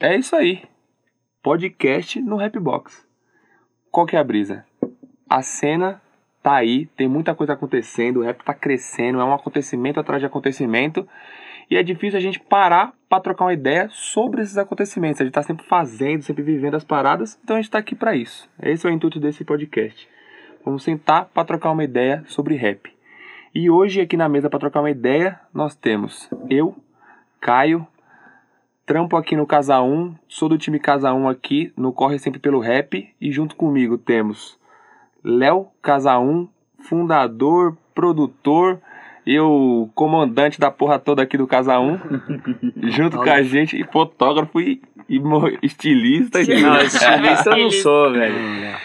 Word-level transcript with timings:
é 0.00 0.16
isso 0.16 0.34
aí. 0.34 0.62
Podcast 1.42 2.20
no 2.20 2.36
Rapbox. 2.36 3.06
Qual 3.90 4.06
que 4.06 4.16
é 4.16 4.18
a 4.18 4.24
brisa? 4.24 4.64
A 5.28 5.42
cena 5.42 6.00
tá 6.42 6.54
aí, 6.54 6.86
tem 6.96 7.08
muita 7.08 7.34
coisa 7.34 7.52
acontecendo, 7.52 8.20
o 8.20 8.22
rap 8.22 8.42
tá 8.44 8.52
crescendo, 8.52 9.20
é 9.20 9.24
um 9.24 9.32
acontecimento 9.32 10.00
atrás 10.00 10.20
de 10.20 10.26
acontecimento. 10.26 11.06
E 11.70 11.76
é 11.76 11.82
difícil 11.82 12.18
a 12.18 12.22
gente 12.22 12.38
parar 12.38 12.92
para 13.08 13.22
trocar 13.22 13.46
uma 13.46 13.54
ideia 13.54 13.88
sobre 13.90 14.42
esses 14.42 14.58
acontecimentos. 14.58 15.20
A 15.20 15.24
gente 15.24 15.32
tá 15.32 15.42
sempre 15.42 15.66
fazendo, 15.66 16.22
sempre 16.22 16.42
vivendo 16.42 16.74
as 16.74 16.84
paradas, 16.84 17.38
então 17.42 17.56
a 17.56 17.60
gente 17.60 17.70
tá 17.70 17.78
aqui 17.78 17.94
para 17.94 18.14
isso. 18.14 18.48
Esse 18.62 18.86
é 18.86 18.90
o 18.90 18.92
intuito 18.92 19.18
desse 19.18 19.44
podcast. 19.44 20.08
Vamos 20.64 20.82
sentar 20.82 21.26
para 21.26 21.44
trocar 21.44 21.70
uma 21.70 21.84
ideia 21.84 22.22
sobre 22.26 22.56
rap. 22.56 22.92
E 23.54 23.70
hoje 23.70 24.00
aqui 24.00 24.16
na 24.16 24.28
mesa 24.28 24.50
para 24.50 24.58
trocar 24.58 24.80
uma 24.80 24.90
ideia, 24.90 25.40
nós 25.52 25.74
temos 25.74 26.28
eu, 26.50 26.74
Caio, 27.40 27.86
trampo 28.86 29.16
aqui 29.16 29.36
no 29.36 29.46
Casa 29.46 29.80
1, 29.80 30.14
sou 30.28 30.48
do 30.48 30.58
time 30.58 30.78
Casa 30.78 31.12
1 31.12 31.28
aqui, 31.28 31.72
no 31.76 31.92
Corre 31.92 32.18
Sempre 32.18 32.40
pelo 32.40 32.60
Rap, 32.60 33.08
e 33.20 33.32
junto 33.32 33.56
comigo 33.56 33.96
temos 33.96 34.58
Léo 35.22 35.68
Casa 35.80 36.18
1, 36.18 36.48
fundador, 36.80 37.76
produtor 37.94 38.80
e 39.26 39.38
o 39.40 39.88
comandante 39.94 40.60
da 40.60 40.70
porra 40.70 40.98
toda 40.98 41.22
aqui 41.22 41.38
do 41.38 41.46
Casa 41.46 41.78
1, 41.78 41.98
junto 42.90 43.16
com 43.16 43.30
a 43.30 43.42
gente, 43.42 43.80
e 43.80 43.84
fotógrafo 43.84 44.60
e, 44.60 44.82
e 45.08 45.20
estilista. 45.62 46.38
Não, 46.40 46.76
estilista 46.78 47.50
eu 47.50 47.58
não 47.58 47.70
sou, 47.70 48.12
velho. 48.12 48.36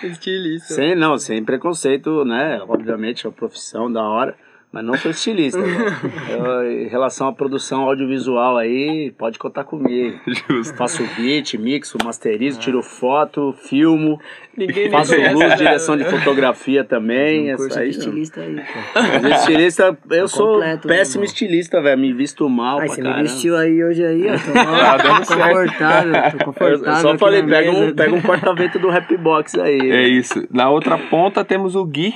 Estilista. 0.03 0.73
Sem, 0.73 0.95
não, 0.95 1.17
sem 1.17 1.43
preconceito, 1.43 2.23
né? 2.23 2.61
Obviamente, 2.67 3.25
é 3.25 3.29
uma 3.29 3.35
profissão 3.35 3.91
da 3.91 4.01
hora. 4.01 4.35
Mas 4.71 4.85
não 4.85 4.95
sou 4.95 5.09
estilista. 5.09 5.57
eu, 6.29 6.71
em 6.83 6.87
relação 6.87 7.27
à 7.27 7.33
produção 7.33 7.81
audiovisual 7.81 8.55
aí, 8.55 9.11
pode 9.17 9.39
contar 9.39 9.63
comigo. 9.63 10.19
Justo. 10.47 10.75
Faço 10.77 11.03
beat, 11.17 11.55
mixo, 11.55 11.97
masterizo, 12.03 12.59
tiro 12.59 12.83
foto, 12.83 13.51
filmo. 13.67 14.19
Ninguém 14.55 14.91
Faço 14.91 15.15
luz, 15.33 15.55
direção 15.57 15.97
de 15.97 16.03
fotografia 16.03 16.83
também. 16.83 17.47
Curso 17.55 17.65
Essa 17.67 17.79
de 17.79 17.83
aí, 17.83 17.89
estilista 17.89 18.41
aí, 18.41 18.55
pô. 18.57 19.27
Estilista, 19.29 19.97
eu 20.11 20.27
sou 20.27 20.53
completo, 20.55 20.87
né, 20.87 20.93
péssimo 20.95 21.23
irmão? 21.23 21.33
estilista, 21.33 21.81
velho. 21.81 21.99
Me 21.99 22.13
visto 22.13 22.47
mal 22.47 22.79
Ai, 22.79 22.85
pra 22.85 22.95
você 22.95 23.01
me 23.01 23.07
caramba. 23.07 23.23
vestiu 23.23 23.57
aí 23.57 23.83
hoje 23.83 24.05
aí, 24.05 24.27
ó. 24.29 24.37
Tô 24.37 24.53
mal 24.71 24.97
dando 24.99 25.25
certo. 25.25 25.47
confortável, 25.47 26.13
tô 26.13 26.37
Eu 26.37 26.45
confortável. 26.45 27.01
só 27.01 27.09
aqui 27.09 27.17
falei, 27.19 27.41
na 27.41 27.47
pega 27.47 27.71
um, 27.71 27.95
pega 27.95 28.13
um 28.15 28.21
porta-vento 28.21 28.77
do 28.77 28.89
Rapbox 28.89 29.55
aí. 29.55 29.79
É 29.91 30.07
isso. 30.07 30.47
Na 30.51 30.69
outra 30.69 30.95
ponta 30.97 31.43
temos 31.43 31.75
o 31.75 31.83
Gui, 31.85 32.13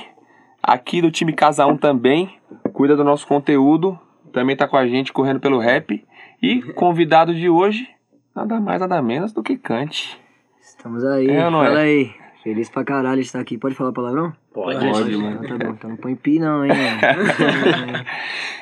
aqui 0.66 1.00
do 1.02 1.10
time 1.10 1.32
Casa 1.32 1.66
1 1.66 1.76
também, 1.76 2.36
cuida 2.72 2.96
do 2.96 3.04
nosso 3.04 3.26
conteúdo, 3.26 3.98
também 4.32 4.56
tá 4.56 4.66
com 4.66 4.76
a 4.76 4.86
gente 4.86 5.12
correndo 5.12 5.40
pelo 5.40 5.58
rap. 5.58 6.04
E 6.42 6.60
convidado 6.72 7.34
de 7.34 7.48
hoje, 7.48 7.88
nada 8.34 8.60
mais, 8.60 8.80
nada 8.80 9.00
menos 9.00 9.32
do 9.32 9.42
que 9.42 9.56
Kant. 9.56 10.18
Estamos 10.60 11.04
aí, 11.04 11.28
É 11.28 11.48
não 11.50 11.62
é? 11.62 11.66
fala 11.68 11.78
aí. 11.80 12.10
Feliz 12.42 12.68
pra 12.68 12.84
caralho 12.84 13.20
de 13.22 13.26
estar 13.26 13.40
aqui. 13.40 13.56
Pode 13.56 13.74
falar 13.74 13.90
palavrão? 13.92 14.30
Pode. 14.52 14.78
Pode, 14.86 15.16
mano. 15.16 15.40
Então 15.42 15.58
tá 15.58 15.64
bom, 15.64 15.72
então 15.72 15.90
não 15.90 15.96
põe 15.96 16.14
pi 16.14 16.38
não, 16.38 16.62
hein, 16.64 16.72
mano. 16.72 18.04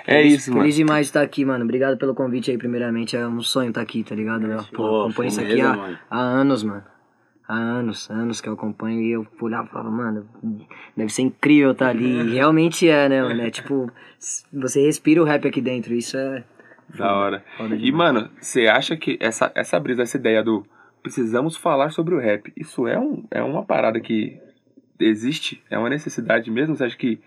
É 0.07 0.15
Feliz- 0.23 0.35
isso, 0.35 0.51
mano. 0.51 0.63
Feliz 0.63 0.75
demais 0.77 1.07
de 1.07 1.11
estar 1.11 1.23
aqui, 1.23 1.45
mano. 1.45 1.65
Obrigado 1.65 1.97
pelo 1.97 2.15
convite 2.15 2.51
aí, 2.51 2.59
primeiramente. 2.59 3.17
É 3.17 3.27
um 3.27 3.41
sonho 3.41 3.69
estar 3.69 3.81
aqui, 3.81 4.03
tá 4.05 4.15
ligado? 4.15 4.47
Eu, 4.47 4.59
pô, 4.73 4.77
Pô, 4.77 5.01
acompanho 5.03 5.29
isso 5.29 5.41
aqui 5.41 5.61
há, 5.61 5.97
há 6.11 6.19
anos, 6.19 6.63
mano. 6.65 6.83
Há 7.47 7.55
anos, 7.55 8.09
anos 8.09 8.41
que 8.41 8.49
eu 8.49 8.53
acompanho 8.53 9.01
e 9.01 9.13
eu 9.13 9.27
olhava 9.41 9.67
e 9.67 9.71
falava, 9.71 9.91
mano, 9.91 10.29
deve 10.97 11.13
ser 11.13 11.23
incrível 11.23 11.73
estar 11.73 11.89
ali. 11.89 12.29
E 12.29 12.35
realmente 12.35 12.89
é, 12.89 13.09
né, 13.09 13.23
mano? 13.23 13.43
É 13.43 13.51
tipo, 13.51 13.91
você 14.53 14.87
respira 14.87 15.21
o 15.21 15.25
rap 15.25 15.47
aqui 15.47 15.61
dentro. 15.61 15.93
Isso 15.93 16.17
é. 16.17 16.45
Da 16.97 17.15
hora. 17.17 17.45
E, 17.81 17.91
mano, 17.91 18.31
você 18.41 18.67
acha 18.67 18.97
que 18.97 19.19
essa, 19.21 19.51
essa 19.55 19.79
brisa, 19.81 20.03
essa 20.03 20.17
ideia 20.17 20.43
do 20.43 20.65
precisamos 21.03 21.57
falar 21.57 21.91
sobre 21.91 22.15
o 22.15 22.19
rap, 22.19 22.53
isso 22.57 22.87
é, 22.87 22.99
um, 22.99 23.25
é 23.31 23.43
uma 23.43 23.65
parada 23.65 23.99
que 24.01 24.39
existe? 25.01 25.63
É 25.69 25.77
uma 25.77 25.91
necessidade 25.91 26.51
mesmo? 26.51 26.77
Você 26.77 26.85
acha 26.85 26.97
que 26.97 27.21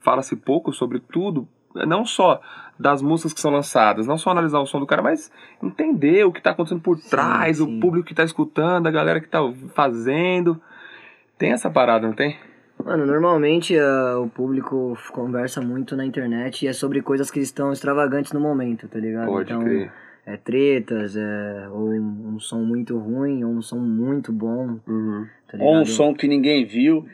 fala-se 0.00 0.34
pouco 0.36 0.72
sobre 0.72 0.98
tudo? 0.98 1.46
Não 1.74 2.04
só 2.04 2.40
das 2.78 3.00
músicas 3.00 3.32
que 3.32 3.40
são 3.40 3.50
lançadas, 3.50 4.06
não 4.06 4.18
só 4.18 4.30
analisar 4.30 4.58
o 4.58 4.66
som 4.66 4.80
do 4.80 4.86
cara, 4.86 5.02
mas 5.02 5.30
entender 5.62 6.24
o 6.24 6.32
que 6.32 6.42
tá 6.42 6.50
acontecendo 6.50 6.80
por 6.80 6.98
Sim, 6.98 7.10
trás, 7.10 7.58
sim. 7.58 7.62
o 7.62 7.80
público 7.80 8.08
que 8.08 8.14
tá 8.14 8.24
escutando, 8.24 8.86
a 8.86 8.90
galera 8.90 9.20
que 9.20 9.28
tá 9.28 9.40
fazendo. 9.74 10.60
Tem 11.38 11.52
essa 11.52 11.70
parada, 11.70 12.06
não 12.06 12.14
tem? 12.14 12.36
Mano, 12.84 13.06
normalmente 13.06 13.78
ah, 13.78 14.18
o 14.18 14.28
público 14.28 14.98
conversa 15.12 15.60
muito 15.60 15.96
na 15.96 16.04
internet 16.04 16.64
e 16.64 16.68
é 16.68 16.72
sobre 16.72 17.00
coisas 17.00 17.30
que 17.30 17.40
estão 17.40 17.72
extravagantes 17.72 18.32
no 18.32 18.40
momento, 18.40 18.88
tá 18.88 18.98
ligado? 18.98 19.26
Pode 19.26 19.52
então, 19.52 19.62
crer. 19.62 19.92
É 20.24 20.36
tretas, 20.36 21.16
é 21.16 21.68
ou 21.70 21.88
um, 21.90 22.34
um 22.34 22.40
som 22.40 22.60
muito 22.60 22.96
ruim, 22.98 23.42
ou 23.44 23.50
um 23.52 23.62
som 23.62 23.78
muito 23.78 24.32
bom, 24.32 24.78
Uhum. 24.86 25.26
tá? 25.50 25.58
Ou 25.60 25.78
um 25.80 25.84
som 25.84 26.14
que 26.14 26.28
ninguém 26.28 26.64
viu. 26.64 27.04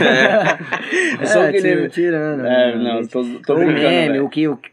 é, 0.00 1.22
Um 1.22 1.26
som 1.26 1.50
que 1.50 1.60
tira- 1.60 1.80
nem- 1.80 1.88
tirando. 1.88 2.46
É, 2.46 2.76
né? 2.76 2.82
não, 2.82 3.06
tô, 3.06 3.22
tô 3.46 3.54
o 3.54 3.56
brincando. 3.56 3.80
meme, 3.88 4.08
velho. 4.12 4.24
o 4.24 4.28
que, 4.28 4.48
o 4.48 4.56
que- 4.56 4.70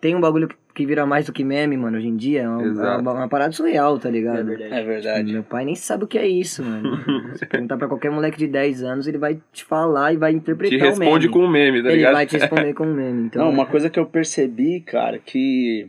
tem 0.00 0.14
um 0.14 0.20
bagulho 0.20 0.48
que 0.74 0.84
vira 0.86 1.06
mais 1.06 1.24
do 1.26 1.32
que 1.32 1.42
meme, 1.42 1.74
mano, 1.76 1.96
hoje 1.96 2.06
em 2.06 2.16
dia, 2.16 2.42
é 2.42 2.48
uma, 2.48 2.62
Exato. 2.66 3.00
uma, 3.00 3.12
uma 3.14 3.28
parada 3.28 3.50
surreal, 3.52 3.98
tá 3.98 4.10
ligado? 4.10 4.40
É 4.40 4.42
verdade. 4.56 4.74
É 4.74 4.82
verdade. 4.84 5.32
Meu 5.32 5.42
pai 5.42 5.64
nem 5.64 5.74
sabe 5.74 6.04
o 6.04 6.06
que 6.06 6.18
é 6.18 6.26
isso, 6.28 6.62
mano. 6.62 6.98
Se 7.36 7.46
perguntar 7.46 7.78
pra 7.78 7.88
qualquer 7.88 8.10
moleque 8.10 8.36
de 8.38 8.46
10 8.46 8.82
anos, 8.82 9.06
ele 9.08 9.16
vai 9.18 9.38
te 9.52 9.64
falar 9.64 10.12
e 10.12 10.16
vai 10.18 10.32
interpretar 10.32 10.78
Te 10.78 10.84
responde 10.84 11.26
o 11.26 11.30
meme. 11.30 11.32
com 11.32 11.38
um 11.40 11.50
meme, 11.50 11.82
tá 11.82 11.88
Ele 11.88 11.96
ligado? 11.96 12.12
vai 12.12 12.26
te 12.26 12.36
responder 12.38 12.74
com 12.74 12.84
um 12.84 12.94
meme, 12.94 13.22
então... 13.26 13.44
Não, 13.46 13.50
uma 13.50 13.64
coisa 13.66 13.88
que 13.88 13.98
eu 13.98 14.04
percebi, 14.06 14.80
cara, 14.80 15.18
que 15.18 15.88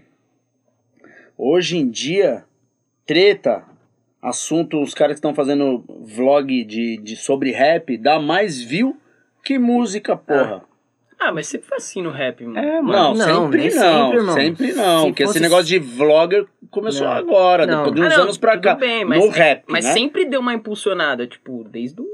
hoje 1.38 1.78
em 1.78 1.90
dia, 1.90 2.44
treta, 3.06 3.64
assunto, 4.22 4.81
os 4.81 4.94
caras 4.94 5.14
que 5.14 5.20
estão 5.20 5.36
fazendo 5.36 5.84
vlog 6.02 6.64
de, 6.66 6.98
de 6.98 7.16
sobre 7.16 7.52
rap, 7.52 7.98
dá 7.98 8.20
mais 8.20 8.62
view 8.62 8.98
que 9.44 9.58
música, 9.58 10.16
porra. 10.18 10.64
Ah, 11.20 11.31
mas 11.31 11.48
sempre 11.48 11.68
foi 11.68 11.78
assim 11.78 12.02
no 12.02 12.12
rap, 12.12 12.44
mano. 12.46 12.59
É, 12.59 12.80
mano. 12.81 12.92
Não, 12.92 13.14
Não, 13.16 13.25
sempre 13.52 13.64
não. 13.64 13.72
sempre, 13.72 14.18
irmão. 14.18 14.36
Sempre 14.36 14.74
não. 14.74 15.00
Se 15.00 15.06
porque 15.08 15.24
esse 15.24 15.34
fosse- 15.34 15.40
negócio 15.44 15.66
de 15.66 15.80
vlogger 15.80 16.46
começou 16.70 17.08
Não. 17.08 17.14
agora, 17.14 17.66
Não. 17.66 17.78
depois 17.78 17.96
de 17.96 18.02
Ah, 18.02 18.08
uns 18.08 18.16
não, 18.18 18.24
anos 18.24 18.38
pra 18.38 18.58
cá. 18.59 18.75
bem, 18.75 19.04
mas, 19.04 19.24
no 19.24 19.30
rap, 19.31 19.64
mas 19.68 19.84
né? 19.86 19.94
sempre 19.94 20.25
deu 20.25 20.40
uma 20.42 20.54
impulsionada, 20.54 21.25
tipo, 21.25 21.64
desde 21.64 22.00
o, 22.02 22.06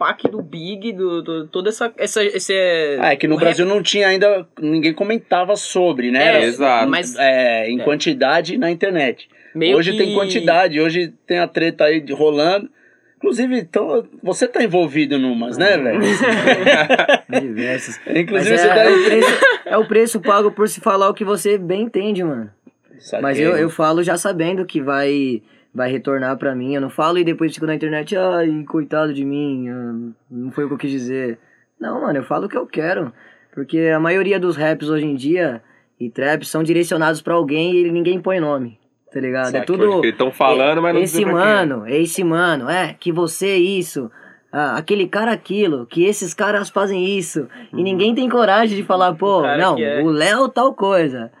pack 0.00 0.30
do 0.30 0.40
Big, 0.40 0.92
do, 0.94 1.20
do, 1.22 1.46
toda 1.48 1.68
essa, 1.68 1.92
essa 1.98 2.24
esse 2.24 2.54
Ah, 2.98 3.12
é 3.12 3.16
que 3.16 3.28
no 3.28 3.36
Brasil 3.36 3.66
não 3.66 3.82
tinha 3.82 4.08
ainda, 4.08 4.46
ninguém 4.58 4.94
comentava 4.94 5.54
sobre, 5.56 6.10
né? 6.10 6.38
É, 6.40 6.44
exato. 6.44 6.88
mas 6.90 7.14
é, 7.18 7.68
em 7.68 7.78
É. 7.78 7.84
quantidade 7.84 8.56
na 8.56 8.70
internet. 8.70 9.28
meio 9.54 9.76
hoje 9.76 9.92
que- 9.92 9.98
tem 9.98 10.14
quantidade, 10.14 10.80
hoje 10.80 11.12
tem 11.26 11.38
a 11.38 11.46
treta 11.46 11.84
aí 11.84 12.00
de- 12.00 12.14
rolando. 12.14 12.70
Inclusive, 13.18 13.54
então, 13.58 14.06
você 14.22 14.48
tá 14.48 14.64
envolvido 14.64 15.18
numas, 15.18 15.58
né, 15.58 15.76
velho? 15.76 16.00
Diversos. 17.28 18.00
Inclusive, 18.06 18.50
Mas 18.52 18.60
você 18.62 18.66
é, 18.66 18.74
tá 18.74 18.82
é, 18.84 18.88
o 18.88 19.04
preço, 19.04 19.38
é 19.66 19.76
o 19.76 19.86
preço 19.86 20.20
pago 20.20 20.50
por 20.50 20.66
se 20.68 20.80
falar 20.80 21.10
o 21.10 21.14
que 21.14 21.24
você 21.24 21.58
bem 21.58 21.82
entende, 21.82 22.24
mano. 22.24 22.50
Saquei. 22.98 23.20
Mas 23.22 23.38
eu, 23.38 23.56
eu 23.58 23.68
falo 23.68 24.02
já 24.02 24.16
sabendo 24.16 24.64
que 24.64 24.80
vai 24.80 25.42
vai 25.74 25.90
retornar 25.90 26.36
pra 26.36 26.54
mim. 26.54 26.74
Eu 26.74 26.80
não 26.80 26.90
falo 26.90 27.18
e 27.18 27.24
depois 27.24 27.54
fico 27.54 27.66
na 27.66 27.74
internet, 27.74 28.16
ai, 28.16 28.64
coitado 28.68 29.14
de 29.14 29.24
mim, 29.24 29.68
ah, 29.68 30.12
não 30.30 30.50
foi 30.50 30.64
o 30.64 30.68
que 30.68 30.74
eu 30.74 30.78
quis 30.78 30.90
dizer. 30.90 31.38
Não, 31.80 32.02
mano, 32.02 32.18
eu 32.18 32.24
falo 32.24 32.46
o 32.46 32.48
que 32.48 32.56
eu 32.56 32.66
quero. 32.66 33.12
Porque 33.52 33.90
a 33.94 33.98
maioria 33.98 34.38
dos 34.38 34.56
raps 34.56 34.88
hoje 34.88 35.06
em 35.06 35.14
dia 35.14 35.62
e 35.98 36.08
traps 36.08 36.48
são 36.48 36.62
direcionados 36.62 37.20
pra 37.20 37.34
alguém 37.34 37.74
e 37.74 37.90
ninguém 37.90 38.20
põe 38.20 38.40
nome. 38.40 38.78
Tá 39.12 39.18
ligado? 39.18 39.54
É 39.54 39.62
tudo. 39.62 39.98
Eles 39.98 40.12
estão 40.12 40.30
falando, 40.30 40.80
mas 40.80 40.94
não 40.94 41.02
esse 41.02 41.22
é. 41.22 41.26
mano, 41.26 41.86
esse 41.88 42.22
mano, 42.22 42.70
é, 42.70 42.94
que 42.98 43.10
você 43.10 43.56
isso, 43.56 44.08
ah, 44.52 44.76
aquele 44.76 45.08
cara 45.08 45.32
aquilo, 45.32 45.84
que 45.86 46.04
esses 46.04 46.32
caras 46.32 46.70
fazem 46.70 47.18
isso. 47.18 47.48
E 47.72 47.82
ninguém 47.82 48.14
tem 48.14 48.28
coragem 48.28 48.76
de 48.76 48.84
falar, 48.84 49.14
pô, 49.14 49.42
não, 49.42 49.76
é. 49.76 50.00
o 50.00 50.10
Léo 50.10 50.48
tal 50.48 50.72
coisa, 50.74 51.32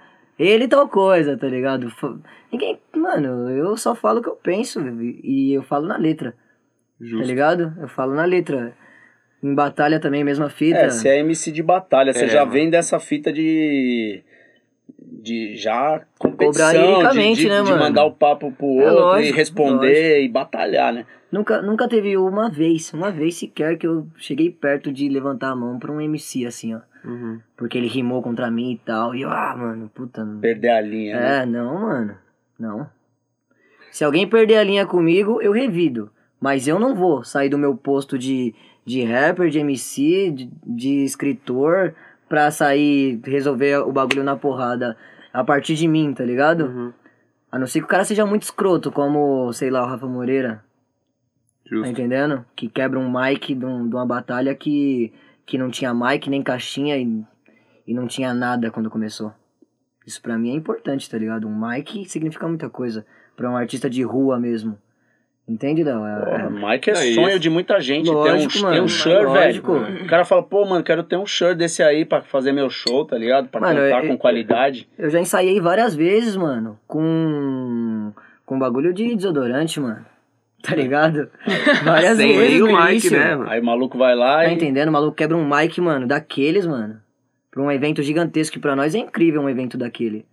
ele 0.42 0.66
tal 0.68 0.88
coisa, 0.88 1.36
tá 1.36 1.46
ligado? 1.46 1.92
Ninguém, 2.50 2.78
mano, 2.96 3.50
eu 3.50 3.76
só 3.76 3.94
falo 3.94 4.20
o 4.20 4.22
que 4.22 4.28
eu 4.28 4.36
penso 4.36 4.80
e 5.22 5.52
eu 5.52 5.62
falo 5.62 5.86
na 5.86 5.96
letra, 5.96 6.32
tá 6.32 6.36
Justo. 7.00 7.26
ligado? 7.26 7.74
Eu 7.80 7.88
falo 7.88 8.14
na 8.14 8.24
letra. 8.24 8.72
Em 9.42 9.54
batalha 9.54 9.98
também, 9.98 10.22
mesma 10.22 10.50
fita. 10.50 10.78
É, 10.80 10.90
você 10.90 11.08
é 11.08 11.18
MC 11.20 11.50
de 11.50 11.62
batalha, 11.62 12.12
você 12.12 12.26
É, 12.26 12.28
já 12.28 12.40
mano. 12.40 12.52
vem 12.52 12.68
dessa 12.68 13.00
fita 13.00 13.32
de. 13.32 14.22
de 14.98 15.56
já 15.56 16.02
competição, 16.18 17.08
de, 17.10 17.34
de, 17.34 17.48
né, 17.48 17.62
de 17.62 17.72
mandar 17.72 18.04
o 18.04 18.12
papo 18.12 18.52
pro 18.52 18.66
É 18.80 18.90
outro 18.92 19.04
lógico, 19.04 19.28
e 19.34 19.36
responder 19.36 20.22
e 20.22 20.28
batalhar, 20.28 20.92
né? 20.92 21.06
Nunca, 21.32 21.62
nunca 21.62 21.88
teve 21.88 22.18
uma 22.18 22.50
vez, 22.50 22.92
uma 22.92 23.10
vez 23.10 23.36
sequer 23.36 23.78
que 23.78 23.86
eu 23.86 24.06
cheguei 24.16 24.50
perto 24.50 24.92
de 24.92 25.08
levantar 25.08 25.50
a 25.52 25.56
mão 25.56 25.78
pra 25.78 25.90
um 25.90 26.00
MC 26.02 26.44
assim, 26.44 26.74
ó. 26.74 26.80
Uhum. 27.04 27.40
Porque 27.56 27.78
ele 27.78 27.86
rimou 27.88 28.22
contra 28.22 28.50
mim 28.50 28.72
e 28.72 28.78
tal. 28.78 29.14
E 29.14 29.22
eu, 29.22 29.30
ah, 29.30 29.54
mano, 29.56 29.90
puta. 29.94 30.24
Perder 30.40 30.70
a 30.70 30.80
linha, 30.80 31.18
né? 31.18 31.42
É, 31.42 31.46
não, 31.46 31.80
mano. 31.80 32.14
Não. 32.58 32.88
Se 33.90 34.04
alguém 34.04 34.28
perder 34.28 34.56
a 34.58 34.64
linha 34.64 34.86
comigo, 34.86 35.40
eu 35.42 35.52
revido. 35.52 36.10
Mas 36.40 36.66
eu 36.68 36.78
não 36.78 36.94
vou 36.94 37.22
sair 37.24 37.48
do 37.48 37.58
meu 37.58 37.76
posto 37.76 38.18
de, 38.18 38.54
de 38.84 39.02
rapper, 39.04 39.50
de 39.50 39.58
MC, 39.58 40.30
de, 40.30 40.50
de 40.64 41.04
escritor, 41.04 41.94
pra 42.28 42.50
sair 42.50 43.20
resolver 43.24 43.78
o 43.78 43.92
bagulho 43.92 44.22
na 44.22 44.36
porrada 44.36 44.96
a 45.32 45.42
partir 45.44 45.74
de 45.74 45.86
mim, 45.88 46.12
tá 46.14 46.24
ligado? 46.24 46.66
Uhum. 46.66 46.92
A 47.50 47.58
não 47.58 47.66
ser 47.66 47.80
que 47.80 47.84
o 47.84 47.88
cara 47.88 48.04
seja 48.04 48.24
muito 48.24 48.42
escroto, 48.44 48.92
como, 48.92 49.52
sei 49.52 49.70
lá, 49.70 49.82
o 49.82 49.86
Rafa 49.86 50.06
Moreira. 50.06 50.62
Tá 51.64 51.76
Justo. 51.76 51.90
entendendo? 51.90 52.44
Que 52.56 52.68
quebra 52.68 52.98
um 52.98 53.10
mic 53.10 53.54
de, 53.54 53.64
um- 53.64 53.88
de 53.88 53.94
uma 53.94 54.06
batalha 54.06 54.54
que, 54.54 55.12
que 55.50 55.58
não 55.58 55.68
tinha 55.68 55.92
mic 55.92 56.30
nem 56.30 56.42
caixinha 56.42 56.96
e, 56.96 57.24
e 57.86 57.92
não 57.92 58.06
tinha 58.06 58.32
nada 58.32 58.70
quando 58.70 58.88
começou. 58.88 59.32
Isso 60.06 60.22
pra 60.22 60.38
mim 60.38 60.52
é 60.52 60.54
importante, 60.54 61.10
tá 61.10 61.18
ligado? 61.18 61.48
Um 61.48 61.68
mic 61.68 62.04
significa 62.08 62.46
muita 62.46 62.70
coisa. 62.70 63.04
Pra 63.36 63.50
um 63.50 63.56
artista 63.56 63.90
de 63.90 64.02
rua 64.02 64.38
mesmo. 64.38 64.78
Entende, 65.48 65.82
Léo? 65.82 66.06
É- 66.06 66.24
Porra, 66.24 66.42
é- 66.44 66.48
Mike 66.48 66.90
é, 66.90 66.92
É 66.92 67.14
sonho 67.14 67.30
isso. 67.30 67.40
de 67.40 67.50
muita 67.50 67.80
gente. 67.80 68.08
Lógico, 68.08 68.52
tem 68.52 68.60
um, 68.60 68.62
mano, 68.62 68.74
tem 68.76 68.84
um 68.84 68.88
shirt, 68.88 69.24
lógico. 69.24 69.78
velho. 69.80 70.04
O 70.04 70.06
cara 70.06 70.24
fala, 70.24 70.42
pô, 70.44 70.64
mano, 70.64 70.84
quero 70.84 71.02
ter 71.02 71.16
um 71.16 71.26
shirt 71.26 71.56
desse 71.58 71.82
aí 71.82 72.04
pra 72.04 72.22
fazer 72.22 72.52
meu 72.52 72.70
show, 72.70 73.04
tá 73.04 73.18
ligado? 73.18 73.48
Pra 73.48 73.60
Mano, 73.60 73.80
cantar 73.80 74.04
eu- 74.04 74.10
com 74.10 74.16
qualidade. 74.18 74.88
Eu 74.96 75.10
já 75.10 75.18
ensaiei 75.18 75.60
várias 75.60 75.94
vezes, 75.96 76.36
mano, 76.36 76.78
com. 76.86 78.12
com 78.46 78.58
bagulho 78.58 78.94
de 78.94 79.16
desodorante, 79.16 79.80
mano. 79.80 80.06
Tá 80.62 80.74
ligado? 80.74 81.28
Várias 81.84 82.16
Sem 82.18 82.36
vezes. 82.36 82.60
o 82.60 82.66
mic, 82.66 83.10
né? 83.10 83.34
mano? 83.36 83.50
Aí 83.50 83.60
o 83.60 83.64
maluco 83.64 83.96
vai 83.96 84.14
lá 84.14 84.36
Tá 84.44 84.48
e. 84.48 84.54
entendendo? 84.54 84.88
O 84.88 84.92
maluco 84.92 85.16
quebra 85.16 85.36
um 85.36 85.48
mic, 85.48 85.80
mano, 85.80 86.06
daqueles, 86.06 86.66
mano. 86.66 87.00
Pra 87.50 87.62
um 87.62 87.70
evento 87.70 88.02
gigantesco, 88.02 88.54
que 88.54 88.60
pra 88.60 88.76
nós 88.76 88.94
é 88.94 88.98
incrível 88.98 89.40
um 89.42 89.48
evento 89.48 89.76
daquele. 89.78 90.26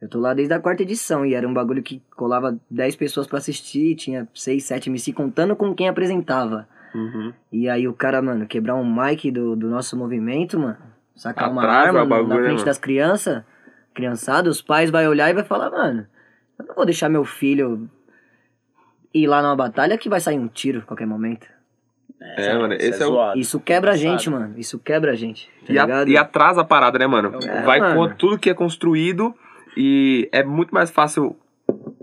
Eu 0.00 0.08
tô 0.08 0.18
lá 0.18 0.32
desde 0.34 0.54
a 0.54 0.60
quarta 0.60 0.82
edição 0.82 1.26
e 1.26 1.34
era 1.34 1.46
um 1.46 1.52
bagulho 1.52 1.82
que 1.82 2.00
colava 2.16 2.58
10 2.70 2.96
pessoas 2.96 3.26
pra 3.26 3.38
assistir, 3.38 3.94
tinha 3.96 4.26
6, 4.34 4.64
7 4.64 4.88
MC 4.88 5.12
contando 5.12 5.54
com 5.56 5.74
quem 5.74 5.88
apresentava. 5.88 6.66
Uhum. 6.94 7.32
E 7.52 7.68
aí 7.68 7.86
o 7.86 7.92
cara, 7.92 8.20
mano, 8.22 8.46
quebrar 8.46 8.74
um 8.76 8.84
mic 8.84 9.30
do, 9.30 9.54
do 9.56 9.68
nosso 9.68 9.96
movimento, 9.96 10.58
mano, 10.58 10.78
sacar 11.14 11.50
uma 11.50 11.62
Atrasa 11.62 11.88
arma 11.88 12.02
o 12.02 12.06
bagulho, 12.06 12.28
na 12.28 12.34
né, 12.36 12.40
frente 12.42 12.54
mano? 12.58 12.64
das 12.66 12.78
crianças, 12.78 13.42
criançada, 13.94 14.48
os 14.48 14.62
pais 14.62 14.90
vai 14.90 15.06
olhar 15.06 15.28
e 15.30 15.34
vai 15.34 15.44
falar, 15.44 15.70
mano, 15.70 16.06
eu 16.58 16.64
não 16.66 16.74
vou 16.74 16.84
deixar 16.86 17.08
meu 17.10 17.24
filho 17.24 17.88
ir 19.12 19.26
lá 19.26 19.42
numa 19.42 19.56
batalha 19.56 19.96
que 19.98 20.08
vai 20.08 20.20
sair 20.20 20.38
um 20.38 20.48
tiro 20.48 20.80
a 20.80 20.82
qualquer 20.82 21.06
momento. 21.06 21.46
É, 22.36 22.52
mano, 22.56 22.74
isso 22.74 22.84
esse 22.86 23.02
é 23.02 23.06
o- 23.06 23.10
zoado. 23.10 23.38
Isso 23.38 23.60
quebra 23.60 23.90
a 23.92 23.94
Sabe? 23.94 24.02
gente, 24.10 24.28
mano. 24.30 24.54
Isso 24.58 24.78
quebra 24.78 25.12
a 25.12 25.14
gente. 25.14 25.48
Tá 25.66 25.72
E, 25.72 25.78
a- 25.78 26.04
e 26.06 26.16
atrasa 26.16 26.60
a 26.60 26.64
parada, 26.64 26.98
né, 26.98 27.06
mano? 27.06 27.38
É, 27.42 27.62
Vai 27.62 27.80
mano. 27.80 27.94
com 28.08 28.14
tudo 28.14 28.38
que 28.38 28.50
é 28.50 28.54
construído 28.54 29.34
e 29.76 30.28
é 30.30 30.42
muito 30.44 30.74
mais 30.74 30.90
fácil 30.90 31.34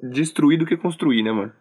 destruir 0.01 0.57
do 0.57 0.65
que 0.65 0.75
construir, 0.75 1.21
né, 1.24 1.31
mano? 1.31 1.51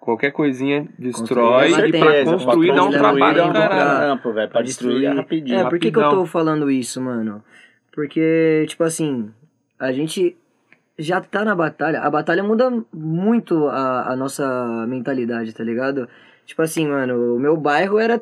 Qualquer 0.00 0.32
coisinha 0.32 0.88
destrói 0.98 1.68
Construir 1.70 1.84
é 1.94 1.96
e 1.96 2.00
pra 2.00 2.24
construir 2.24 2.74
dá 2.74 2.82
um 2.84 2.90
trabalho 2.90 3.36
dá 3.36 3.46
um 3.46 3.52
trampo, 3.52 4.32
velho. 4.32 4.50
Pra 4.50 4.62
destruir 4.62 5.04
é 5.04 5.12
rapidinho. 5.12 5.60
É, 5.60 5.68
por 5.68 5.78
que, 5.78 5.92
que 5.92 5.98
eu 5.98 6.10
tô 6.10 6.26
falando 6.26 6.68
isso, 6.68 7.00
mano? 7.00 7.40
Porque, 7.94 8.64
tipo 8.68 8.82
assim, 8.82 9.30
a 9.78 9.92
gente 9.92 10.36
já 10.98 11.20
tá 11.20 11.44
na 11.44 11.54
batalha. 11.54 12.00
A 12.00 12.10
batalha 12.10 12.42
muda 12.42 12.70
muito 12.92 13.66
a, 13.68 14.12
a 14.12 14.16
nossa 14.16 14.86
mentalidade, 14.86 15.52
tá 15.54 15.64
ligado? 15.64 16.08
Tipo 16.46 16.62
assim, 16.62 16.86
mano, 16.88 17.36
o 17.36 17.38
meu 17.38 17.56
bairro 17.56 17.98
era. 17.98 18.20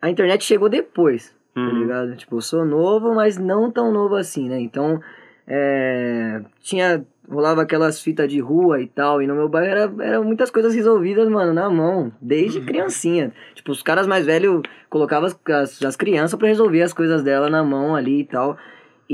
A 0.00 0.10
internet 0.10 0.44
chegou 0.44 0.68
depois, 0.68 1.34
tá 1.54 1.60
Uhum. 1.60 1.78
ligado? 1.80 2.16
Tipo, 2.16 2.36
eu 2.36 2.40
sou 2.40 2.64
novo, 2.64 3.14
mas 3.14 3.38
não 3.38 3.70
tão 3.70 3.92
novo 3.92 4.16
assim, 4.16 4.48
né? 4.48 4.58
Então, 4.58 5.00
é, 5.46 6.40
tinha. 6.60 7.04
Rolava 7.30 7.62
aquelas 7.62 8.02
fitas 8.02 8.28
de 8.28 8.40
rua 8.40 8.80
e 8.82 8.86
tal, 8.88 9.22
e 9.22 9.28
no 9.28 9.34
meu 9.34 9.48
bairro 9.48 9.70
era, 9.70 9.92
era 10.04 10.22
muitas 10.22 10.50
coisas 10.50 10.74
resolvidas, 10.74 11.28
mano, 11.28 11.54
na 11.54 11.70
mão, 11.70 12.12
desde 12.20 12.60
criancinha. 12.60 13.32
Tipo, 13.54 13.70
os 13.70 13.80
caras 13.80 14.08
mais 14.08 14.26
velhos 14.26 14.60
colocavam 14.90 15.28
as, 15.28 15.38
as, 15.48 15.82
as 15.82 15.96
crianças 15.96 16.36
pra 16.36 16.48
resolver 16.48 16.82
as 16.82 16.92
coisas 16.92 17.22
dela 17.22 17.48
na 17.48 17.62
mão 17.62 17.94
ali 17.94 18.20
e 18.20 18.24
tal. 18.24 18.58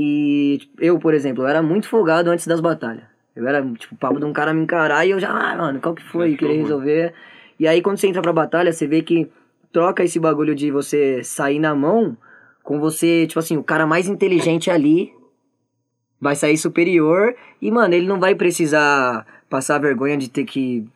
E 0.01 0.59
tipo, 0.59 0.81
eu, 0.81 0.97
por 0.97 1.13
exemplo, 1.13 1.43
eu 1.43 1.47
era 1.49 1.61
muito 1.61 1.89
folgado 1.89 2.29
antes 2.29 2.47
das 2.47 2.61
batalhas. 2.61 3.03
Eu 3.35 3.45
era, 3.45 3.61
tipo, 3.73 3.97
papo 3.97 4.17
de 4.17 4.23
um 4.23 4.31
cara 4.31 4.53
me 4.53 4.61
encarar 4.61 5.05
e 5.05 5.11
eu 5.11 5.19
já, 5.19 5.29
ah, 5.29 5.57
mano, 5.57 5.81
qual 5.81 5.93
que 5.93 6.01
foi? 6.03 6.31
Que 6.31 6.37
Querer 6.37 6.53
horror. 6.53 6.63
resolver. 6.63 7.13
E 7.59 7.67
aí, 7.67 7.81
quando 7.81 7.97
você 7.97 8.07
entra 8.07 8.21
pra 8.21 8.31
batalha, 8.31 8.71
você 8.71 8.87
vê 8.87 9.01
que 9.01 9.29
troca 9.73 10.01
esse 10.01 10.17
bagulho 10.17 10.55
de 10.55 10.71
você 10.71 11.21
sair 11.21 11.59
na 11.59 11.75
mão 11.75 12.15
com 12.63 12.79
você, 12.79 13.27
tipo 13.27 13.39
assim, 13.39 13.57
o 13.57 13.63
cara 13.63 13.85
mais 13.85 14.07
inteligente 14.07 14.71
ali 14.71 15.11
vai 16.19 16.33
sair 16.33 16.57
superior 16.57 17.35
e, 17.61 17.69
mano, 17.69 17.93
ele 17.93 18.07
não 18.07 18.21
vai 18.21 18.35
precisar 18.35 19.27
passar 19.49 19.79
vergonha 19.79 20.15
de 20.17 20.29
ter 20.29 20.45
que 20.45 20.87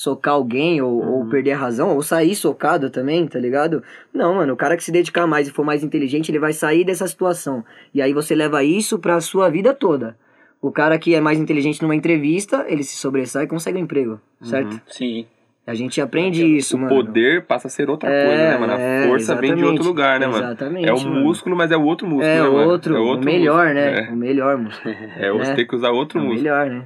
socar 0.00 0.32
alguém 0.32 0.80
ou, 0.80 1.04
ou 1.06 1.26
perder 1.26 1.52
a 1.52 1.58
razão, 1.58 1.94
ou 1.94 2.00
sair 2.02 2.34
socado 2.34 2.88
também, 2.88 3.26
tá 3.26 3.38
ligado? 3.38 3.82
Não, 4.14 4.34
mano, 4.36 4.54
o 4.54 4.56
cara 4.56 4.74
que 4.74 4.82
se 4.82 4.90
dedicar 4.90 5.26
mais 5.26 5.46
e 5.46 5.50
for 5.50 5.62
mais 5.62 5.84
inteligente, 5.84 6.30
ele 6.30 6.38
vai 6.38 6.54
sair 6.54 6.84
dessa 6.84 7.06
situação. 7.06 7.62
E 7.92 8.00
aí 8.00 8.14
você 8.14 8.34
leva 8.34 8.64
isso 8.64 8.98
pra 8.98 9.20
sua 9.20 9.50
vida 9.50 9.74
toda. 9.74 10.16
O 10.62 10.72
cara 10.72 10.98
que 10.98 11.14
é 11.14 11.20
mais 11.20 11.38
inteligente 11.38 11.82
numa 11.82 11.94
entrevista, 11.94 12.64
ele 12.66 12.82
se 12.82 12.96
sobressai 12.96 13.44
e 13.44 13.46
consegue 13.46 13.76
um 13.76 13.82
emprego, 13.82 14.18
certo? 14.42 14.72
Uhum. 14.72 14.80
Sim. 14.88 15.26
A 15.66 15.74
gente 15.74 16.00
aprende 16.00 16.46
isso, 16.56 16.76
O 16.76 16.80
mano. 16.80 16.94
poder 16.96 17.44
passa 17.44 17.68
a 17.68 17.70
ser 17.70 17.90
outra 17.90 18.08
É, 18.10 18.26
coisa, 18.26 18.42
né, 18.42 18.56
mano? 18.58 18.72
A 18.72 18.80
é, 18.80 19.06
força 19.06 19.34
vem 19.36 19.54
de 19.54 19.62
outro 19.64 19.84
lugar, 19.84 20.18
né, 20.18 20.26
mano? 20.26 20.38
Exatamente, 20.44 20.88
É 20.88 20.92
o 20.94 20.98
mano. 20.98 21.20
músculo, 21.20 21.54
mas 21.54 21.70
é 21.70 21.76
o 21.76 21.82
outro 21.84 22.06
músculo, 22.06 22.26
É 22.26 22.42
né, 22.42 22.48
mano? 22.48 22.70
outro, 22.70 22.96
é 22.96 22.98
o 22.98 23.04
outro 23.04 23.24
melhor, 23.26 23.66
músculo. 23.66 23.74
né? 23.74 24.08
O 24.10 24.16
melhor 24.16 24.56
músculo. 24.56 24.94
É, 24.94 25.26
é 25.28 25.30
você 25.32 25.50
né? 25.50 25.56
tem 25.56 25.66
que 25.66 25.76
usar 25.76 25.90
outro 25.90 26.18
É 26.18 26.22
o 26.22 26.24
músculo. 26.24 26.42
melhor, 26.42 26.70
né? 26.70 26.84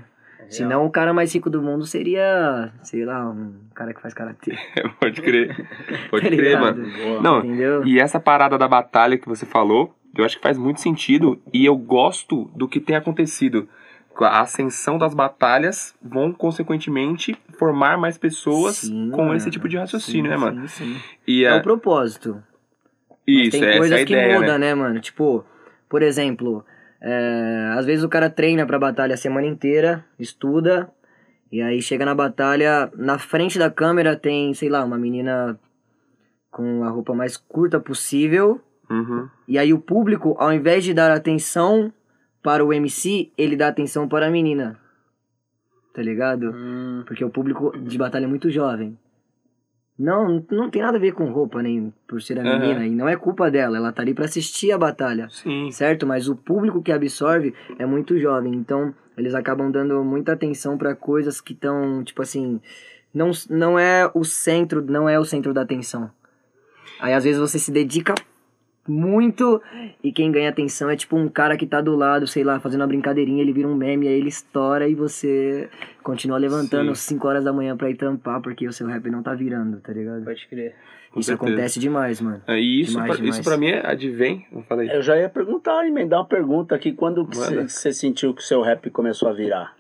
Senão 0.49 0.85
o 0.87 0.91
cara 0.91 1.13
mais 1.13 1.33
rico 1.35 1.49
do 1.51 1.61
mundo 1.63 1.85
seria, 1.87 2.73
sei 2.83 3.05
lá, 3.05 3.29
um 3.29 3.55
cara 3.75 3.93
que 3.93 4.01
faz 4.01 4.15
karatê. 4.15 4.57
Pode 5.01 5.21
crer. 5.21 5.55
Pode 6.11 6.29
Tá 6.29 6.37
crer, 6.37 6.61
mano. 6.61 6.87
Boa. 6.91 7.23
Não, 7.23 7.39
Entendeu? 7.39 7.85
E 7.85 7.99
essa 7.99 8.21
parada 8.21 8.57
da 8.57 8.69
batalha 8.69 9.19
que 9.19 9.29
você 9.29 9.45
falou, 9.47 9.95
eu 10.17 10.25
acho 10.25 10.37
que 10.37 10.43
faz 10.43 10.57
muito 10.57 10.81
sentido 10.81 11.41
e 11.53 11.65
eu 11.65 11.77
gosto 11.77 12.51
do 12.55 12.69
que 12.69 12.79
tem 12.81 12.97
acontecido. 12.97 13.69
A 14.17 14.43
ascensão 14.43 14.97
das 14.97 15.13
batalhas 15.13 15.93
vão, 16.01 16.33
consequentemente, 16.33 17.37
formar 17.59 17.99
mais 17.99 18.17
pessoas 18.17 18.77
Sim, 18.77 19.11
com 19.11 19.23
mano. 19.25 19.35
esse 19.37 19.51
tipo 19.51 19.69
de 19.69 19.77
raciocínio, 19.77 20.27
Sim, 20.27 20.31
né, 20.31 20.37
mano? 20.37 20.69
Sim, 20.69 20.95
sim. 20.95 21.01
E 21.27 21.45
É, 21.45 21.49
é, 21.49 21.55
o 21.57 21.63
propósito. 21.63 22.41
Mas 23.27 23.49
isso, 23.49 23.51
tem 23.53 23.65
essa 23.65 23.71
é 23.75 23.79
coisas 23.79 24.01
a 24.01 24.05
que 24.05 24.13
ideia, 24.13 24.35
mudam, 24.39 24.59
né? 24.59 24.69
né? 24.69 24.75
mano? 24.75 25.01
Tipo, 25.01 25.45
por 25.89 26.01
exemplo, 26.01 26.65
é, 27.07 27.75
às 27.77 27.85
vezes 27.85 28.03
o 28.03 28.09
cara 28.09 28.31
treina 28.31 28.65
pra 28.65 28.79
batalha 28.79 29.13
a 29.13 29.19
semana 29.19 29.47
inteira, 29.47 30.03
estuda, 30.19 30.91
e 31.53 31.61
aí 31.61 31.83
chega 31.83 32.05
na 32.07 32.15
batalha, 32.15 32.91
na 32.97 33.19
frente 33.19 33.59
da 33.59 33.71
câmera 33.71 34.17
tem, 34.17 34.55
sei 34.55 34.71
lá, 34.71 34.83
uma 34.83 34.97
menina 34.97 35.61
com 36.51 36.83
a 36.83 36.89
roupa 36.89 37.15
mais 37.15 37.37
curta 37.37 37.79
possível, 37.79 38.61
Uhum. 38.91 39.29
e 39.49 39.59
aí 39.59 39.73
o 39.73 39.79
público, 39.79 40.35
ao 40.39 40.53
invés 40.53 40.85
de 40.85 40.93
dar 40.95 41.11
atenção 41.11 41.93
para 42.43 42.65
o 42.65 42.73
MC, 42.73 43.31
ele 43.37 43.57
dá 43.57 43.69
atenção 43.69 44.07
para 44.09 44.27
a 44.27 44.31
menina. 44.31 44.79
Tá 45.95 46.03
ligado? 46.03 46.51
Hum, 46.55 47.03
Porque 47.07 47.25
o 47.25 47.31
público 47.31 47.77
de 47.79 47.97
batalha 47.97 48.25
é 48.25 48.29
muito 48.29 48.51
jovem. 48.51 48.99
Não, 49.99 50.45
não 50.51 50.69
tem 50.71 50.83
nada 50.83 50.97
a 50.97 51.01
ver 51.01 51.13
com 51.13 51.31
roupa, 51.31 51.63
nem 51.63 51.93
por 52.07 52.21
ser 52.21 52.39
a 52.39 52.43
Aham. 52.43 52.59
menina. 52.59 52.87
E 52.87 52.91
não 52.91 53.09
é 53.09 53.17
culpa 53.17 53.51
dela, 53.51 53.77
ela 53.77 53.93
tá 53.93 54.03
ali 54.03 54.13
pra 54.13 54.25
assistir 54.25 54.73
a 54.73 54.79
batalha. 54.79 55.29
Sim. 55.31 55.71
Certo? 55.71 56.07
Mas 56.07 56.29
o 56.29 56.35
público 56.35 56.83
que 56.83 56.91
absorve 56.91 57.55
é 57.79 57.87
muito 57.87 58.19
jovem. 58.19 58.53
Então, 58.55 58.93
eles 59.17 59.35
acabam 59.35 59.71
dando 59.71 60.03
muita 60.03 60.33
atenção 60.33 60.77
pra 60.77 60.95
coisas 60.95 61.41
que 61.41 61.53
estão, 61.53 62.03
tipo 62.03 62.23
assim. 62.23 62.61
Não, 63.13 63.31
não 63.49 63.79
é 63.79 64.11
o 64.13 64.25
centro, 64.25 64.83
não 64.83 65.09
é 65.09 65.19
o 65.19 65.25
centro 65.25 65.55
da 65.55 65.63
atenção. 65.63 66.11
Aí 66.99 67.13
às 67.13 67.23
vezes 67.23 67.41
você 67.41 67.59
se 67.61 67.71
dedica 67.71 68.15
muito 68.87 69.61
e 70.03 70.13
quem 70.13 70.31
ganha 70.31 70.49
atenção 70.51 70.91
é 70.91 70.97
tipo 70.97 71.17
um 71.17 71.29
cara 71.29 71.57
que 71.57 71.67
tá 71.67 71.81
do 71.81 71.97
lado, 71.97 72.27
sei 72.27 72.45
lá, 72.45 72.61
fazendo 72.61 72.83
uma 72.83 72.87
brincadeirinha, 72.87 73.43
ele 73.43 73.53
vira 73.53 73.69
um 73.69 73.75
meme, 73.75 74.07
aí 74.09 74.15
ele 74.15 74.29
estoura 74.29 74.89
e 74.89 74.95
você 74.95 75.69
continua 76.03 76.39
levantando 76.39 76.95
Sim. 76.95 77.15
5 77.15 77.29
horas 77.29 77.45
da 77.45 77.53
manhã 77.53 77.77
pra 77.77 77.91
ir 77.91 77.97
tampar 77.97 78.41
porque 78.43 78.67
o 78.69 78.73
seu 78.73 78.87
rap 78.87 79.09
não 79.11 79.23
tá 79.23 79.35
virando, 79.35 79.79
tá 79.81 79.93
ligado? 79.93 80.25
pode 80.25 80.47
crer. 80.49 80.75
Com 81.11 81.21
Isso 81.21 81.29
certeza. 81.29 81.53
acontece 81.53 81.79
demais, 81.79 82.21
mano. 82.21 82.43
É, 82.47 82.59
E 82.59 82.81
isso, 82.81 82.91
Demais, 82.91 83.09
pra, 83.09 83.17
demais. 83.17 83.37
isso 83.39 83.49
pra 83.49 83.57
mim 83.57 83.69
é 83.69 83.87
advém. 83.87 84.45
Eu 84.53 84.63
falei. 84.63 84.91
Eu 84.91 85.01
já 85.01 85.17
ia 85.17 85.29
perguntar, 85.29 85.87
emendar 85.87 86.19
uma 86.19 86.27
pergunta 86.27 86.75
aqui. 86.75 86.91
Quando 86.93 87.25
você 87.25 87.93
sentiu 87.93 88.35
que 88.35 88.43
o 88.43 88.45
seu 88.45 88.61
rap 88.63 88.91
começou 88.91 89.29
a 89.29 89.33
virar? 89.33 89.73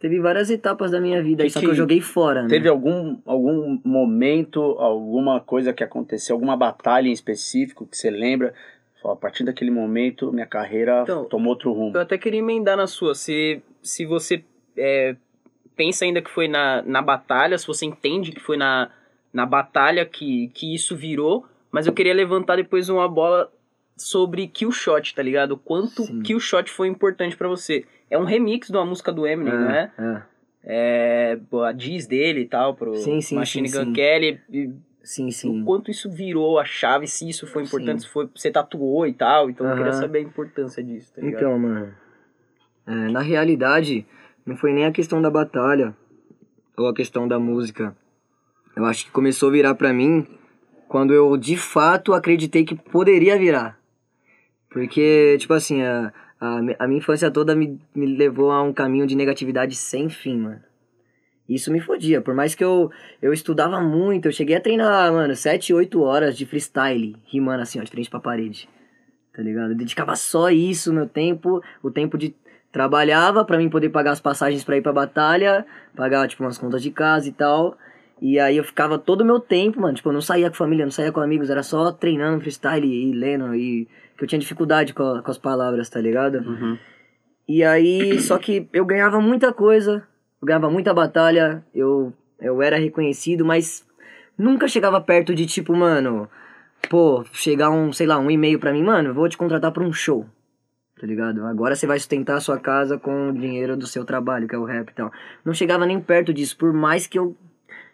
Teve 0.00 0.18
várias 0.18 0.48
etapas 0.48 0.90
da 0.90 0.98
minha 0.98 1.22
vida, 1.22 1.44
Que 1.44 1.50
só 1.50 1.60
que 1.60 1.66
eu 1.66 1.74
joguei 1.74 2.00
fora, 2.00 2.42
né? 2.42 2.48
Teve 2.48 2.68
algum, 2.68 3.18
algum 3.26 3.78
momento, 3.84 4.60
alguma 4.78 5.40
coisa 5.40 5.74
que 5.74 5.84
aconteceu, 5.84 6.34
alguma 6.34 6.56
batalha 6.56 7.06
em 7.06 7.12
específico 7.12 7.86
que 7.86 7.96
você 7.96 8.10
lembra? 8.10 8.54
Só 9.02 9.10
a 9.10 9.16
partir 9.16 9.44
daquele 9.44 9.70
momento, 9.70 10.32
minha 10.32 10.46
carreira 10.46 11.02
Então, 11.02 11.26
tomou 11.26 11.50
outro 11.50 11.70
rumo. 11.72 11.94
Eu 11.94 12.00
até 12.00 12.16
queria 12.16 12.40
emendar 12.40 12.78
na 12.78 12.86
sua. 12.86 13.14
Se, 13.14 13.62
se 13.82 14.06
você 14.06 14.42
é, 14.74 15.16
pensa 15.76 16.06
ainda 16.06 16.22
que 16.22 16.30
foi 16.30 16.48
na, 16.48 16.82
na 16.82 17.02
batalha, 17.02 17.58
se 17.58 17.66
você 17.66 17.84
entende 17.84 18.32
que 18.32 18.40
foi 18.40 18.56
na, 18.56 18.90
na 19.30 19.44
batalha 19.44 20.06
que, 20.06 20.48
que 20.54 20.74
isso 20.74 20.96
virou, 20.96 21.44
mas 21.70 21.86
eu 21.86 21.92
queria 21.92 22.14
levantar 22.14 22.56
depois 22.56 22.88
uma 22.88 23.06
bola 23.06 23.52
sobre 23.98 24.46
Kill 24.46 24.72
Shot, 24.72 25.14
tá 25.14 25.22
ligado? 25.22 25.58
Quanto 25.58 26.04
Sim. 26.04 26.22
Kill 26.22 26.40
Shot 26.40 26.70
foi 26.70 26.88
importante 26.88 27.36
pra 27.36 27.48
você. 27.48 27.84
É 28.10 28.18
um 28.18 28.24
remix 28.24 28.68
de 28.68 28.76
uma 28.76 28.84
música 28.84 29.12
do 29.12 29.26
Eminem, 29.26 29.54
é? 29.54 29.90
é. 29.98 30.22
É, 30.62 31.38
pô, 31.48 31.62
a 31.62 31.72
diz 31.72 32.06
dele 32.06 32.40
e 32.40 32.46
tal, 32.46 32.74
pro 32.74 32.94
Sim, 32.96 33.20
sim, 33.20 33.36
Machine 33.36 33.68
sim, 33.68 33.78
Gun 33.78 33.84
sim. 33.86 33.92
Kelly. 33.92 34.40
e 34.52 34.70
Sim, 35.02 35.30
sim. 35.30 35.62
O 35.62 35.64
quanto 35.64 35.90
isso 35.90 36.10
virou 36.10 36.58
a 36.58 36.64
chave, 36.64 37.06
se 37.06 37.28
isso 37.28 37.46
foi 37.46 37.62
importante, 37.62 38.02
Sim. 38.02 38.06
se 38.06 38.12
foi, 38.12 38.28
você 38.34 38.50
tatuou 38.50 39.06
e 39.06 39.12
tal. 39.12 39.48
Então 39.48 39.66
eu 39.66 39.76
queria 39.76 39.92
saber 39.92 40.18
a 40.18 40.22
importância 40.22 40.82
disso, 40.82 41.12
tá? 41.14 41.24
Então, 41.24 41.58
mano, 41.58 41.94
é, 42.86 42.92
na 43.08 43.20
realidade, 43.20 44.06
não 44.44 44.56
foi 44.56 44.72
nem 44.72 44.84
a 44.84 44.92
questão 44.92 45.22
da 45.22 45.30
batalha 45.30 45.96
ou 46.76 46.86
a 46.86 46.94
questão 46.94 47.26
da 47.26 47.38
música. 47.38 47.96
Eu 48.76 48.84
acho 48.84 49.06
que 49.06 49.10
começou 49.10 49.48
a 49.48 49.52
virar 49.52 49.74
pra 49.74 49.92
mim 49.92 50.26
quando 50.86 51.14
eu 51.14 51.36
de 51.36 51.56
fato 51.56 52.12
acreditei 52.12 52.64
que 52.64 52.74
poderia 52.74 53.38
virar. 53.38 53.78
Porque, 54.68 55.36
tipo 55.40 55.54
assim, 55.54 55.82
a, 55.82 56.12
a, 56.40 56.58
a 56.78 56.86
minha 56.88 56.98
infância 56.98 57.30
toda 57.30 57.54
me, 57.54 57.78
me 57.94 58.06
levou 58.06 58.50
a 58.50 58.62
um 58.62 58.72
caminho 58.72 59.06
de 59.06 59.14
negatividade 59.14 59.74
sem 59.76 60.08
fim, 60.08 60.38
mano. 60.38 60.62
Isso 61.48 61.72
me 61.72 61.80
fodia. 61.80 62.20
Por 62.20 62.32
mais 62.32 62.54
que 62.54 62.62
eu, 62.62 62.90
eu 63.20 63.32
estudava 63.32 63.80
muito, 63.80 64.28
eu 64.28 64.32
cheguei 64.32 64.56
a 64.56 64.60
treinar, 64.60 65.12
mano, 65.12 65.34
7, 65.34 65.74
8 65.74 66.00
horas 66.00 66.38
de 66.38 66.46
freestyle, 66.46 67.16
rimando 67.26 67.62
assim, 67.62 67.80
ó, 67.80 67.82
de 67.82 67.90
frente 67.90 68.08
pra 68.08 68.20
parede. 68.20 68.68
Tá 69.34 69.42
ligado? 69.42 69.72
Eu 69.72 69.76
dedicava 69.76 70.14
só 70.14 70.48
isso, 70.48 70.92
meu 70.92 71.08
tempo, 71.08 71.62
o 71.82 71.90
tempo 71.90 72.16
de. 72.16 72.34
Trabalhava 72.72 73.44
pra 73.44 73.58
mim 73.58 73.68
poder 73.68 73.88
pagar 73.88 74.12
as 74.12 74.20
passagens 74.20 74.62
pra 74.62 74.76
ir 74.76 74.80
pra 74.80 74.92
batalha, 74.92 75.66
pagar, 75.96 76.28
tipo, 76.28 76.44
umas 76.44 76.56
contas 76.56 76.80
de 76.80 76.92
casa 76.92 77.28
e 77.28 77.32
tal. 77.32 77.76
E 78.22 78.38
aí 78.38 78.56
eu 78.56 78.62
ficava 78.62 78.96
todo 78.96 79.22
o 79.22 79.24
meu 79.24 79.40
tempo, 79.40 79.80
mano. 79.80 79.94
Tipo, 79.94 80.10
eu 80.10 80.12
não 80.12 80.20
saía 80.20 80.48
com 80.48 80.54
família, 80.54 80.84
não 80.84 80.92
saía 80.92 81.10
com 81.10 81.20
amigos, 81.20 81.50
era 81.50 81.64
só 81.64 81.90
treinando 81.90 82.40
freestyle 82.40 82.86
e 82.86 83.12
lendo. 83.12 83.52
E 83.56 83.88
que 84.20 84.24
eu 84.24 84.28
tinha 84.28 84.38
dificuldade 84.38 84.92
com, 84.92 85.02
a- 85.02 85.22
com 85.22 85.30
as 85.30 85.38
palavras, 85.38 85.88
tá 85.88 85.98
ligado? 85.98 86.40
Uhum. 86.46 86.76
E 87.48 87.64
aí, 87.64 88.20
só 88.20 88.36
que 88.36 88.68
eu 88.70 88.84
ganhava 88.84 89.18
muita 89.18 89.50
coisa, 89.50 90.06
eu 90.42 90.46
ganhava 90.46 90.70
muita 90.70 90.92
batalha, 90.92 91.64
eu, 91.74 92.12
eu 92.38 92.60
era 92.60 92.76
reconhecido, 92.76 93.46
mas 93.46 93.82
nunca 94.36 94.68
chegava 94.68 95.00
perto 95.00 95.34
de 95.34 95.46
tipo, 95.46 95.74
mano, 95.74 96.28
pô, 96.90 97.24
chegar 97.32 97.70
um, 97.70 97.92
sei 97.94 98.06
lá, 98.06 98.18
um 98.18 98.30
e-mail 98.30 98.58
pra 98.60 98.72
mim, 98.74 98.82
mano, 98.82 99.14
vou 99.14 99.26
te 99.26 99.38
contratar 99.38 99.72
pra 99.72 99.82
um 99.82 99.92
show. 99.92 100.26
Tá 101.00 101.06
ligado? 101.06 101.46
Agora 101.46 101.74
você 101.74 101.86
vai 101.86 101.98
sustentar 101.98 102.36
a 102.36 102.40
sua 102.40 102.58
casa 102.58 102.98
com 102.98 103.30
o 103.30 103.32
dinheiro 103.32 103.74
do 103.74 103.86
seu 103.86 104.04
trabalho, 104.04 104.46
que 104.46 104.54
é 104.54 104.58
o 104.58 104.64
rap 104.66 104.90
e 104.90 104.94
tal. 104.94 105.10
Não 105.42 105.54
chegava 105.54 105.86
nem 105.86 105.98
perto 105.98 106.30
disso, 106.34 106.54
por 106.58 106.74
mais 106.74 107.06
que 107.06 107.18
eu, 107.18 107.34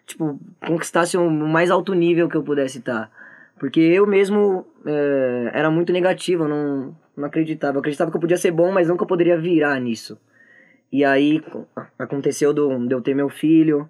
tipo, 0.05 0.37
conquistasse 0.59 1.15
o 1.17 1.29
mais 1.31 1.71
alto 1.71 1.93
nível 1.93 2.27
que 2.27 2.35
eu 2.35 2.43
pudesse 2.43 2.79
estar. 2.79 3.09
Porque 3.59 3.79
eu 3.79 4.05
mesmo 4.05 4.65
é, 4.85 5.51
era 5.53 5.69
muito 5.69 5.91
negativo, 5.91 6.43
eu 6.43 6.47
não, 6.47 6.95
não 7.15 7.25
acreditava. 7.25 7.77
Eu 7.77 7.79
acreditava 7.79 8.11
que 8.11 8.17
eu 8.17 8.21
podia 8.21 8.37
ser 8.37 8.51
bom, 8.51 8.71
mas 8.71 8.87
nunca 8.87 9.05
poderia 9.05 9.37
virar 9.37 9.79
nisso. 9.79 10.17
E 10.91 11.03
aí 11.03 11.41
aconteceu 11.97 12.53
do, 12.53 12.87
de 12.87 12.93
eu 12.93 13.01
ter 13.01 13.13
meu 13.13 13.29
filho. 13.29 13.89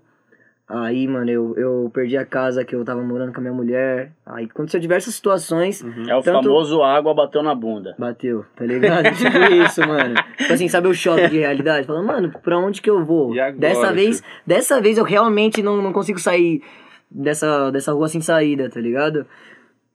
Aí, 0.69 1.07
mano, 1.07 1.31
eu, 1.31 1.55
eu 1.55 1.91
perdi 1.93 2.17
a 2.17 2.25
casa 2.25 2.65
que 2.65 2.75
eu 2.75 2.83
tava 2.83 3.01
morando 3.01 3.31
com 3.31 3.37
a 3.39 3.41
minha 3.41 3.53
mulher. 3.53 4.11
Aí 4.25 4.45
aconteceu 4.45 4.81
diversas 4.81 5.15
situações. 5.15 5.81
É 6.09 6.13
o 6.13 6.21
Tanto- 6.21 6.43
famoso 6.43 6.83
água 6.83 7.13
bateu 7.13 7.41
na 7.41 7.55
bunda. 7.55 7.95
Bateu, 7.97 8.43
tá 8.53 8.65
ligado? 8.65 9.05
tipo 9.15 9.37
isso, 9.63 9.79
mano. 9.87 10.15
Tipo 10.37 10.53
assim, 10.53 10.67
sabe 10.67 10.89
o 10.89 10.93
choque 10.93 11.29
de 11.29 11.37
realidade? 11.37 11.87
Falando, 11.87 12.05
mano, 12.05 12.33
pra 12.43 12.57
onde 12.57 12.81
que 12.81 12.89
eu 12.89 13.05
vou? 13.05 13.33
E 13.33 13.39
agora, 13.39 13.57
dessa 13.57 13.93
vez, 13.93 14.21
dessa 14.45 14.81
vez 14.81 14.97
eu 14.97 15.05
realmente 15.05 15.63
não, 15.63 15.81
não 15.81 15.93
consigo 15.93 16.19
sair 16.19 16.61
dessa, 17.09 17.71
dessa 17.71 17.93
rua 17.93 18.09
sem 18.09 18.19
saída, 18.19 18.69
tá 18.69 18.81
ligado? 18.81 19.25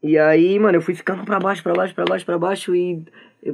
E 0.03 0.19
aí, 0.19 0.59
mano, 0.59 0.77
eu 0.79 0.83
fui 0.83 0.95
ficando 0.95 1.25
pra 1.25 1.39
baixo, 1.39 1.63
pra 1.63 1.73
baixo, 1.75 1.95
pra 1.95 2.05
baixo, 2.05 2.27
pra 2.27 2.39
baixo 2.39 2.75
e 2.75 3.05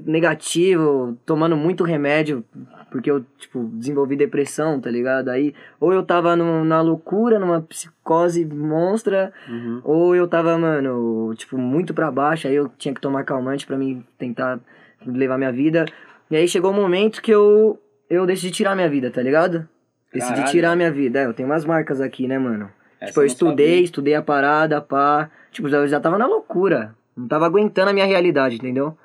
negativo, 0.07 1.17
tomando 1.27 1.57
muito 1.57 1.85
remédio, 1.85 2.45
porque 2.91 3.11
eu, 3.11 3.25
tipo, 3.39 3.65
desenvolvi 3.75 4.17
depressão, 4.17 4.81
tá 4.81 4.91
ligado? 4.91 5.29
Aí, 5.29 5.55
ou 5.81 5.93
eu 5.93 6.03
tava 6.03 6.35
no- 6.37 6.65
na 6.65 6.81
loucura, 6.81 7.39
numa 7.39 7.61
psicose 7.61 8.45
monstra, 8.45 9.33
Uhum. 9.49 9.81
ou 9.85 10.17
eu 10.17 10.27
tava, 10.27 10.57
mano, 10.59 11.33
tipo, 11.37 11.57
muito 11.59 11.93
pra 11.95 12.11
baixo, 12.11 12.49
aí 12.49 12.55
eu 12.55 12.71
tinha 12.79 12.95
que 12.95 13.01
tomar 13.01 13.25
calmante 13.25 13.67
pra 13.67 13.77
mim 13.77 14.05
tentar 14.19 14.59
levar 15.07 15.39
minha 15.39 15.53
vida. 15.53 15.85
E 16.31 16.37
aí 16.37 16.49
chegou 16.49 16.71
um 16.71 16.77
momento 16.77 17.23
que 17.23 17.31
eu, 17.31 17.79
eu 18.11 18.27
decidi 18.27 18.51
tirar 18.51 18.75
minha 18.75 18.89
vida, 18.89 19.11
tá 19.11 19.23
ligado? 19.23 19.69
Decidi 20.13 20.33
Caralho. 20.35 20.51
tirar 20.51 20.77
minha 20.77 20.91
vida. 20.91 21.21
É, 21.21 21.27
eu 21.27 21.35
tenho 21.35 21.49
umas 21.49 21.65
marcas 21.65 22.01
aqui, 22.01 22.27
né, 22.27 22.39
mano? 22.39 22.71
Tipo, 23.07 23.21
eu 23.21 23.27
estudei, 23.27 23.67
sabia. 23.69 23.85
estudei 23.85 24.15
a 24.15 24.23
parada, 24.23 24.81
pá. 24.81 25.31
Tipo, 25.51 25.69
já, 25.69 25.87
já 25.87 26.01
tava 26.01 26.19
na 26.19 26.27
loucura. 26.27 26.95
Não 27.17 27.27
tava 27.29 27.47
aguentando 27.47 27.91
a 27.91 27.93
minha 27.93 28.07
realidade, 28.07 28.57
entendeu? 28.57 28.97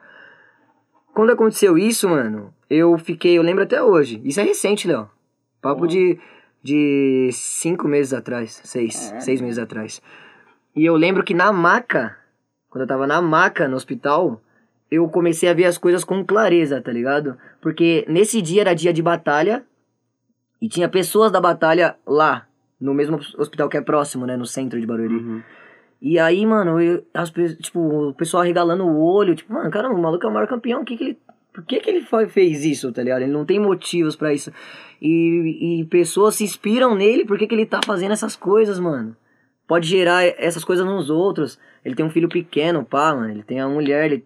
Quando 1.14 1.32
aconteceu 1.32 1.78
isso, 1.78 2.10
mano, 2.10 2.54
eu 2.70 2.98
fiquei, 2.98 3.38
eu 3.38 3.44
lembro 3.44 3.64
até 3.64 3.82
hoje. 3.82 4.22
Isso 4.24 4.40
é 4.40 4.44
recente, 4.44 4.88
Léo. 4.88 5.10
Papo 5.62 5.82
Porra. 5.82 5.90
de, 5.90 6.20
de 6.62 7.30
cinco 7.32 7.88
meses 7.88 8.14
atrás, 8.14 8.60
seis, 8.64 9.00
Caralho. 9.06 9.22
seis 9.22 9.42
meses 9.42 9.60
atrás. 9.60 10.02
E 10.76 10.84
eu 10.86 10.96
lembro 10.96 11.24
que 11.24 11.34
na 11.34 11.52
maca, 11.54 12.18
quando 12.70 12.82
eu 12.82 12.88
tava 12.88 13.06
na 13.06 13.22
maca 13.22 13.68
no 13.68 13.76
hospital, 13.76 14.42
eu 14.90 15.08
comecei 15.08 15.50
a 15.50 15.54
ver 15.54 15.66
as 15.66 15.78
coisas 15.78 16.04
com 16.04 16.26
clareza, 16.26 16.82
tá 16.82 16.92
ligado? 16.92 17.38
Porque 17.62 18.06
nesse 18.08 18.42
dia 18.42 18.62
era 18.62 18.74
dia 18.74 18.92
de 18.92 19.02
batalha 19.02 19.64
e 20.62 20.68
tinha 20.68 20.90
pessoas 20.90 21.32
da 21.32 21.40
batalha 21.40 21.96
lá, 22.06 22.48
no 22.84 22.94
mesmo 22.94 23.18
hospital 23.38 23.70
que 23.70 23.78
é 23.78 23.82
próximo, 23.82 24.26
né, 24.26 24.36
no 24.36 24.46
centro 24.46 24.80
de 24.80 24.86
Barueri. 24.86 25.16
Uhum. 25.16 25.42
E 26.02 26.20
aí, 26.20 26.46
mano, 26.46 26.82
eu, 26.82 27.02
as, 27.14 27.32
tipo, 27.62 27.80
o 28.10 28.14
pessoal 28.14 28.44
regalando 28.44 28.84
o 28.86 29.02
olho, 29.02 29.36
tipo, 29.36 29.54
mano, 29.54 29.72
caramba, 29.72 29.96
o 29.96 30.02
maluco 30.02 30.26
é 30.26 30.30
o 30.30 30.34
maior 30.34 30.48
campeão, 30.48 30.84
que 30.84 30.98
que 30.98 31.04
ele, 31.06 31.18
por 31.54 31.64
que 31.64 31.80
que 31.80 31.90
ele 31.90 32.02
fa- 32.02 32.28
fez 32.28 32.66
isso, 32.66 32.92
tá 32.92 33.02
ligado? 33.02 33.22
Ele 33.22 33.32
não 33.32 33.46
tem 33.46 33.58
motivos 33.58 34.16
pra 34.16 34.34
isso. 34.34 34.52
E, 35.02 35.80
e 35.80 35.86
pessoas 35.86 36.36
se 36.36 36.44
inspiram 36.44 36.94
nele, 36.94 37.24
por 37.26 37.38
que 37.38 37.48
que 37.48 37.56
ele 37.56 37.66
tá 37.66 37.80
fazendo 37.86 38.12
essas 38.12 38.36
coisas, 38.36 38.80
mano? 38.80 39.16
Pode 39.66 39.88
gerar 39.88 40.26
essas 40.26 40.66
coisas 40.66 40.86
nos 40.86 41.10
outros. 41.10 41.58
Ele 41.86 41.96
tem 41.96 42.06
um 42.06 42.10
filho 42.10 42.28
pequeno, 42.28 42.84
pá, 42.84 43.16
mano, 43.16 43.30
ele 43.30 43.44
tem 43.44 43.62
a 43.62 43.70
mulher, 43.70 44.12
ele, 44.12 44.26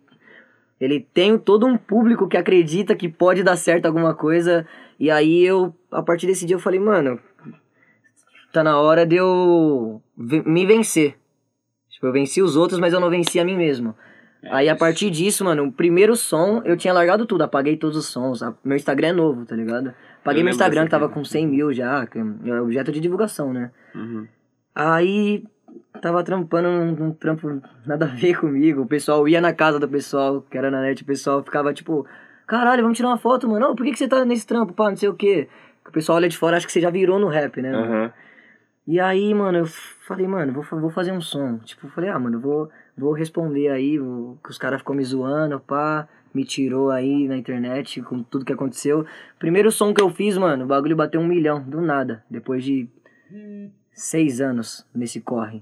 ele 0.81 0.99
tem 1.13 1.37
todo 1.37 1.67
um 1.67 1.77
público 1.77 2.27
que 2.27 2.37
acredita 2.37 2.95
que 2.95 3.07
pode 3.07 3.43
dar 3.43 3.55
certo 3.55 3.85
alguma 3.85 4.15
coisa. 4.15 4.65
E 4.99 5.11
aí 5.11 5.43
eu, 5.43 5.75
a 5.91 6.01
partir 6.01 6.25
desse 6.25 6.43
dia, 6.43 6.55
eu 6.55 6.59
falei, 6.59 6.79
mano, 6.79 7.19
tá 8.57 8.63
na 8.63 8.79
hora 8.79 9.05
de 9.05 9.15
eu 9.15 10.01
me 10.17 10.65
vencer. 10.65 11.15
Tipo, 11.89 12.07
eu 12.07 12.11
venci 12.11 12.41
os 12.41 12.55
outros, 12.55 12.79
mas 12.79 12.93
eu 12.93 12.99
não 12.99 13.09
venci 13.09 13.39
a 13.39 13.45
mim 13.45 13.55
mesmo. 13.57 13.95
É 14.43 14.49
Aí 14.53 14.69
a 14.69 14.73
isso. 14.73 14.79
partir 14.79 15.09
disso, 15.09 15.43
mano, 15.43 15.65
o 15.65 15.71
primeiro 15.71 16.15
som, 16.15 16.61
eu 16.63 16.77
tinha 16.77 16.93
largado 16.93 17.25
tudo, 17.25 17.41
apaguei 17.41 17.75
todos 17.75 17.97
os 17.97 18.05
sons. 18.05 18.43
A- 18.43 18.53
meu 18.63 18.75
Instagram 18.75 19.07
é 19.07 19.11
novo, 19.13 19.45
tá 19.45 19.55
ligado? 19.55 19.93
Apaguei 20.21 20.41
Eu 20.41 20.45
meu 20.45 20.51
Instagram, 20.51 20.85
que 20.85 20.91
tava 20.91 21.09
com 21.09 21.23
100 21.23 21.47
mil 21.47 21.73
já, 21.73 22.05
que 22.05 22.19
é 22.19 22.61
objeto 22.61 22.91
de 22.91 22.99
divulgação, 22.99 23.51
né? 23.51 23.71
Uhum. 23.95 24.27
Aí 24.75 25.43
tava 26.01 26.23
trampando 26.23 26.69
num, 26.69 26.91
num 26.91 27.11
trampo 27.11 27.61
nada 27.85 28.05
a 28.05 28.09
ver 28.09 28.39
comigo. 28.39 28.81
O 28.83 28.87
pessoal 28.87 29.27
ia 29.27 29.41
na 29.41 29.53
casa 29.53 29.79
do 29.79 29.87
pessoal, 29.87 30.41
que 30.49 30.57
era 30.57 30.69
na 30.69 30.81
net, 30.81 31.01
o 31.01 31.05
pessoal 31.05 31.43
ficava 31.43 31.73
tipo, 31.73 32.05
caralho, 32.45 32.83
vamos 32.83 32.97
tirar 32.97 33.09
uma 33.09 33.17
foto, 33.17 33.47
mano. 33.49 33.71
Ô, 33.71 33.75
por 33.75 33.83
que, 33.85 33.91
que 33.93 33.97
você 33.97 34.07
tá 34.07 34.23
nesse 34.23 34.45
trampo, 34.45 34.73
pá, 34.73 34.89
não 34.89 34.95
sei 34.97 35.09
o 35.09 35.15
quê? 35.15 35.47
O 35.87 35.91
pessoal 35.91 36.17
olha 36.17 36.29
de 36.29 36.37
fora, 36.37 36.57
acha 36.57 36.67
que 36.67 36.71
você 36.71 36.81
já 36.81 36.89
virou 36.89 37.17
no 37.17 37.27
rap, 37.27 37.59
né? 37.61 37.71
mano? 37.71 38.13
E 38.87 39.01
aí, 39.01 39.33
mano, 39.33 39.57
eu 39.57 39.65
falei, 39.65 40.25
mano, 40.25 40.53
vou, 40.53 40.63
vou 40.79 40.89
fazer 40.89 41.11
um 41.11 41.19
som. 41.19 41.57
Tipo, 41.57 41.87
eu 41.87 41.91
falei, 41.91 42.09
ah, 42.09 42.17
mano, 42.17 42.39
vou, 42.39 42.69
vou 42.97 43.11
responder 43.11 43.67
aí, 43.67 43.99
o, 43.99 44.37
que 44.41 44.49
os 44.49 44.57
caras 44.57 44.79
ficou 44.79 44.95
me 44.95 45.03
zoando, 45.03 45.59
pá, 45.59 46.07
me 46.33 46.45
tirou 46.45 46.89
aí 46.89 47.27
na 47.27 47.35
internet 47.35 48.01
com 48.01 48.23
tudo 48.23 48.45
que 48.45 48.53
aconteceu. 48.53 49.05
Primeiro 49.37 49.71
som 49.73 49.93
que 49.93 50.01
eu 50.01 50.09
fiz, 50.09 50.37
mano, 50.37 50.63
o 50.63 50.67
bagulho 50.67 50.95
bateu 50.95 51.19
um 51.19 51.27
milhão, 51.27 51.61
do 51.61 51.81
nada, 51.81 52.23
depois 52.29 52.63
de 52.63 52.87
seis 53.91 54.39
anos 54.39 54.87
nesse 54.95 55.19
corre. 55.19 55.61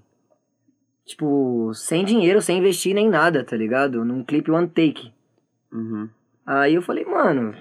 Tipo, 1.03 1.71
sem 1.73 2.05
dinheiro, 2.05 2.41
sem 2.41 2.59
investir 2.59 2.93
nem 2.93 3.09
nada, 3.09 3.43
tá 3.43 3.55
ligado? 3.55 4.05
Num 4.05 4.23
clipe 4.23 4.51
one 4.51 4.67
take. 4.67 5.11
Uhum. 5.71 6.09
Aí 6.45 6.75
eu 6.75 6.81
falei, 6.81 7.05
mano, 7.05 7.55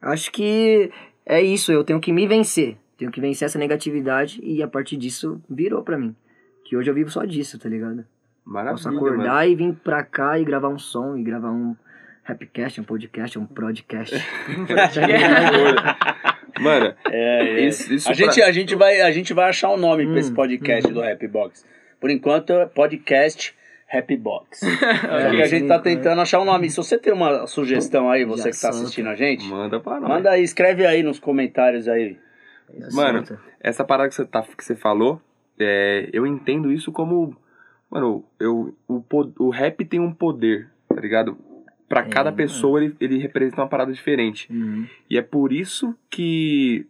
acho 0.00 0.32
que 0.32 0.90
é 1.26 1.42
isso, 1.42 1.70
eu 1.70 1.84
tenho 1.84 2.00
que 2.00 2.12
me 2.12 2.26
vencer. 2.26 2.78
Tenho 3.02 3.10
que 3.10 3.20
vencer 3.20 3.46
essa 3.46 3.58
negatividade 3.58 4.38
e 4.44 4.62
a 4.62 4.68
partir 4.68 4.96
disso 4.96 5.42
virou 5.50 5.82
pra 5.82 5.98
mim. 5.98 6.14
Que 6.64 6.76
hoje 6.76 6.88
eu 6.88 6.94
vivo 6.94 7.10
só 7.10 7.24
disso, 7.24 7.58
tá 7.58 7.68
ligado? 7.68 8.04
Maravilha, 8.44 8.74
Posso 8.76 8.88
acordar 8.88 9.34
mano. 9.40 9.50
e 9.50 9.54
vir 9.56 9.74
pra 9.82 10.04
cá 10.04 10.38
e 10.38 10.44
gravar 10.44 10.68
um 10.68 10.78
som 10.78 11.16
e 11.16 11.22
gravar 11.24 11.50
um 11.50 11.74
rapcast, 12.22 12.80
um 12.80 12.84
podcast, 12.84 13.36
um 13.40 13.44
podcast. 13.44 14.14
Mano, 16.60 16.94
É, 17.10 17.60
é. 17.60 17.66
isso, 17.66 17.92
isso 17.92 18.08
a, 18.08 18.14
pra- 18.14 18.24
gente, 18.24 18.40
a, 18.42 18.52
gente 18.52 18.74
vai, 18.76 19.00
a 19.00 19.10
gente 19.10 19.34
vai 19.34 19.48
achar 19.48 19.70
um 19.70 19.76
nome 19.76 20.06
pra 20.06 20.20
esse 20.20 20.30
Hum, 20.30 20.34
podcast 20.34 20.92
do 20.92 21.02
Happy 21.02 21.26
Box. 21.26 21.66
Por 22.00 22.08
enquanto, 22.08 22.52
é 22.62 22.66
podcast 22.66 23.52
Happy 23.92 24.16
Box. 24.16 24.60
Só 24.60 25.30
que 25.30 25.42
a 25.42 25.46
gente 25.48 25.66
tá 25.66 25.80
tentando 25.80 26.20
achar 26.20 26.38
um 26.40 26.44
nome. 26.44 26.70
Se 26.70 26.76
você 26.76 26.96
tem 26.98 27.12
uma 27.12 27.48
sugestão 27.48 28.08
aí, 28.10 28.24
você 28.24 28.44
Já 28.44 28.50
que 28.52 28.60
tá 28.60 28.68
assistindo 28.68 29.08
a 29.08 29.16
gente, 29.16 29.44
Manda 29.46 29.80
pra 29.80 29.98
nós. 29.98 30.08
manda 30.08 30.30
aí, 30.30 30.44
escreve 30.44 30.86
aí 30.86 31.02
nos 31.02 31.18
comentários 31.18 31.88
aí. 31.88 32.16
Mano, 32.92 33.24
Solta. 33.26 33.42
essa 33.60 33.84
parada 33.84 34.08
que 34.08 34.14
você, 34.14 34.24
tá, 34.24 34.42
que 34.42 34.64
você 34.64 34.74
falou, 34.76 35.20
é, 35.58 36.08
eu 36.12 36.26
entendo 36.26 36.72
isso 36.72 36.90
como. 36.92 37.36
Mano, 37.90 38.24
eu, 38.40 38.74
o, 38.88 39.04
o 39.38 39.50
rap 39.50 39.84
tem 39.84 40.00
um 40.00 40.12
poder, 40.12 40.70
tá 40.88 41.00
ligado? 41.00 41.36
Pra 41.88 42.00
É, 42.00 42.08
cada 42.08 42.32
pessoa 42.32 42.82
ele, 42.82 42.96
ele 42.98 43.18
representa 43.18 43.60
uma 43.60 43.68
parada 43.68 43.92
diferente. 43.92 44.50
Uhum. 44.50 44.86
E 45.10 45.18
é 45.18 45.22
por 45.22 45.52
isso 45.52 45.94
que. 46.08 46.86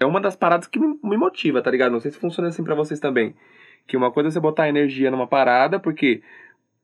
É 0.00 0.06
uma 0.06 0.20
das 0.20 0.36
paradas 0.36 0.66
que 0.68 0.78
me, 0.78 0.98
me 1.02 1.16
motiva, 1.16 1.60
tá 1.62 1.70
ligado? 1.70 1.92
Não 1.92 2.00
sei 2.00 2.10
se 2.10 2.18
funciona 2.18 2.48
assim 2.48 2.62
pra 2.64 2.74
vocês 2.74 3.00
também. 3.00 3.34
Que 3.86 3.96
uma 3.96 4.10
coisa 4.10 4.28
é 4.28 4.30
você 4.32 4.40
botar 4.40 4.68
energia 4.68 5.10
numa 5.10 5.26
parada, 5.26 5.78
porque 5.78 6.22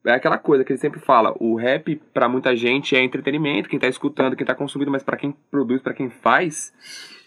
é 0.04 0.12
aquela 0.12 0.38
coisa 0.38 0.64
que 0.64 0.72
ele 0.72 0.78
sempre 0.78 0.98
fala, 1.00 1.34
o 1.40 1.54
rap 1.56 1.96
pra 2.12 2.28
muita 2.28 2.54
gente 2.56 2.96
é 2.96 3.02
entretenimento, 3.02 3.68
quem 3.68 3.78
tá 3.78 3.86
escutando, 3.88 4.34
quem 4.36 4.46
tá 4.46 4.54
consumindo, 4.54 4.90
mas 4.90 5.02
pra 5.02 5.16
quem 5.16 5.34
produz, 5.50 5.82
pra 5.82 5.92
quem 5.92 6.08
faz, 6.08 6.72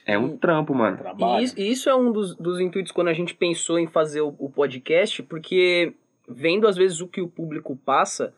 É 0.05 0.17
um 0.17 0.37
trampo, 0.37 0.73
mano. 0.73 0.97
Trabalho. 0.97 1.41
E 1.41 1.43
isso, 1.43 1.59
e 1.59 1.71
isso 1.71 1.89
é 1.89 1.95
um 1.95 2.11
dos, 2.11 2.35
dos 2.35 2.59
intuitos 2.59 2.91
quando 2.91 3.07
a 3.07 3.13
gente 3.13 3.33
pensou 3.33 3.79
em 3.79 3.87
fazer 3.87 4.21
o, 4.21 4.35
o 4.37 4.49
podcast, 4.49 5.23
porque 5.23 5.93
vendo 6.27 6.67
às 6.67 6.75
vezes 6.75 7.01
o 7.01 7.07
que 7.07 7.21
o 7.21 7.27
público 7.27 7.75
passa, 7.75 8.33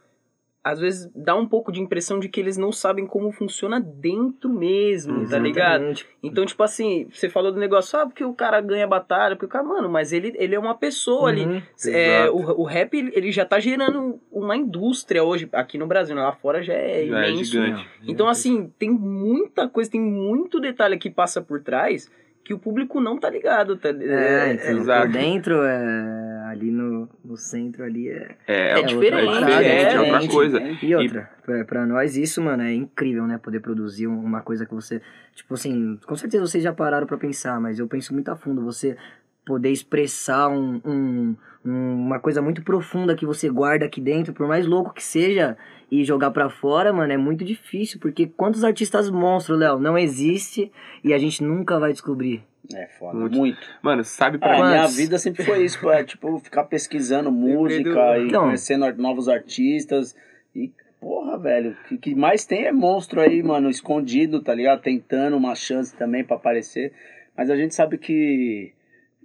às 0.65 0.79
vezes 0.79 1.07
dá 1.15 1.35
um 1.35 1.45
pouco 1.45 1.71
de 1.71 1.79
impressão 1.79 2.17
de 2.19 2.27
que 2.27 2.39
eles 2.39 2.57
não 2.57 2.71
sabem 2.71 3.05
como 3.05 3.31
funciona 3.31 3.79
dentro 3.79 4.49
mesmo, 4.49 5.29
tá 5.29 5.37
ligado? 5.37 5.73
Exatamente. 5.83 6.07
Então, 6.23 6.43
tipo 6.43 6.63
assim, 6.63 7.07
você 7.13 7.29
falou 7.29 7.51
do 7.51 7.59
negócio, 7.59 7.99
ah, 7.99 8.07
porque 8.07 8.25
o 8.25 8.33
cara 8.33 8.59
ganha 8.61 8.87
batalha, 8.87 9.35
porque 9.35 9.45
o 9.45 9.49
cara, 9.49 9.63
mano, 9.63 9.87
mas 9.87 10.11
ele, 10.11 10.33
ele 10.37 10.55
é 10.55 10.59
uma 10.59 10.73
pessoa 10.73 11.29
ali. 11.29 11.45
Uhum. 11.45 11.61
É, 11.87 12.23
Exato. 12.23 12.35
o, 12.35 12.61
o 12.61 12.63
rap, 12.63 12.95
ele- 12.97 13.31
já 13.31 13.45
tá 13.45 13.59
gerando 13.59 14.19
uma 14.31 14.57
indústria 14.57 15.23
hoje, 15.23 15.47
aqui 15.53 15.77
no 15.77 15.85
Brasil, 15.85 16.15
né? 16.15 16.23
lá 16.23 16.31
fora 16.31 16.63
já 16.63 16.73
é 16.73 17.05
Já 17.05 17.25
é 17.25 17.29
imenso. 17.29 17.51
gigante. 17.51 17.87
Então, 18.07 18.27
assim, 18.27 18.73
tem 18.79 18.89
muita 18.89 19.69
coisa, 19.69 19.91
tem 19.91 20.01
muito 20.01 20.59
detalhe 20.59 20.97
que 20.97 21.11
passa 21.11 21.43
por 21.43 21.61
trás 21.61 22.09
que 22.45 22.53
o 22.53 22.59
público 22.59 23.01
não 23.01 23.17
tá 23.19 23.29
ligado, 23.29 23.75
tá? 23.75 23.89
É, 23.89 24.53
então, 24.53 24.77
exato. 24.77 25.07
por 25.07 25.11
dentro, 25.11 25.63
é, 25.63 26.43
ali 26.47 26.69
no, 26.71 27.09
no 27.25 27.35
centro 27.35 27.83
ali 27.83 28.07
é... 28.07 28.37
É, 28.47 28.79
É 28.79 28.83
diferente, 28.83 29.29
é, 29.29 29.39
diferente, 29.39 29.65
é, 29.67 29.93
é, 29.95 29.99
outra 29.99 30.21
gente, 30.21 30.31
coisa. 30.31 30.59
né? 30.59 30.77
E 30.81 30.95
outra, 30.95 31.29
pra, 31.43 31.65
pra 31.65 31.85
nós 31.87 32.15
isso, 32.15 32.41
mano, 32.41 32.61
é 32.61 32.71
incrível, 32.71 33.25
né? 33.25 33.37
Poder 33.39 33.59
produzir 33.61 34.05
um- 34.07 34.23
uma 34.23 34.41
coisa 34.41 34.63
que 34.65 34.73
você... 34.75 35.01
Tipo 35.33 35.55
assim, 35.55 35.99
com 36.05 36.15
certeza 36.15 36.45
vocês 36.45 36.63
já 36.63 36.71
pararam 36.71 37.07
pra 37.07 37.17
pensar, 37.17 37.59
mas 37.59 37.79
eu 37.79 37.87
penso 37.87 38.13
muito 38.13 38.29
a 38.29 38.35
fundo. 38.35 38.63
Você 38.63 38.95
poder 39.43 39.71
expressar 39.71 40.47
um- 40.49 40.79
um- 40.85 41.35
uma 41.65 42.19
coisa 42.19 42.41
muito 42.41 42.61
profunda 42.63 43.15
que 43.15 43.25
você 43.25 43.49
guarda 43.49 43.85
aqui 43.85 43.99
dentro, 43.99 44.33
por 44.33 44.47
mais 44.47 44.65
louco 44.67 44.93
que 44.93 45.03
seja, 45.03 45.57
e 45.91 46.03
jogar 46.03 46.31
pra 46.31 46.49
fora, 46.49 46.93
mano, 46.93 47.11
é 47.11 47.17
muito 47.17 47.43
difícil. 47.43 47.99
Porque 47.99 48.27
quantos 48.27 48.63
artistas 48.63 49.09
monstros, 49.09 49.57
Léo, 49.59 49.79
não 49.79 49.97
existe 49.97 50.71
e 51.03 51.13
a 51.13 51.17
gente 51.17 51.43
nunca 51.43 51.79
vai 51.79 51.91
descobrir. 51.91 52.43
É 52.73 52.87
foda, 52.87 53.17
Muito. 53.17 53.37
muito. 53.37 53.59
Mano, 53.81 54.03
sabe 54.03 54.37
pra 54.39 54.57
Mas- 54.57 54.69
minha 54.69 54.87
vida 54.87 55.19
sempre 55.19 55.43
foi 55.43 55.63
isso, 55.63 55.87
é, 55.89 56.03
tipo, 56.03 56.39
ficar 56.39 56.63
pesquisando 56.63 57.31
música 57.31 58.17
e 58.17 58.27
Então. 58.27 58.43
conhecendo 58.45 58.91
novos 58.97 59.29
artistas. 59.29 60.15
E, 60.55 60.71
porra, 60.99 61.37
velho, 61.37 61.71
o 61.71 61.87
que, 61.89 61.97
que 61.97 62.15
mais 62.15 62.43
tem 62.45 62.65
é 62.65 62.71
monstro 62.71 63.21
aí, 63.21 63.43
mano, 63.43 63.69
escondido, 63.69 64.41
tá 64.41 64.53
ligado? 64.55 64.81
Tentando 64.81 65.37
uma 65.37 65.53
chance 65.53 65.95
também 65.95 66.23
pra 66.23 66.37
aparecer. 66.37 66.91
Mas 67.37 67.49
a 67.51 67.55
gente 67.55 67.75
sabe 67.75 67.99
que, 67.99 68.73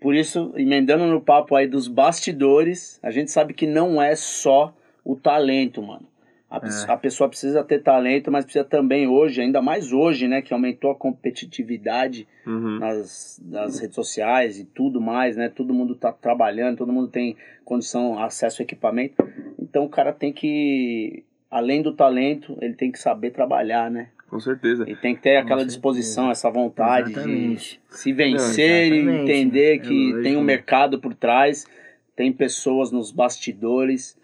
por 0.00 0.14
isso, 0.14 0.52
emendando 0.57 1.07
no 1.07 1.21
papo 1.21 1.54
aí 1.54 1.66
dos 1.66 1.87
bastidores, 1.88 2.99
a 3.02 3.11
gente 3.11 3.30
sabe 3.30 3.52
que 3.54 3.66
não 3.66 4.00
é 4.00 4.14
só 4.16 4.75
o 5.04 5.16
talento, 5.16 5.83
mano. 5.83 6.07
A, 6.50 6.57
É. 6.57 6.92
a 6.92 6.97
pessoa 6.97 7.28
precisa 7.28 7.62
ter 7.62 7.80
talento, 7.80 8.30
mas 8.30 8.45
precisa 8.45 8.64
também 8.64 9.07
hoje, 9.07 9.40
ainda 9.40 9.62
mais 9.62 9.92
hoje, 9.92 10.26
né, 10.26 10.42
que 10.42 10.52
aumentou 10.52 10.90
a 10.90 10.97
competitividade 10.97 12.26
Uhum. 12.47 12.78
nas, 12.78 13.40
nas 13.45 13.78
redes 13.78 13.95
sociais 13.95 14.59
e 14.59 14.64
tudo 14.64 15.00
mais, 15.00 15.37
né? 15.37 15.49
Todo 15.49 15.73
mundo 15.73 15.95
tá 15.95 16.11
trabalhando, 16.12 16.78
todo 16.78 16.92
mundo 16.92 17.09
tem 17.09 17.37
condição, 17.64 18.19
acesso 18.19 18.62
a 18.62 18.64
equipamento. 18.64 19.14
Então 19.61 19.85
o 19.85 19.88
cara 19.88 20.12
tem 20.12 20.33
que, 20.33 21.23
além 21.50 21.83
do 21.83 21.92
talento, 21.92 22.59
ele 22.61 22.75
tem 22.75 22.90
que 22.90 22.99
saber 22.99 23.30
trabalhar, 23.30 23.88
né? 23.90 24.09
Com 24.30 24.38
certeza. 24.38 24.84
Ele 24.84 24.94
tem 24.96 25.14
que 25.16 25.22
ter 25.22 25.37
aquela 25.37 25.64
disposição, 25.66 26.30
essa 26.30 26.49
vontade 26.49 27.08
de 27.08 27.18
Exatamente. 27.18 27.80
se 27.90 28.12
vencer 28.12 28.88
Não, 29.04 29.10
e 29.10 29.22
entender 29.22 29.75
É 29.75 29.78
que 29.78 30.06
lógico. 30.12 30.22
tem 30.22 30.37
um 30.37 30.42
mercado 30.42 31.00
por 31.00 31.12
trás, 31.14 31.66
tem 32.14 32.32
pessoas 32.32 32.92
nos 32.92 33.10
bastidores 33.10 34.16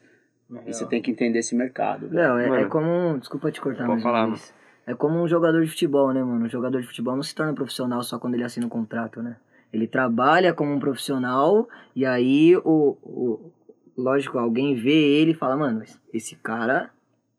e 0.64 0.72
você 0.72 0.86
tem 0.86 1.02
que 1.02 1.10
entender 1.10 1.40
esse 1.40 1.56
mercado. 1.56 2.06
né? 2.08 2.22
Léo, 2.22 2.38
é, 2.54 2.62
é 2.62 2.64
como. 2.66 2.86
um- 2.88 3.18
Desculpa 3.18 3.50
te 3.50 3.60
cortar 3.60 3.88
mais 3.88 4.02
falar, 4.02 4.26
vez. 4.26 4.54
É 4.86 4.94
como 4.94 5.20
um 5.20 5.26
jogador 5.26 5.60
de 5.64 5.68
futebol, 5.68 6.12
né, 6.12 6.22
mano? 6.22 6.44
Um 6.44 6.48
jogador 6.48 6.80
de 6.80 6.86
futebol 6.86 7.16
não 7.16 7.22
se 7.24 7.34
torna 7.34 7.52
profissional 7.52 8.00
só 8.04 8.16
quando 8.20 8.34
ele 8.34 8.44
assina 8.44 8.64
um 8.64 8.68
contrato, 8.70 9.20
né? 9.20 9.36
Ele 9.72 9.88
trabalha 9.88 10.54
como 10.54 10.72
um 10.72 10.78
profissional 10.78 11.68
e 11.96 12.06
aí 12.06 12.56
o, 12.58 12.96
o 13.02 13.50
lógico, 13.98 14.38
alguém 14.38 14.76
vê 14.76 14.92
ele 15.20 15.32
e 15.32 15.34
fala, 15.34 15.56
mano, 15.56 15.82
esse 16.14 16.36
cara, 16.36 16.90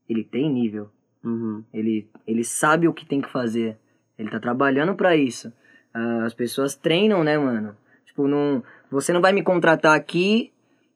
ele 0.09 0.25
tem 0.25 0.51
nível. 0.51 0.89
Uhum. 1.27 1.61
Ele, 1.73 2.07
ele 2.25 2.43
sabe 2.45 2.87
o 2.87 2.93
que 2.93 3.05
tem 3.05 3.19
que 3.19 3.29
fazer. 3.29 3.77
Ele 4.17 4.29
tá 4.29 4.39
trabalhando 4.39 4.95
pra 4.95 5.17
isso. 5.17 5.51
Ah, 5.93 6.23
As 6.23 6.33
pessoas 6.33 6.73
treinam, 6.75 7.23
né, 7.23 7.37
mano? 7.37 7.75
Tipo, 8.05 8.27
não, 8.27 8.63
você 8.89 9.11
não 9.11 9.21
vai 9.21 9.33
me 9.33 9.43
contratar 9.43 9.93
aqui 9.93 10.53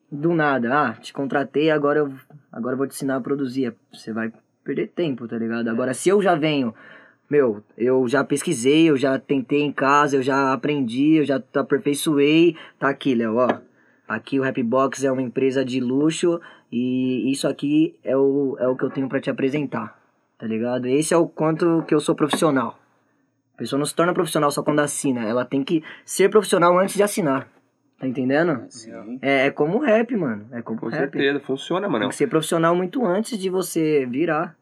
do 0.09 0.33
nada. 0.33 0.73
Ah, 0.73 0.93
te 0.93 1.11
contratei, 1.11 1.69
agora 1.69 1.99
eu, 1.99 2.13
agora 2.51 2.73
eu 2.73 2.77
vou 2.77 2.87
te 2.87 2.95
ensinar 2.95 3.17
a 3.17 3.21
produzir. 3.21 3.75
Você 3.91 4.13
vai 4.13 4.31
perder 4.63 4.87
tempo, 4.87 5.27
tá 5.27 5.37
ligado? 5.37 5.67
Agora, 5.67 5.93
se 5.93 6.07
eu 6.07 6.21
já 6.21 6.33
venho, 6.33 6.73
meu, 7.29 7.61
eu 7.77 8.07
já 8.07 8.23
pesquisei, 8.23 8.89
eu 8.89 8.95
já 8.95 9.19
tentei 9.19 9.61
em 9.61 9.71
casa, 9.71 10.15
eu 10.15 10.21
já 10.21 10.53
aprendi, 10.53 11.15
eu 11.15 11.25
já 11.25 11.43
aperfeiçoei. 11.55 12.55
Tá 12.79 12.89
aqui, 12.89 13.13
Léo, 13.13 13.35
ó. 13.35 13.59
Aqui 14.07 14.39
o 14.39 14.43
Rapbox 14.43 15.03
é 15.03 15.11
uma 15.11 15.21
empresa 15.21 15.63
de 15.63 15.79
luxo 15.79 16.39
e 16.71 17.31
isso 17.31 17.47
aqui 17.47 17.97
é 18.03 18.15
o, 18.15 18.57
é 18.59 18.67
o 18.67 18.75
que 18.75 18.83
eu 18.83 18.89
tenho 18.89 19.07
pra 19.07 19.21
te 19.21 19.29
apresentar 19.29 20.00
tá 20.41 20.47
ligado? 20.47 20.87
Esse 20.87 21.13
é 21.13 21.17
o 21.17 21.27
quanto 21.27 21.83
que 21.87 21.93
eu 21.93 21.99
sou 21.99 22.15
profissional. 22.15 22.79
A 23.53 23.57
pessoa 23.59 23.77
não 23.77 23.85
se 23.85 23.93
torna 23.93 24.11
profissional 24.11 24.49
só 24.49 24.63
quando 24.63 24.79
assina, 24.79 25.23
ela 25.23 25.45
tem 25.45 25.63
que 25.63 25.83
ser 26.03 26.29
profissional 26.31 26.75
antes 26.79 26.95
de 26.95 27.03
assinar. 27.03 27.47
Tá 27.99 28.07
entendendo? 28.07 28.63
Sim. 28.67 29.19
É, 29.21 29.45
é 29.45 29.51
como 29.51 29.77
o 29.77 29.81
rap, 29.81 30.15
mano. 30.15 30.47
É 30.51 30.63
como 30.63 30.79
o 30.79 30.81
Com 30.81 30.87
rap. 30.87 31.11
certeza, 31.11 31.39
funciona, 31.41 31.87
mano. 31.87 31.99
Tem 32.05 32.09
que 32.09 32.15
ser 32.15 32.25
profissional 32.25 32.75
muito 32.75 33.05
antes 33.05 33.37
de 33.37 33.51
você 33.51 34.03
virar. 34.07 34.55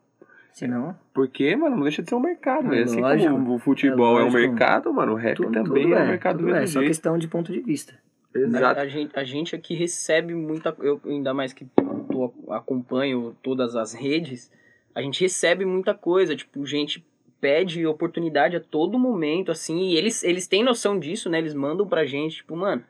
Senão, 0.51 0.93
Porque, 1.13 1.55
mano, 1.55 1.77
não 1.77 1.83
deixa 1.83 2.01
de 2.03 2.09
ser 2.09 2.15
um 2.15 2.19
mercado, 2.19 2.67
É 2.67 2.69
velho. 2.71 2.83
Assim 2.83 2.99
lógico. 2.99 3.31
como 3.31 3.55
o 3.55 3.59
futebol 3.59 4.19
É 4.19 4.23
é, 4.23 4.25
um 4.25 4.31
mercado, 4.31 4.93
mano, 4.93 5.13
o 5.13 5.15
rap 5.15 5.37
tudo, 5.37 5.53
também 5.53 5.83
tudo 5.83 5.95
é, 5.95 5.99
é, 5.99 6.03
um 6.03 6.07
mercado 6.07 6.37
do 6.39 6.43
tudo 6.43 6.55
é, 6.55 6.59
mesmo 6.59 6.73
só 6.73 6.79
jeito. 6.81 6.89
questão 6.89 7.17
de 7.17 7.27
ponto 7.29 7.53
de 7.53 7.61
vista. 7.61 7.93
A, 8.35 8.39
Exato. 8.39 8.79
a 8.81 8.87
gente, 8.87 9.17
a 9.17 9.23
gente 9.23 9.55
aqui 9.55 9.73
recebe 9.75 10.33
muita. 10.33 10.75
Eu, 10.79 10.99
ainda 11.05 11.33
mais 11.33 11.53
que 11.53 11.65
tô, 12.11 12.33
acompanho 12.49 13.33
todas 13.41 13.77
as 13.77 13.93
redes, 13.93 14.51
a 14.93 15.01
gente 15.01 15.21
recebe 15.21 15.65
muita 15.65 15.93
coisa. 15.93 16.35
Tipo, 16.35 16.65
gente 16.65 17.05
pede 17.41 17.85
oportunidade 17.85 18.55
a 18.57 18.59
todo 18.59 18.99
momento, 18.99 19.49
assim, 19.51 19.79
e 19.91 19.95
eles, 19.95 20.23
eles 20.23 20.45
têm 20.47 20.63
noção 20.63 20.99
disso, 20.99 21.29
né? 21.29 21.37
Eles 21.39 21.53
mandam 21.53 21.87
pra 21.87 22.05
gente, 22.05 22.37
tipo, 22.37 22.55
mano, 22.55 22.83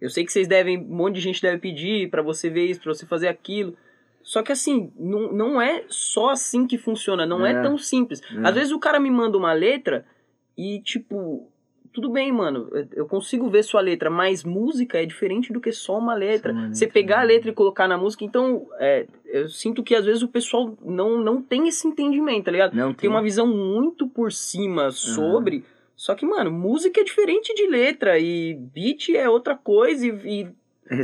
eu 0.00 0.10
sei 0.10 0.24
que 0.24 0.32
vocês 0.32 0.46
devem. 0.46 0.76
Um 0.78 0.82
monte 0.96 1.14
de 1.14 1.20
gente 1.22 1.40
deve 1.40 1.58
pedir 1.58 2.10
pra 2.10 2.20
você 2.22 2.50
ver 2.50 2.66
isso, 2.66 2.80
pra 2.80 2.92
você 2.92 3.06
fazer 3.06 3.28
aquilo. 3.28 3.74
Só 4.22 4.42
que 4.42 4.52
assim, 4.52 4.90
não, 4.98 5.32
não 5.32 5.60
é 5.62 5.84
só 5.88 6.30
assim 6.30 6.66
que 6.66 6.76
funciona, 6.78 7.26
não 7.26 7.44
é, 7.46 7.52
É. 7.52 7.62
tão 7.62 7.76
simples. 7.78 8.20
É. 8.22 8.46
Às 8.48 8.54
vezes 8.54 8.72
o 8.72 8.78
cara 8.78 8.98
me 9.00 9.10
manda 9.10 9.36
uma 9.36 9.52
letra 9.52 10.04
e, 10.56 10.80
tipo, 10.80 11.48
tudo 11.92 12.10
bem, 12.10 12.32
mano, 12.32 12.68
eu- 12.92 13.06
consigo 13.06 13.48
ver 13.50 13.62
sua 13.62 13.80
letra, 13.80 14.10
mas 14.10 14.42
música 14.42 15.00
é 15.00 15.06
diferente 15.06 15.52
do 15.52 15.60
que 15.60 15.70
só 15.72 15.98
uma 15.98 16.14
letra. 16.14 16.52
Só 16.52 16.58
uma 16.58 16.74
Você 16.74 16.84
letra, 16.86 16.92
pegar 17.00 17.16
a 17.18 17.20
né? 17.20 17.26
letra 17.26 17.50
e 17.50 17.54
colocar 17.54 17.86
na 17.86 17.96
música, 17.98 18.24
então, 18.24 18.66
é, 18.78 19.06
eu 19.34 19.48
sinto 19.48 19.82
que 19.82 19.94
às 19.94 20.04
vezes 20.04 20.22
o 20.22 20.28
pessoal 20.28 20.76
não, 20.84 21.18
não 21.18 21.42
tem 21.42 21.66
esse 21.68 21.86
entendimento, 21.88 22.44
tá 22.44 22.50
ligado? 22.50 22.74
Não 22.74 22.94
Tem 22.94 23.10
uma 23.10 23.22
visão 23.22 23.46
muito 23.46 24.06
por 24.08 24.32
cima 24.32 24.84
Uhum. 24.84 24.90
sobre. 24.92 25.64
Só 25.96 26.14
que, 26.14 26.26
mano, 26.26 26.50
música 26.50 27.00
é 27.00 27.04
diferente 27.04 27.54
de 27.54 27.66
letra 27.66 28.18
e 28.18 28.54
beat 28.54 29.10
é 29.10 29.28
outra 29.28 29.56
coisa 29.56 30.06
e, 30.06 30.10
e 30.42 30.48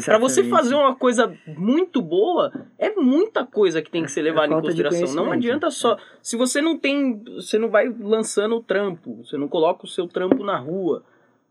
Pra 0.04 0.18
você 0.18 0.44
fazer 0.44 0.74
uma 0.74 0.94
coisa 0.94 1.34
muito 1.46 2.02
boa, 2.02 2.52
é 2.78 2.94
muita 2.94 3.46
coisa 3.46 3.80
que 3.80 3.90
tem 3.90 4.04
que 4.04 4.10
ser 4.10 4.20
É 4.20 4.24
levada 4.24 4.48
em 4.48 4.50
falta 4.50 4.74
de 4.74 4.82
consideração. 4.82 5.24
Não 5.24 5.32
adianta 5.32 5.70
só. 5.70 5.96
Se 6.20 6.36
você 6.36 6.60
não 6.60 6.78
tem. 6.78 7.22
Você 7.36 7.58
não 7.58 7.70
vai 7.70 7.88
lançando 7.88 8.56
o 8.56 8.62
trampo, 8.62 9.24
você 9.24 9.38
não 9.38 9.48
coloca 9.48 9.86
o 9.86 9.88
seu 9.88 10.06
trampo 10.06 10.44
na 10.44 10.58
rua, 10.58 11.02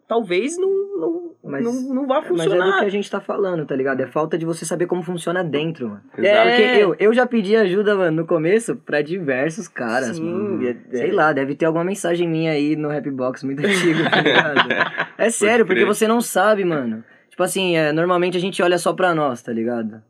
talvez 0.09 0.57
não, 0.57 0.69
não, 0.99 1.31
Mas- 1.43 1.63
não, 1.63 1.93
não 1.95 2.07
vá 2.07 2.15
Mas 2.15 2.25
é 2.25 2.29
do 2.29 2.37
funcionar. 2.37 2.79
que 2.79 2.85
a 2.85 2.89
gente 2.89 3.09
tá 3.09 3.21
falando, 3.21 3.65
tá 3.65 3.73
ligado? 3.75 4.01
É 4.01 4.07
falta 4.07 4.37
de 4.37 4.45
você 4.45 4.65
saber 4.65 4.87
como 4.87 5.03
funciona 5.03 5.43
dentro, 5.43 5.87
mano. 5.89 6.01
É. 6.17 6.43
Porque 6.43 6.83
eu, 6.83 6.95
eu 6.99 7.13
já 7.13 7.25
pedi 7.25 7.55
ajuda, 7.55 7.95
mano, 7.95 8.17
no 8.23 8.27
começo 8.27 8.75
pra 8.75 9.01
diversos 9.01 9.67
caras, 9.69 10.17
Sim, 10.17 10.23
mano. 10.33 10.67
é- 10.67 10.75
Sei 10.97 11.11
é. 11.11 11.13
lá, 11.13 11.31
deve 11.31 11.55
ter 11.55 11.65
alguma 11.65 11.85
mensagem 11.85 12.27
minha 12.27 12.51
aí 12.51 12.75
no 12.75 12.89
Rapbox 12.89 13.43
muito 13.43 13.65
antigo, 13.65 13.99
tá 14.09 14.19
ligado? 14.21 14.69
É 15.17 15.29
sério, 15.29 15.65
porque 15.65 15.85
você 15.85 16.07
não 16.07 16.19
sabe, 16.19 16.65
mano. 16.65 17.03
Tipo 17.29 17.43
assim, 17.43 17.77
é, 17.77 17.93
normalmente 17.93 18.35
a 18.35 18.41
gente 18.41 18.61
olha 18.61 18.77
só 18.77 18.91
pra 18.91 19.15
nós, 19.15 19.41
tá 19.41 19.53
ligado? 19.53 20.01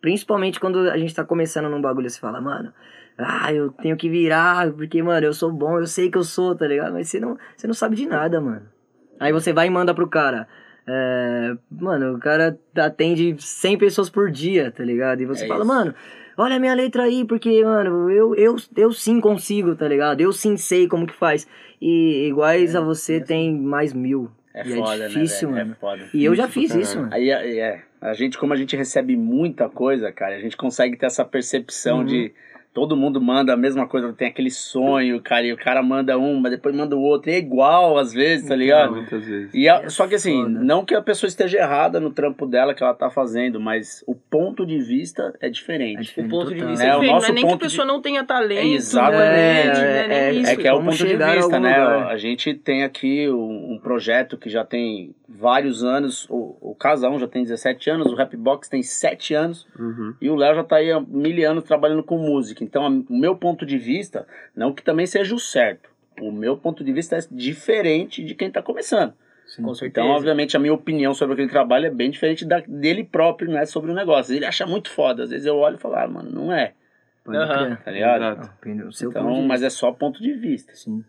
Principalmente 0.00 0.60
quando 0.60 0.88
a 0.88 0.96
gente 0.96 1.14
tá 1.14 1.24
começando 1.24 1.68
num 1.68 1.82
bagulho, 1.82 2.08
você 2.08 2.18
fala, 2.20 2.40
mano, 2.40 2.72
ah, 3.18 3.52
eu 3.52 3.70
tenho 3.72 3.96
que 3.96 4.08
virar, 4.08 4.70
porque, 4.72 5.02
mano, 5.02 5.26
eu 5.26 5.32
sou 5.34 5.50
bom, 5.52 5.78
eu 5.80 5.86
sei 5.86 6.08
que 6.08 6.16
eu 6.16 6.22
sou, 6.22 6.54
tá 6.54 6.66
ligado? 6.68 6.92
Mas 6.92 7.08
você 7.08 7.18
não, 7.18 7.36
você 7.56 7.66
não 7.66 7.74
sabe 7.74 7.96
de 7.96 8.06
nada, 8.06 8.40
mano. 8.40 8.62
Aí 9.20 9.32
você 9.32 9.52
vai 9.52 9.66
e 9.66 9.70
manda 9.70 9.94
pro 9.94 10.08
cara. 10.08 10.46
É, 10.86 11.54
mano, 11.70 12.14
o 12.14 12.18
cara 12.18 12.58
atende 12.76 13.36
100 13.38 13.76
pessoas 13.78 14.08
por 14.08 14.30
dia, 14.30 14.70
tá 14.70 14.82
ligado? 14.82 15.20
E 15.20 15.26
você 15.26 15.44
É 15.44 15.48
fala, 15.48 15.60
isso. 15.60 15.68
mano, 15.68 15.94
olha 16.36 16.56
a 16.56 16.58
minha 16.58 16.74
letra 16.74 17.02
aí, 17.02 17.24
porque, 17.26 17.62
mano, 17.62 18.10
eu, 18.10 18.34
eu, 18.34 18.56
eu 18.76 18.92
sim 18.92 19.20
consigo, 19.20 19.74
tá 19.76 19.86
ligado? 19.86 20.20
Eu 20.22 20.32
sim 20.32 20.56
sei 20.56 20.88
como 20.88 21.06
que 21.06 21.14
faz. 21.14 21.46
E 21.80 22.26
iguais 22.28 22.74
a 22.74 22.80
você 22.80 23.20
tem 23.20 23.54
mais 23.54 23.92
mil. 23.92 24.30
É 24.54 24.66
E 24.66 24.72
é 24.72 24.76
foda, 24.76 25.08
difícil, 25.08 25.50
né, 25.50 25.56
velho? 25.56 25.66
mano. 25.66 25.76
É 25.76 25.80
foda. 25.80 26.10
E 26.14 26.24
eu 26.24 26.34
já 26.34 26.48
fiz 26.48 26.74
isso, 26.74 26.98
mano. 26.98 27.12
Aí 27.12 27.28
é, 27.30 27.58
é, 27.58 27.82
a 28.00 28.14
gente, 28.14 28.38
como 28.38 28.54
a 28.54 28.56
gente 28.56 28.74
recebe 28.74 29.14
muita 29.14 29.68
coisa, 29.68 30.10
cara, 30.10 30.36
a 30.36 30.40
gente 30.40 30.56
consegue 30.56 30.96
ter 30.96 31.06
essa 31.06 31.24
percepção 31.24 31.98
Uhum. 31.98 32.04
de 32.06 32.32
todo 32.78 32.96
mundo 32.96 33.20
manda 33.20 33.52
a 33.52 33.56
mesma 33.56 33.88
coisa, 33.88 34.12
tem 34.12 34.28
aquele 34.28 34.52
sonho, 34.52 35.20
cara, 35.20 35.42
e 35.44 35.52
o 35.52 35.56
cara 35.56 35.82
manda 35.82 36.16
um, 36.16 36.38
mas 36.38 36.52
depois 36.52 36.72
manda 36.76 36.94
o 36.96 37.00
outro, 37.02 37.28
e 37.28 37.34
é 37.34 37.38
igual 37.38 37.98
às 37.98 38.12
vezes, 38.12 38.46
tá 38.48 38.54
ligado? 38.54 38.92
Muitas 38.94 39.24
vezes. 39.26 39.50
E 39.52 39.68
a- 39.68 39.80
É 39.82 39.88
só 39.88 40.06
que 40.06 40.14
assim, 40.14 40.44
foda. 40.44 40.60
não 40.60 40.84
que 40.84 40.94
a 40.94 41.02
pessoa 41.02 41.26
esteja 41.26 41.58
errada 41.58 41.98
no 41.98 42.10
trampo 42.10 42.46
dela 42.46 42.72
que 42.74 42.82
ela 42.82 42.94
tá 42.94 43.10
fazendo, 43.10 43.58
mas 43.58 44.04
o 44.06 44.14
ponto 44.14 44.64
de 44.64 44.78
vista 44.78 45.34
é 45.40 45.48
É 45.48 45.50
diferente. 45.50 45.98
O 45.98 46.02
diferente 46.02 46.30
ponto 46.30 46.54
de 46.54 46.64
vista 46.64 46.84
É, 46.84 46.88
é, 46.90 46.96
o 46.96 47.00
diferente, 47.00 47.20
não 47.22 47.28
é 47.28 47.32
nem 47.32 47.42
que 47.42 47.48
a 47.48 47.50
ponto 47.52 47.60
de- 47.62 47.64
pessoa 47.70 47.84
não 47.86 48.00
tenha 48.00 48.22
talento, 48.22 48.60
É, 48.60 48.66
exatamente. 48.66 49.18
né, 49.80 50.06
é, 50.06 50.30
É, 50.30 50.34
é. 50.36 50.42
É 50.52 50.56
que 50.56 50.68
é 50.68 50.72
o 50.72 50.80
ponto 50.80 50.94
de 50.96 51.04
vista, 51.16 51.58
né? 51.58 51.78
lugar. 51.84 52.06
A 52.12 52.16
gente 52.18 52.54
tem 52.54 52.84
aqui 52.84 53.28
um, 53.28 53.72
um 53.72 53.80
projeto 53.82 54.36
que 54.36 54.48
já 54.48 54.64
tem 54.64 55.14
vários 55.28 55.82
anos, 55.82 56.26
o, 56.30 56.56
o 56.60 56.74
Casão 56.74 57.18
já 57.18 57.26
tem 57.26 57.42
17 57.42 57.90
anos, 57.90 58.06
o 58.06 58.14
Rapbox 58.14 58.68
tem 58.68 58.82
7 58.82 59.34
anos, 59.34 59.66
Uhum. 59.78 60.14
e 60.20 60.28
o 60.30 60.34
Léo 60.36 60.54
já 60.54 60.64
tá 60.64 60.76
aí 60.76 60.90
há 60.92 61.00
mil 61.00 61.50
anos 61.50 61.64
trabalhando 61.64 62.02
com 62.02 62.18
música. 62.18 62.62
Então, 62.68 63.04
o 63.08 63.16
meu 63.18 63.34
ponto 63.34 63.64
de 63.64 63.78
vista, 63.78 64.26
não 64.54 64.72
que 64.72 64.82
também 64.82 65.06
seja 65.06 65.34
o 65.34 65.38
certo, 65.38 65.88
o 66.20 66.30
meu 66.30 66.56
ponto 66.56 66.84
de 66.84 66.92
vista 66.92 67.16
é 67.16 67.20
diferente 67.30 68.22
de 68.22 68.34
quem 68.34 68.50
tá 68.50 68.60
começando. 68.60 69.14
Sim. 69.46 69.62
Com 69.62 69.74
certeza. 69.74 70.04
Então, 70.06 70.14
obviamente, 70.14 70.56
a 70.56 70.60
minha 70.60 70.74
opinião 70.74 71.14
sobre 71.14 71.32
aquele 71.32 71.48
trabalho 71.48 71.86
é 71.86 71.90
bem 71.90 72.10
diferente 72.10 72.44
da, 72.44 72.62
dele 72.68 73.02
próprio, 73.02 73.50
não 73.50 73.58
é 73.58 73.64
sobre 73.64 73.90
o 73.90 73.94
negócio. 73.94 74.34
Ele 74.34 74.44
acha 74.44 74.66
muito 74.66 74.90
foda. 74.90 75.22
Às 75.22 75.30
vezes 75.30 75.46
eu 75.46 75.56
olho 75.56 75.76
e 75.76 75.80
falo, 75.80 75.96
ah, 75.96 76.06
mano, 76.06 76.30
não 76.30 76.52
é, 76.52 76.74
crer. 77.24 77.78
tá 77.82 77.90
ligado? 77.90 78.50
Então, 79.02 79.42
mas 79.46 79.62
é 79.62 79.70
só 79.70 79.90
ponto 79.90 80.22
de 80.22 80.34
vista. 80.34 80.74
sim. 80.74 81.02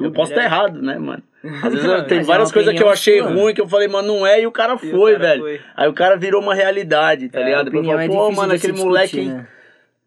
eu 0.00 0.10
posso 0.10 0.32
estar 0.32 0.42
errado, 0.44 0.80
né, 0.80 0.98
mano? 0.98 1.22
Às 1.62 1.72
vezes 1.74 1.84
eu, 1.84 2.04
tem 2.08 2.20
é 2.20 2.22
várias 2.22 2.50
coisas 2.50 2.72
que 2.72 2.82
eu 2.82 2.88
achei 2.88 3.18
sua. 3.18 3.30
ruim, 3.30 3.52
que 3.52 3.60
eu 3.60 3.68
falei, 3.68 3.88
mano, 3.88 4.08
não 4.08 4.26
é, 4.26 4.40
e 4.40 4.46
o 4.46 4.52
cara 4.52 4.72
E 4.72 4.76
o 4.76 4.90
foi, 4.90 5.12
cara 5.12 5.24
velho. 5.28 5.42
foi. 5.42 5.60
Aí 5.76 5.88
o 5.88 5.92
cara 5.92 6.16
virou 6.16 6.40
uma 6.40 6.54
realidade, 6.54 7.28
tá 7.28 7.40
É, 7.40 7.44
ligado? 7.44 7.66
Depois 7.66 7.86
eu 7.86 7.98
é 7.98 8.06
falo, 8.06 8.08
pô, 8.08 8.22
difícil 8.24 8.42
mano, 8.42 8.54
aquele 8.54 8.72
moleque 8.72 9.16
discutir, 9.16 9.34
né? 9.36 9.48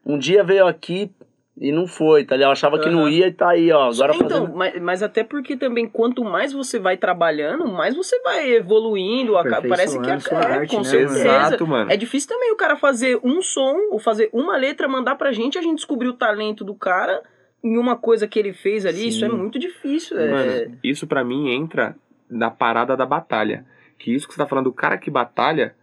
Um 0.06 0.18
dia 0.18 0.44
veio 0.44 0.68
aqui 0.68 1.12
e 1.58 1.72
não 1.72 1.88
foi, 1.88 2.26
tá 2.26 2.36
ligado? 2.36 2.50
Eu 2.50 2.52
achava 2.52 2.78
que 2.80 2.90
não 2.90 3.08
ia 3.08 3.28
e 3.28 3.32
tá 3.32 3.52
aí, 3.52 3.72
ó. 3.72 3.90
Agora 3.90 4.14
então, 4.14 4.30
fazendo... 4.42 4.56
mas, 4.58 4.82
mas 4.82 5.02
até 5.04 5.24
porque 5.24 5.56
também 5.56 5.88
quanto 5.88 6.22
mais 6.24 6.52
você 6.52 6.78
vai 6.78 6.98
trabalhando, 6.98 7.66
mais 7.66 7.96
você 7.96 8.20
vai 8.22 8.52
evoluindo. 8.52 9.38
aca- 9.38 9.62
Parece 9.62 9.98
que 10.00 10.10
é, 10.10 10.14
Aperfeiçoando 10.14 10.22
sua 10.22 10.40
é, 10.42 10.60
arte, 10.60 10.72
com 10.72 10.78
né, 10.80 10.84
certeza. 10.84 11.20
Exato, 11.20 11.66
mano. 11.68 11.92
É 11.92 11.96
difícil 11.96 12.28
também 12.28 12.52
o 12.52 12.58
cara 12.58 12.76
fazer 12.76 13.20
um 13.24 13.42
som 13.42 13.78
ou 13.92 14.00
fazer 14.00 14.30
uma 14.34 14.58
letra, 14.58 14.88
mandar 14.88 15.16
pra 15.16 15.32
gente, 15.32 15.58
a 15.58 15.62
gente 15.62 15.78
descobrir 15.78 16.10
o 16.10 16.14
talento 16.14 16.64
do 16.66 16.76
cara 16.76 17.24
em 17.64 17.78
uma 17.78 17.96
coisa 17.96 18.28
que 18.28 18.38
ele 18.38 18.52
fez 18.52 18.86
ali. 18.86 18.98
Sim. 19.00 19.08
Isso 19.08 19.26
é 19.26 19.30
muito 19.30 19.58
difícil. 19.58 20.20
é- 20.20 20.30
Mano, 20.66 20.78
isso 20.84 21.08
pra 21.08 21.24
mim 21.24 21.50
entra 21.52 21.96
na 22.30 22.52
parada 22.52 22.98
da 22.98 23.06
batalha. 23.06 23.66
Que 23.98 24.14
isso 24.14 24.28
que 24.28 24.34
você 24.34 24.40
tá 24.40 24.46
falando, 24.46 24.68
o 24.68 24.74
cara 24.74 24.98
que 24.98 25.10
batalha, 25.10 25.74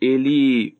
ele 0.00 0.76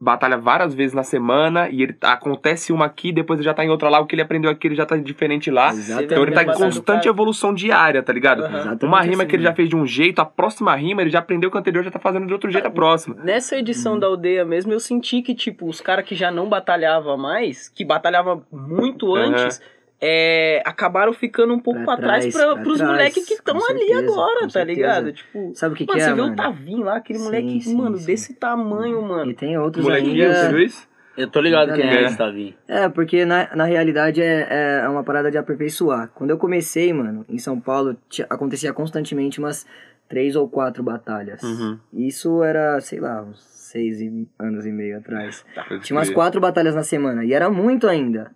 batalha 0.00 0.36
várias 0.38 0.74
vezes 0.74 0.94
na 0.94 1.02
semana 1.02 1.68
e 1.68 1.82
ele 1.82 1.96
acontece 2.02 2.72
uma 2.72 2.84
aqui, 2.86 3.10
depois 3.12 3.40
ele 3.40 3.44
já 3.44 3.52
tá 3.54 3.64
em 3.64 3.68
outra 3.68 3.88
lá, 3.88 3.98
o 4.00 4.06
que 4.06 4.14
ele 4.14 4.22
aprendeu 4.22 4.50
aqui 4.50 4.68
ele 4.68 4.74
já 4.76 4.86
tá 4.86 4.96
diferente 4.96 5.50
lá. 5.50 5.70
Exatamente. 5.70 6.12
Então 6.12 6.22
ele 6.22 6.32
tá 6.32 6.42
em 6.44 6.52
constante 6.52 7.08
evolução 7.08 7.52
diária, 7.52 8.02
tá 8.02 8.12
ligado? 8.12 8.44
Exatamente 8.44 8.84
Uma 8.84 9.00
rima 9.00 9.22
assim, 9.22 9.26
que 9.26 9.36
ele 9.36 9.42
já 9.42 9.50
né? 9.50 9.56
fez 9.56 9.68
de 9.68 9.76
um 9.76 9.84
jeito, 9.86 10.20
a 10.20 10.24
próxima 10.24 10.74
rima 10.76 11.02
ele 11.02 11.10
já 11.10 11.18
aprendeu 11.18 11.50
que 11.50 11.56
o 11.56 11.60
anterior 11.60 11.82
já 11.82 11.90
tá 11.90 11.98
fazendo 11.98 12.26
de 12.26 12.32
outro 12.32 12.50
jeito 12.50 12.66
a 12.66 12.70
próxima. 12.70 13.16
Nessa 13.24 13.56
edição 13.56 13.94
Uhum. 13.94 13.98
da 14.00 14.06
aldeia 14.06 14.44
mesmo, 14.44 14.72
eu 14.72 14.80
senti 14.80 15.22
que, 15.22 15.34
tipo, 15.34 15.66
os 15.68 15.80
caras 15.80 16.04
que 16.04 16.14
já 16.14 16.30
não 16.30 16.48
batalhavam 16.48 17.16
mais, 17.16 17.68
que 17.68 17.84
batalhavam 17.84 18.42
muito 18.52 19.14
antes, 19.16 19.60
é, 20.00 20.62
acabaram 20.64 21.12
ficando 21.12 21.52
um 21.54 21.58
pouco 21.58 21.78
pra, 21.84 21.96
Pra 21.96 22.06
trás, 22.06 22.26
trás, 22.26 22.34
pra, 22.34 22.54
pra 22.54 22.62
pros 22.62 22.80
moleques 22.80 23.24
que 23.26 23.34
estão 23.34 23.56
ali 23.56 23.78
certeza, 23.86 23.98
agora, 24.12 24.40
tá 24.42 24.48
certeza. 24.50 24.64
ligado? 24.64 25.12
Tipo, 25.12 25.52
Sabe 25.54 25.74
o 25.74 25.76
que, 25.76 25.86
mano, 25.86 25.98
que 25.98 26.02
é, 26.02 26.04
você 26.08 26.14
vê 26.14 26.20
mano? 26.20 26.32
o 26.32 26.36
Tavinho 26.36 26.84
lá, 26.84 26.96
aquele 26.96 27.18
Sim, 27.18 27.24
moleque, 27.24 27.60
sim, 27.60 27.76
mano, 27.76 27.96
sim. 27.98 28.06
desse 28.06 28.34
tamanho, 28.34 29.02
mano. 29.02 29.30
E 29.30 29.34
tem 29.34 29.58
outros 29.58 29.84
Molequinho, 29.84 30.22
ainda... 30.24 30.34
você 30.34 30.48
viu 30.48 30.58
isso? 30.60 30.88
Eu 31.16 31.28
tô 31.28 31.40
ligado 31.40 31.72
quem 31.74 31.82
é 31.84 32.02
É. 32.02 32.04
esse, 32.04 32.16
Tavinho. 32.16 32.54
É, 32.68 32.88
porque 32.88 33.24
na, 33.24 33.48
na 33.56 33.64
realidade 33.64 34.22
é, 34.22 34.82
é 34.84 34.88
uma 34.88 35.02
parada 35.02 35.32
de 35.32 35.36
aperfeiçoar. 35.36 36.08
Quando 36.14 36.30
eu 36.30 36.38
comecei, 36.38 36.92
mano, 36.92 37.24
em 37.28 37.38
São 37.38 37.58
Paulo, 37.60 37.96
acontecia 38.30 38.72
constantemente 38.72 39.40
umas 39.40 39.66
três 40.08 40.36
ou 40.36 40.48
quatro 40.48 40.80
batalhas. 40.80 41.42
Uhum. 41.42 41.76
Isso 41.92 42.40
era, 42.44 42.80
sei 42.80 43.00
lá, 43.00 43.20
uns 43.22 43.42
seis 43.42 43.98
anos 44.38 44.64
e 44.64 44.70
meio 44.70 44.98
atrás. 44.98 45.44
Pode 45.68 45.80
Tinha 45.80 45.98
umas 45.98 46.08
quatro 46.08 46.40
batalhas 46.40 46.76
na 46.76 46.84
semana, 46.84 47.24
e 47.24 47.32
era 47.34 47.50
muito 47.50 47.88
ainda. 47.88 48.30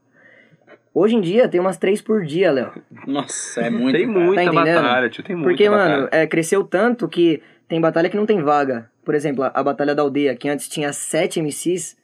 Hoje 0.95 1.17
em 1.17 1.21
dia 1.21 1.49
tem 1.49 1.61
umas 1.61 1.77
três 1.79 2.03
por 2.03 2.25
dia, 2.25 2.51
Léo. 2.53 2.73
Nossa, 3.07 3.63
é 3.63 3.71
muito. 3.71 3.97
Tem 3.97 4.07
muita 4.07 4.45
Tá 4.45 4.53
batalha, 4.53 5.09
tio, 5.09 5.25
tem 5.25 5.35
muita 5.35 5.51
Porque, 5.51 5.69
batalha. 5.71 5.97
mano, 5.97 6.09
é, 6.13 6.27
cresceu 6.27 6.63
tanto 6.65 7.09
que 7.09 7.43
tem 7.67 7.81
batalha 7.81 8.11
que 8.11 8.17
não 8.17 8.27
tem 8.27 8.43
vaga. 8.43 8.91
Por 9.05 9.15
exemplo, 9.15 9.43
a, 9.43 9.49
a 9.55 9.63
Batalha 9.65 9.95
da 9.95 10.03
Aldeia, 10.03 10.37
que 10.37 10.49
antes 10.49 10.69
tinha 10.69 10.93
7 10.93 11.41
MCs, 11.41 11.97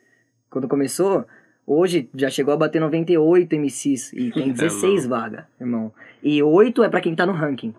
quando 0.51 0.67
começou, 0.67 1.27
hoje 1.67 2.09
já 2.15 2.29
chegou 2.31 2.53
a 2.55 2.57
bater 2.57 2.81
98 2.81 3.55
MCs 3.57 4.13
e 4.15 4.31
tem 4.33 4.51
É 4.51 4.53
16 4.53 5.07
vagas, 5.07 5.45
irmão. 5.61 5.93
E 6.23 6.43
8 6.43 6.83
é 6.83 6.89
pra 6.89 7.01
quem 7.01 7.15
tá 7.15 7.25
no 7.27 7.33
ranking. 7.33 7.75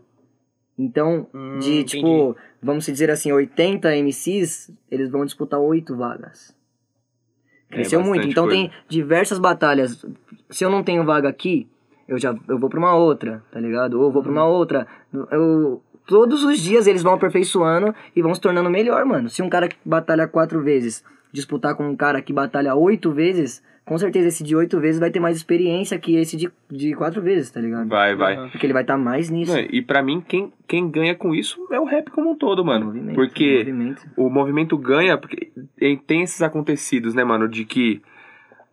Então, 0.78 1.28
Hum, 1.34 1.58
de 1.60 1.80
entendi. 1.80 1.84
tipo, 1.98 2.38
vamos 2.62 2.86
dizer 2.86 3.10
assim, 3.12 3.32
80 3.32 3.89
MCs, 3.98 4.72
eles 4.89 5.10
vão 5.10 5.26
disputar 5.26 5.60
8 5.60 5.93
vagas. 5.98 6.56
Cresceu 7.69 8.01
É 8.01 8.03
muito. 8.03 8.27
Então 8.27 8.45
coisa. 8.45 8.60
tem 8.60 8.71
diversas 8.88 9.39
batalhas. 9.39 10.05
Se 10.49 10.63
eu 10.63 10.69
não 10.69 10.84
tenho 10.84 11.05
vaga 11.05 11.29
aqui, 11.29 11.67
eu 12.08 12.17
já 12.17 12.36
eu 12.47 12.58
vou 12.58 12.69
pra 12.69 12.79
uma 12.79 12.95
outra, 12.95 13.43
tá 13.51 13.60
ligado? 13.60 14.01
Ou 14.01 14.12
vou 14.12 14.23
pra 14.23 14.32
uma 14.32 14.45
outra. 14.45 14.88
Eu, 15.32 15.82
todos 16.08 16.43
os 16.43 16.60
dias 16.60 16.88
eles 16.88 17.03
vão 17.03 17.13
aperfeiçoando 17.13 17.93
e 18.15 18.21
vão 18.21 18.34
se 18.34 18.41
tornando 18.41 18.69
melhor, 18.69 19.05
mano. 19.05 19.29
Se 19.29 19.41
um 19.41 19.49
cara 19.49 19.67
que 19.67 19.77
batalha 19.86 20.27
quatro 20.27 20.62
vezes 20.62 21.03
disputar 21.32 21.75
com 21.75 21.88
um 21.88 21.95
cara 21.95 22.21
que 22.21 22.34
batalha 22.34 22.73
oito 22.75 23.12
vezes, 23.12 23.62
com 23.89 23.97
certeza 23.97 24.28
esse 24.28 24.43
de 24.43 24.56
oito 24.56 24.80
vezes 24.80 24.99
vai 24.99 25.10
ter 25.10 25.19
mais 25.19 25.36
experiência 25.36 25.97
que 25.97 26.15
esse 26.15 26.38
de, 26.38 26.52
de 26.69 26.93
quatro 26.93 27.23
vezes, 27.23 27.49
tá 27.49 27.60
ligado? 27.60 27.89
Vai, 27.89 28.15
vai. 28.15 28.47
Porque 28.52 28.63
ele 28.63 28.71
vai 28.71 28.84
estar 28.84 28.99
mais 28.99 29.32
nisso. 29.32 29.52
Não, 29.52 29.60
e 29.60 29.82
pra 29.82 30.04
mim, 30.04 30.21
quem, 30.21 30.54
quem 30.67 30.88
ganha 30.88 31.15
com 31.15 31.34
isso 31.34 31.67
é 31.71 31.80
o 31.80 31.86
rap 31.86 32.12
como 32.12 32.30
um 32.30 32.36
todo, 32.36 32.63
mano. 32.63 32.86
Movimento, 32.86 33.15
porque 33.15 33.58
movimento. 33.58 34.08
o 34.15 34.30
movimento 34.30 34.78
ganha, 34.78 35.17
porque 35.17 35.52
tem 36.06 36.21
esses 36.21 36.43
acontecidos, 36.43 37.15
né, 37.15 37.23
mano, 37.23 37.49
de 37.49 37.65
que 37.65 37.99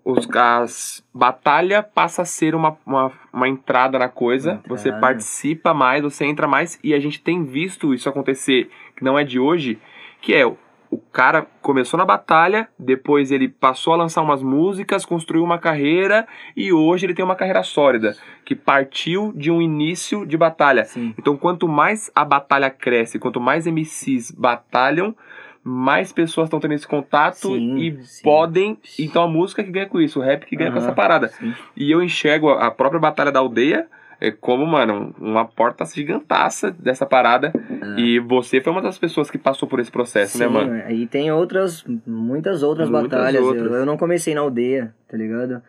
os, 0.05 0.29
as 0.31 1.03
batalha 1.15 1.83
passa 1.83 2.21
a 2.21 2.27
ser 2.27 2.55
uma, 2.55 2.77
uma, 2.85 3.11
uma 3.33 3.49
entrada 3.49 3.99
na 3.99 4.11
coisa, 4.11 4.61
Uma 4.67 4.77
você 4.77 4.89
entrada. 4.89 5.01
participa 5.01 5.73
mais, 5.73 6.03
você 6.03 6.27
entra 6.27 6.47
mais, 6.47 6.79
e 6.85 6.93
a 6.93 7.01
gente 7.01 7.23
tem 7.23 7.43
visto 7.43 7.95
isso 7.95 8.07
acontecer, 8.07 8.69
que 8.95 9.03
não 9.03 9.19
é 9.19 9.25
de 9.25 9.39
hoje, 9.39 9.79
que 10.21 10.35
é 10.35 10.45
o 10.91 10.99
cara 10.99 11.47
começou 11.61 11.99
na 11.99 12.05
batalha, 12.05 12.69
depois 12.79 13.31
ele 13.31 13.49
passou 13.49 13.93
a 13.93 13.97
lançar 13.97 14.23
umas 14.23 14.43
músicas, 14.43 15.05
construiu 15.05 15.43
uma 15.43 15.59
carreira 15.59 16.27
e 16.57 16.73
hoje 16.73 17.07
ele 17.07 17.15
tem 17.15 17.25
uma 17.25 17.35
carreira 17.35 17.63
sólida, 17.63 18.17
que 18.45 18.55
partiu 18.55 19.33
de 19.35 19.51
um 19.51 19.61
início 19.61 20.25
de 20.27 20.37
batalha. 20.37 20.85
Sim. 20.85 21.15
Então, 21.19 21.37
quanto 21.37 21.67
mais 21.67 22.11
a 22.15 22.25
batalha 22.25 22.71
cresce, 22.71 23.19
quanto 23.19 23.41
mais 23.41 23.67
MCs 23.67 24.31
batalham, 24.31 25.15
mais 25.63 26.13
pessoas 26.13 26.47
estão 26.47 26.61
tendo 26.61 26.75
esse 26.75 26.87
contato 26.87 27.49
Sim, 27.49 27.77
e 27.77 28.05
sim. 28.05 28.23
podem. 28.23 28.79
Então, 28.99 29.25
a 29.25 29.29
música 29.29 29.65
que 29.65 29.71
ganha 29.71 29.87
com 29.87 30.01
isso, 30.01 30.21
o 30.21 30.23
rap 30.23 30.47
que 30.47 30.55
ganha 30.55 30.71
com 30.71 30.79
Aham, 30.79 30.87
essa 30.87 30.95
parada. 30.95 31.33
E 31.77 31.91
eu 31.91 32.01
enxergo 32.01 32.51
a 32.51 32.71
própria 32.71 33.01
Batalha 33.01 33.33
da 33.33 33.41
Aldeia 33.41 33.89
como, 34.31 34.67
mano, 34.67 35.15
uma 35.19 35.45
porta 35.45 35.85
gigantaça 35.85 36.71
dessa 36.71 37.05
parada. 37.05 37.53
E 37.99 38.19
você 38.21 38.61
foi 38.61 38.73
uma 38.73 38.81
das 38.83 38.99
pessoas 38.99 39.31
que 39.31 39.37
passou 39.39 39.69
por 39.69 39.79
esse 39.81 39.91
processo, 39.91 40.39
né, 40.39 40.47
Sim, 40.47 40.53
mano? 40.53 40.91
E 40.91 41.07
tem 41.07 41.31
outras, 41.31 41.85
muitas 42.07 42.63
outras 42.63 42.89
Muitas 42.89 43.11
batalhas. 43.11 43.43
Eu- 43.43 43.47
outras. 43.49 43.73
Eu, 43.73 43.87
não 43.87 43.97
comecei 43.97 44.35
na 44.35 44.41
aldeia, 44.41 44.95
tá 45.09 45.17
ligado? 45.17 45.63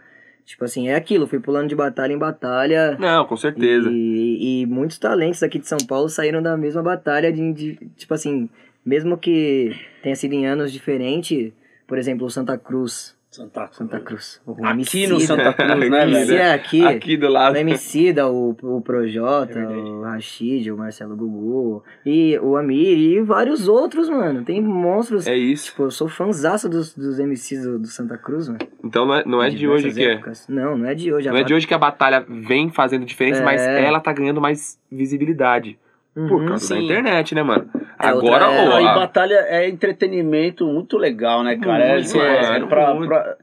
Tipo 0.46 0.64
assim, 0.64 0.88
é 0.88 0.96
aquilo, 0.96 1.28
fui 1.28 1.40
pulando 1.42 1.68
de 1.68 1.76
batalha 1.76 2.14
em 2.14 2.18
batalha. 2.18 2.96
Não, 2.98 3.26
com 3.26 3.36
certeza. 3.36 3.90
E, 3.92 4.62
e 4.62 4.66
muitos 4.66 4.98
talentos 4.98 5.44
aqui 5.44 5.60
de 5.60 5.68
São 5.68 5.78
Paulo 5.86 6.08
saíram 6.08 6.42
da 6.42 6.56
mesma 6.56 6.82
batalha 6.82 7.34
de, 7.34 7.52
de- 7.52 7.76
tipo 7.98 8.14
assim, 8.14 8.50
mesmo 8.86 9.18
que 9.18 9.76
tenha 10.02 10.16
sido 10.16 10.32
em 10.32 10.46
anos 10.48 10.72
diferentes, 10.72 11.52
por 11.86 11.98
exemplo, 11.98 12.26
o 12.26 12.30
Santa 12.30 12.58
Cruz. 12.58 13.17
Santa, 13.38 13.70
Santa 13.72 14.00
Cruz. 14.00 14.42
O 14.46 14.66
Aqui 14.66 15.06
no. 15.08 15.20
Santa 15.20 15.54
Cruz, 15.54 15.90
né, 15.90 16.04
MC 16.10 16.26
velho? 16.26 16.40
é 16.42 16.54
aqui. 16.54 16.86
Aqui 16.86 17.18
do 17.18 17.28
lado. 17.28 17.54
O 17.54 17.58
Emicida, 17.58 18.28
o, 18.28 18.56
o 18.64 18.82
Projota, 18.82 19.58
É 19.60 19.66
o 19.68 20.02
Rashid, 20.02 20.72
o 20.72 20.78
Marcelo 20.78 21.16
Gugu, 21.16 21.84
e 22.06 22.38
o 22.40 22.58
Amir, 22.58 22.98
e 22.98 23.22
vários 23.22 23.68
outros, 23.68 24.10
mano. 24.10 24.44
Tem 24.44 24.62
monstros. 24.62 25.28
É 25.28 25.36
isso. 25.36 25.66
Tipo, 25.72 25.84
eu 25.84 25.92
sou 25.92 26.08
fãzaço 26.08 26.68
dos, 26.68 26.94
dos 26.96 27.20
MCs 27.20 27.64
do, 27.64 27.80
do 27.80 27.88
Santa 27.88 28.18
Cruz, 28.18 28.48
mano. 28.48 28.60
Então 28.84 29.06
não 29.06 29.16
é, 29.16 29.24
não 29.26 29.44
é 29.44 29.50
de 29.50 29.68
hoje 29.68 29.90
diversas 29.92 30.46
que 30.46 30.52
é. 30.52 30.56
Não, 30.56 30.78
não 30.78 30.86
é 30.88 30.96
de 30.96 31.14
hoje. 31.14 31.28
Não 31.30 31.36
é 31.36 31.40
bat- 31.40 31.48
de 31.48 31.54
hoje 31.54 31.68
que 31.68 31.74
a 31.74 31.78
batalha 31.78 32.26
vem 32.28 32.70
fazendo 32.72 33.06
diferença, 33.06 33.42
É. 33.42 33.46
mas 33.46 33.62
ela 33.62 34.00
tá 34.00 34.12
ganhando 34.12 34.42
mais 34.42 34.80
visibilidade. 34.92 35.78
Por 36.14 36.42
Uhum. 36.42 36.48
causa 36.48 36.70
da 36.74 36.80
sim. 36.80 36.86
internet, 36.86 37.36
né, 37.36 37.44
mano? 37.44 37.70
É, 38.00 38.08
Agora, 38.08 38.48
outra- 38.50 38.80
é, 38.80 38.84
e 38.84 38.88
a- 38.88 38.94
batalha 38.94 39.46
é 39.50 39.68
entretenimento 39.70 40.66
muito 40.68 40.98
legal, 40.98 41.44
né, 41.44 41.58
cara? 41.58 41.84
É, 41.84 41.94
Muito, 41.94 42.06
assim, 42.06 42.20
é- 42.20 42.38
é 42.38 42.50
mano, 42.52 42.68
pra- 42.68 42.94
muito. 42.94 43.10
pra- 43.10 43.36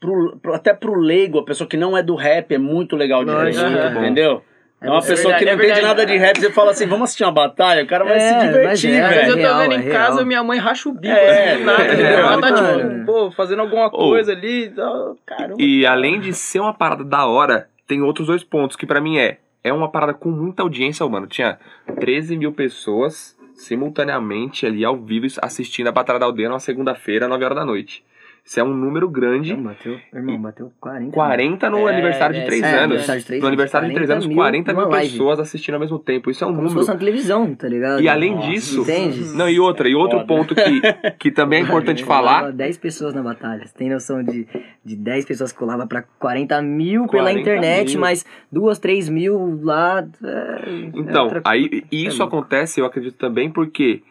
pro- 0.00 0.36
pro- 0.42 0.54
até 0.54 0.72
pro 0.74 0.94
leigo, 0.98 1.38
a 1.38 1.44
pessoa 1.44 1.68
que 1.68 1.76
não 1.76 1.96
é 1.96 2.02
do 2.02 2.14
rap, 2.14 2.54
é 2.54 2.58
muito 2.58 2.96
legal 2.96 3.24
de 3.24 3.30
ver, 3.34 3.54
é 3.54 3.88
entendeu? 3.98 4.42
É 4.80 4.88
uma 4.90 4.98
É 4.98 5.02
pessoa 5.02 5.34
que 5.34 5.44
verdade, 5.44 5.44
não 5.44 5.50
é 5.50 5.54
entende 5.54 5.66
verdade. 5.74 5.86
nada 5.86 6.06
de 6.06 6.16
rap, 6.16 6.40
você 6.40 6.50
fala 6.50 6.70
assim, 6.72 6.86
vamos 6.86 7.04
assistir 7.04 7.22
uma 7.22 7.30
batalha, 7.30 7.84
o 7.84 7.86
cara 7.86 8.04
vai 8.04 8.16
É, 8.16 8.20
se 8.40 8.46
divertir, 8.48 8.92
é, 8.94 9.08
velho. 9.08 9.28
eu 9.30 9.34
tô 9.36 9.40
real, 9.40 9.58
vendo 9.60 9.72
é 9.74 9.76
em 9.76 9.80
real. 9.80 10.06
casa, 10.06 10.24
minha 10.24 10.42
mãe 10.42 10.58
racha 10.58 10.88
o 10.88 10.92
bico, 10.92 11.14
É, 11.14 11.52
assim, 11.52 11.58
do 11.60 11.64
nada, 11.66 11.82
é 11.82 11.86
entendeu? 11.86 12.04
real, 12.16 12.32
Ela 12.32 12.40
tá, 12.40 12.52
tipo, 12.56 13.04
pô, 13.06 13.30
fazendo 13.30 13.60
alguma 13.60 13.90
coisa 13.90 14.32
ali 14.32 14.64
e 14.64 14.70
tal. 14.70 15.16
Caramba. 15.24 15.54
E 15.62 15.86
além 15.86 16.18
de 16.18 16.32
ser 16.32 16.58
uma 16.58 16.74
parada 16.74 17.04
da 17.04 17.26
hora, 17.26 17.68
tem 17.86 18.02
outros 18.02 18.26
dois 18.26 18.42
pontos 18.42 18.74
que 18.76 18.86
pra 18.86 19.00
mim 19.00 19.18
é. 19.18 19.38
É 19.64 19.72
uma 19.72 19.88
parada 19.88 20.12
com 20.14 20.28
muita 20.30 20.64
audiência, 20.64 21.06
mano. 21.06 21.28
Tinha 21.28 21.56
13 22.00 22.36
mil 22.36 22.50
pessoas 22.52 23.36
simultaneamente 23.54 24.66
ali 24.66 24.84
ao 24.84 24.96
vivo 24.96 25.26
assistindo 25.40 25.88
a 25.88 25.92
Batalha 25.92 26.18
da 26.18 26.26
Aldeia 26.26 26.48
numa 26.48 26.60
segunda-feira, 26.60 27.28
9 27.28 27.44
horas 27.44 27.56
da 27.56 27.64
noite. 27.64 28.04
Isso 28.44 28.58
é 28.58 28.64
um 28.64 28.74
número 28.74 29.08
grande. 29.08 29.54
Não, 29.54 29.62
bateu, 29.62 29.96
irmão, 30.12 30.36
bateu 30.42 30.72
40. 30.80 31.12
40 31.12 31.70
no 31.70 31.88
É, 31.88 31.92
aniversário 31.92 32.36
é, 32.36 32.40
de 32.40 32.46
3 32.46 32.62
é, 32.62 32.66
anos. 32.66 32.82
aniversário 32.82 33.22
de 33.22 33.38
no 33.40 33.46
aniversário 33.46 33.88
de 33.88 33.94
3 33.94 34.10
anos, 34.10 34.26
40 34.26 34.34
40 34.34 34.74
mil 34.74 34.88
live. 34.90 35.10
pessoas 35.12 35.38
assistindo 35.38 35.74
ao 35.74 35.80
mesmo 35.80 35.98
tempo. 36.00 36.28
Isso 36.28 36.42
é 36.42 36.46
um 36.48 36.50
Como 36.50 36.62
se 36.62 36.74
número. 36.74 36.80
fosse 36.80 36.90
uma 36.90 36.98
televisão, 36.98 37.54
tá 37.54 37.68
ligado? 37.68 38.02
E 38.02 38.08
além 38.08 38.34
Nossa, 38.34 38.48
disso. 38.50 38.80
Entende? 38.82 39.36
Não, 39.36 39.48
e 39.48 39.60
outra, 39.60 39.88
e 39.88 39.94
outro 39.94 40.18
Foda. 40.18 40.26
ponto 40.26 40.54
que, 40.56 40.80
que 41.20 41.30
também 41.30 41.60
é 41.60 41.62
importante 41.62 42.04
falar. 42.04 42.50
10 42.50 42.78
pessoas 42.78 43.14
na 43.14 43.22
batalha. 43.22 43.64
Você 43.64 43.74
tem 43.78 43.88
noção 43.88 44.24
de, 44.24 44.44
de 44.84 44.96
10 44.96 45.24
pessoas 45.24 45.52
que 45.52 45.58
colava 45.58 45.86
pra 45.86 46.02
40 46.18 46.60
mil 46.62 47.06
pela 47.06 47.22
40 47.30 47.40
internet, 47.40 47.90
mil. 47.92 48.00
mas 48.00 48.26
2, 48.50 48.76
3 48.80 49.08
mil 49.08 49.60
lá. 49.62 50.04
é- 50.24 50.68
é 50.68 50.90
Então, 50.96 51.24
outra 51.24 51.42
aí 51.44 51.84
e 51.92 52.06
isso 52.08 52.20
É 52.20 52.26
acontece, 52.26 52.80
eu 52.80 52.86
acredito 52.86 53.16
também, 53.16 53.48
porque 53.48 54.02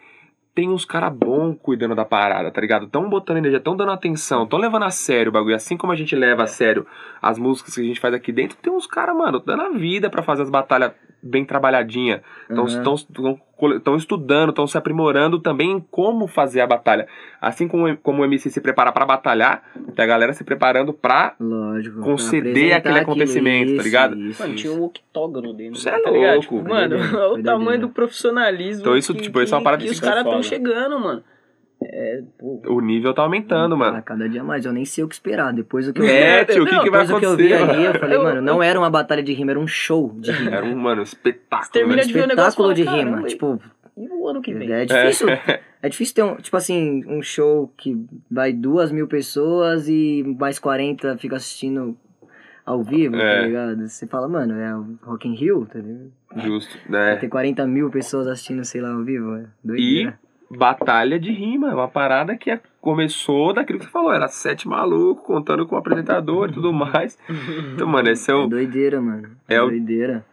tem 0.54 0.70
uns 0.70 0.84
caras 0.84 1.14
bons 1.14 1.58
cuidando 1.62 1.96
da 1.96 2.04
parada, 2.04 2.52
tá 2.52 2.60
ligado? 2.60 2.88
Tão 2.88 3.10
botando 3.10 3.38
energia, 3.38 3.60
tão 3.60 3.76
dando 3.76 3.92
atenção, 3.92 4.46
tão 4.46 4.60
levando 4.60 4.84
a 4.84 4.92
sério 4.92 5.30
o 5.30 5.34
bagulho. 5.34 5.56
Assim 5.56 5.78
como 5.78 5.94
a 5.94 5.96
gente 5.96 6.16
leva 6.16 6.44
a 6.44 6.48
sério 6.48 6.86
as 7.22 7.38
músicas 7.38 7.76
que 7.76 7.82
a 7.82 7.84
gente 7.84 8.00
faz 8.00 8.14
aqui 8.14 8.32
dentro, 8.32 8.58
tem 8.58 8.72
uns 8.72 8.86
caras, 8.86 9.16
mano, 9.16 9.40
dando 9.40 9.62
a 9.64 9.70
vida 9.70 10.10
pra 10.10 10.24
fazer 10.24 10.44
as 10.44 10.50
batalhas 10.50 10.92
bem 11.22 11.46
trabalhadinha. 11.46 12.22
Estão 12.50 12.66
Aham. 12.66 13.98
estudando, 13.98 14.50
estão 14.50 14.68
se 14.68 14.78
aprimorando 14.78 15.40
também 15.40 15.72
em 15.72 15.80
como 15.80 16.28
fazer 16.28 16.62
a 16.62 16.68
batalha. 16.68 17.08
Assim 17.40 17.68
como, 17.68 17.96
como 17.98 18.22
o 18.22 18.26
MC 18.26 18.50
se 18.50 18.60
prepara 18.62 18.92
pra 18.92 19.06
batalhar, 19.06 19.64
tem 19.96 20.04
a 20.04 20.08
galera 20.08 20.34
se 20.34 20.44
preparando 20.44 20.94
pra. 20.94 21.36
Lógico. 21.40 22.02
conceder 22.02 22.74
aquele 22.74 23.00
acontecimento, 23.00 23.70
tá 23.70 23.74
isso, 23.76 23.84
ligado? 23.84 24.18
isso, 24.20 24.42
Mano, 24.42 24.56
tinha 24.56 24.74
um 24.74 24.84
octógono 24.84 25.54
dentro. 25.54 25.74
Isso 25.78 25.90
é 25.90 26.00
tá 26.00 26.10
louco. 26.10 26.40
Tipo, 26.42 26.70
mano, 26.70 26.96
olha 26.98 27.40
o 27.40 27.44
tamanho 27.44 27.82
do 27.82 27.90
profissionalismo. 27.90 28.82
Então 28.82 28.98
isso, 28.98 29.14
que, 29.14 29.22
tipo, 29.22 29.42
isso 29.42 29.54
é 29.54 29.58
uma 29.58 29.64
parada 29.64 29.82
que 29.84 29.90
que 29.90 29.94
os 29.94 30.00
caras 30.00 30.24
estão 30.24 30.42
chegando, 30.42 31.00
mano. 31.00 31.24
É, 31.84 32.22
pô. 32.38 32.62
O 32.68 32.80
nível 32.80 33.14
tá 33.14 33.24
aumentando, 33.24 33.74
Ah, 33.74 33.78
mano. 33.78 34.04
cada 34.04 34.30
dia 34.30 34.44
mais, 34.44 34.66
eu 34.66 34.72
nem 34.74 34.86
sei 34.86 35.04
o 35.04 35.08
que 35.08 35.16
esperar. 35.16 35.52
Depois 35.52 35.88
do 35.88 35.94
que 35.94 36.00
eu 36.02 36.06
vi, 36.06 36.12
É, 36.12 36.46
tio, 36.46 36.64
o 36.64 36.66
que, 36.68 36.72
Não, 36.76 36.84
que 36.84 36.90
vai 36.92 37.06
depois 37.06 37.10
do 37.10 37.20
que 37.20 37.26
eu 37.26 37.36
vi 37.38 37.54
acontecer? 37.54 37.76
ali, 37.76 37.86
eu 37.86 37.94
falei, 38.00 38.18
Eu- 38.18 38.24
mano, 38.24 38.42
não 38.42 38.62
era 38.62 38.78
uma 38.78 38.90
batalha 38.90 39.24
de 39.24 39.34
rima, 39.34 39.52
era 39.52 39.60
um 39.60 39.68
show 39.68 40.14
de 40.20 40.32
rima. 40.32 40.52
Era 40.52 40.66
um, 40.66 40.76
mano, 40.76 41.02
espetáculo. 41.02 41.66
Você 41.66 41.72
termina 41.72 41.96
né? 41.98 42.04
de 42.04 42.14
ver 42.14 42.24
o 42.24 42.28
negócio 42.28 42.50
Espetáculo 42.50 42.68
fala, 42.68 42.74
de 42.76 42.84
rima. 42.84 43.12
"Caramba, 43.12 43.28
Tipo, 43.28 43.60
E 43.98 44.08
o 44.08 44.28
ano 44.28 44.42
que 44.42 44.54
vem? 44.54 44.72
é 44.72 44.86
difícil. 44.86 45.28
É 45.84 45.90
difícil 45.90 46.16
ter 46.16 46.24
um, 46.24 46.36
tipo 46.36 46.56
assim, 46.56 47.04
um 47.08 47.22
show 47.24 47.74
que 47.78 47.98
vai 48.30 48.54
duas 48.54 48.92
mil 48.92 49.08
pessoas 49.08 49.90
e 49.90 50.24
mais 50.40 50.60
40 50.60 51.18
fica 51.18 51.36
assistindo 51.36 51.98
ao 52.64 52.84
vivo, 52.84 53.16
É. 53.16 53.42
tá 53.42 53.46
ligado? 53.48 53.88
Você 53.90 54.06
fala, 54.08 54.28
mano, 54.30 54.54
é 54.54 54.76
o 54.76 54.98
Rock 55.02 55.28
in 55.28 55.34
Rio, 55.36 55.66
tá 55.66 55.80
ligado? 55.80 56.12
Justo, 56.38 56.78
Vai 56.88 57.14
né? 57.14 57.16
ter 57.18 57.28
40 57.28 57.66
mil 57.68 57.90
pessoas 57.90 58.28
assistindo, 58.28 58.64
sei 58.64 58.80
lá, 58.82 58.92
ao 58.94 59.04
vivo, 59.04 59.36
é 59.36 59.46
E. 59.76 60.14
batalha 60.58 61.20
de 61.20 61.32
rima, 61.32 61.74
uma 61.74 61.88
parada 61.88 62.36
que 62.38 62.50
é- 62.52 62.60
começou 62.80 63.54
daquilo 63.54 63.80
que 63.80 63.86
você 63.86 63.92
falou, 63.92 64.12
era 64.14 64.28
sete 64.28 64.68
malucos 64.68 65.24
contando 65.26 65.66
com 65.68 65.76
o 65.76 65.78
apresentador 65.78 66.50
e 66.50 66.54
tudo 66.54 66.72
mais. 66.74 67.18
Então, 67.74 67.88
mano, 67.88 68.10
esse 68.10 68.30
é 68.30 68.34
É 68.34 68.38
o. 68.38 68.48
doideira, 68.48 69.00
mano. 69.02 69.30
É, 69.48 69.56
É 69.56 69.62
o- 69.62 69.68
doideira. 69.68 70.26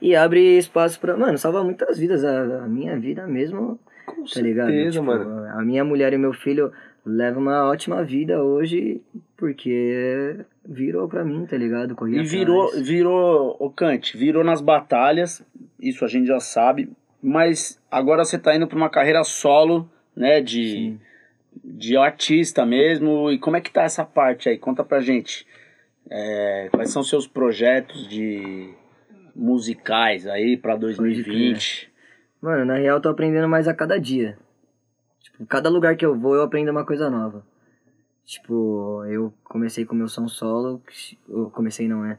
E 0.00 0.14
abre 0.14 0.58
espaço 0.58 1.00
pra, 1.00 1.16
mano, 1.16 1.38
salva 1.38 1.64
muitas 1.64 1.98
vidas. 1.98 2.22
A, 2.24 2.64
a 2.64 2.68
minha 2.68 2.98
vida 2.98 3.26
mesmo, 3.26 3.78
Com 4.04 4.24
tá 4.24 4.40
ligado? 4.40 4.66
certeza, 4.68 4.90
Tipo, 5.00 5.04
mano. 5.06 5.44
A 5.58 5.62
minha 5.62 5.84
mulher 5.84 6.12
e 6.12 6.18
meu 6.18 6.32
filho 6.34 6.70
levam 7.04 7.42
uma 7.42 7.64
ótima 7.64 8.02
vida 8.04 8.42
hoje 8.42 9.00
porque 9.36 10.36
virou 10.68 11.08
pra 11.08 11.24
mim, 11.24 11.46
tá 11.46 11.56
ligado? 11.56 11.94
Corri 11.94 12.18
E 12.18 12.22
virou, 12.24 12.70
virou, 12.82 13.56
o 13.58 13.70
Kant, 13.70 14.16
virou 14.16 14.42
nas 14.44 14.60
batalhas, 14.60 15.42
isso 15.80 16.04
a 16.04 16.08
gente 16.08 16.26
já 16.26 16.40
sabe, 16.40 16.90
mas 17.22 17.80
agora 17.90 18.24
você 18.24 18.38
tá 18.38 18.54
indo 18.54 18.66
pra 18.66 18.76
uma 18.76 18.90
carreira 18.90 19.22
solo, 19.24 19.90
né, 20.14 20.40
de, 20.40 20.72
Sim. 20.72 21.00
de 21.64 21.96
artista 21.96 22.64
mesmo, 22.64 23.30
e 23.30 23.38
como 23.38 23.56
é 23.56 23.60
que 23.60 23.70
tá 23.70 23.82
essa 23.82 24.04
parte 24.04 24.48
aí? 24.48 24.58
Conta 24.58 24.84
pra 24.84 25.00
gente. 25.00 25.46
É, 26.08 26.68
quais 26.72 26.90
são 26.90 27.02
seus 27.02 27.26
projetos 27.26 28.08
de 28.08 28.72
musicais 29.34 30.26
aí 30.26 30.56
pra 30.56 30.76
2020? 30.76 31.92
Mano, 32.40 32.64
na 32.64 32.74
real 32.74 32.98
eu 32.98 33.02
tô 33.02 33.08
aprendendo 33.08 33.48
mais 33.48 33.66
a 33.66 33.74
cada 33.74 33.98
dia. 33.98 34.38
Tipo, 35.20 35.44
cada 35.46 35.68
lugar 35.68 35.96
que 35.96 36.06
eu 36.06 36.16
vou 36.16 36.34
eu 36.34 36.42
aprendo 36.42 36.70
uma 36.70 36.84
coisa 36.84 37.10
nova. 37.10 37.44
Tipo, 38.24 39.04
eu 39.06 39.32
comecei 39.44 39.84
com 39.84 39.94
meu 39.94 40.08
som 40.08 40.26
solo, 40.28 40.82
eu 41.28 41.50
comecei 41.50 41.86
não, 41.86 42.02
né? 42.02 42.18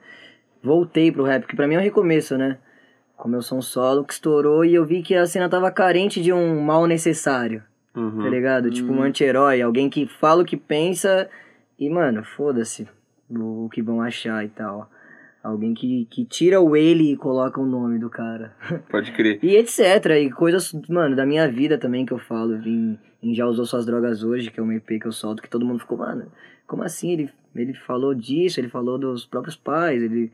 Voltei 0.61 1.11
pro 1.11 1.23
rap, 1.23 1.45
que 1.45 1.55
pra 1.55 1.67
mim 1.67 1.75
é 1.75 1.79
um 1.79 1.81
recomeço, 1.81 2.37
né? 2.37 2.57
Com 3.17 3.27
meu 3.27 3.41
som 3.41 3.61
solo 3.61 4.05
que 4.05 4.13
estourou 4.13 4.63
e 4.63 4.75
eu 4.75 4.85
vi 4.85 5.01
que 5.01 5.15
a 5.15 5.25
cena 5.25 5.49
tava 5.49 5.71
carente 5.71 6.21
de 6.21 6.31
um 6.31 6.61
mal 6.61 6.85
necessário, 6.85 7.63
Uhum. 7.95 8.21
tá 8.21 8.29
ligado? 8.29 8.69
Tipo 8.69 8.93
um 8.93 9.01
anti-herói, 9.01 9.59
alguém 9.59 9.89
que 9.89 10.05
fala 10.05 10.43
o 10.43 10.45
que 10.45 10.55
pensa 10.55 11.27
e, 11.79 11.89
mano, 11.89 12.23
foda-se 12.23 12.87
o, 13.27 13.65
o 13.65 13.69
que 13.69 13.81
vão 13.81 14.01
achar 14.01 14.45
e 14.45 14.49
tal. 14.49 14.89
Alguém 15.43 15.73
que, 15.73 16.05
que 16.11 16.23
tira 16.25 16.61
o 16.61 16.75
ele 16.75 17.13
e 17.13 17.17
coloca 17.17 17.59
o 17.59 17.65
nome 17.65 17.97
do 17.97 18.09
cara. 18.09 18.53
Pode 18.89 19.11
crer. 19.13 19.39
E 19.41 19.55
etc. 19.55 19.79
E 20.21 20.29
coisas, 20.29 20.71
mano, 20.87 21.15
da 21.15 21.25
minha 21.25 21.49
vida 21.49 21.77
também 21.77 22.05
que 22.05 22.13
eu 22.13 22.19
falo. 22.19 22.55
Em, 22.57 22.99
em 23.23 23.33
Já 23.33 23.47
Usou 23.47 23.65
Suas 23.65 23.85
Drogas 23.85 24.23
Hoje, 24.23 24.51
que 24.51 24.59
é 24.59 24.63
um 24.63 24.71
EP 24.71 24.85
que 25.01 25.07
eu 25.07 25.11
solto, 25.11 25.41
que 25.41 25.49
todo 25.49 25.65
mundo 25.65 25.79
ficou, 25.79 25.97
mano, 25.97 26.31
como 26.67 26.83
assim? 26.83 27.13
Ele, 27.13 27.29
ele 27.55 27.73
falou 27.73 28.13
disso, 28.13 28.59
ele 28.59 28.67
falou 28.69 28.97
dos 28.99 29.25
próprios 29.25 29.55
pais, 29.55 30.03
ele. 30.03 30.31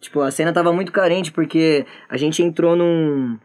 Tipo, 0.00 0.20
a 0.20 0.30
cena 0.30 0.52
tava 0.52 0.72
muito 0.72 0.92
carente, 0.92 1.32
porque 1.32 1.84
a 2.08 2.16
gente 2.16 2.42
entrou 2.42 2.76
num. 2.76 3.38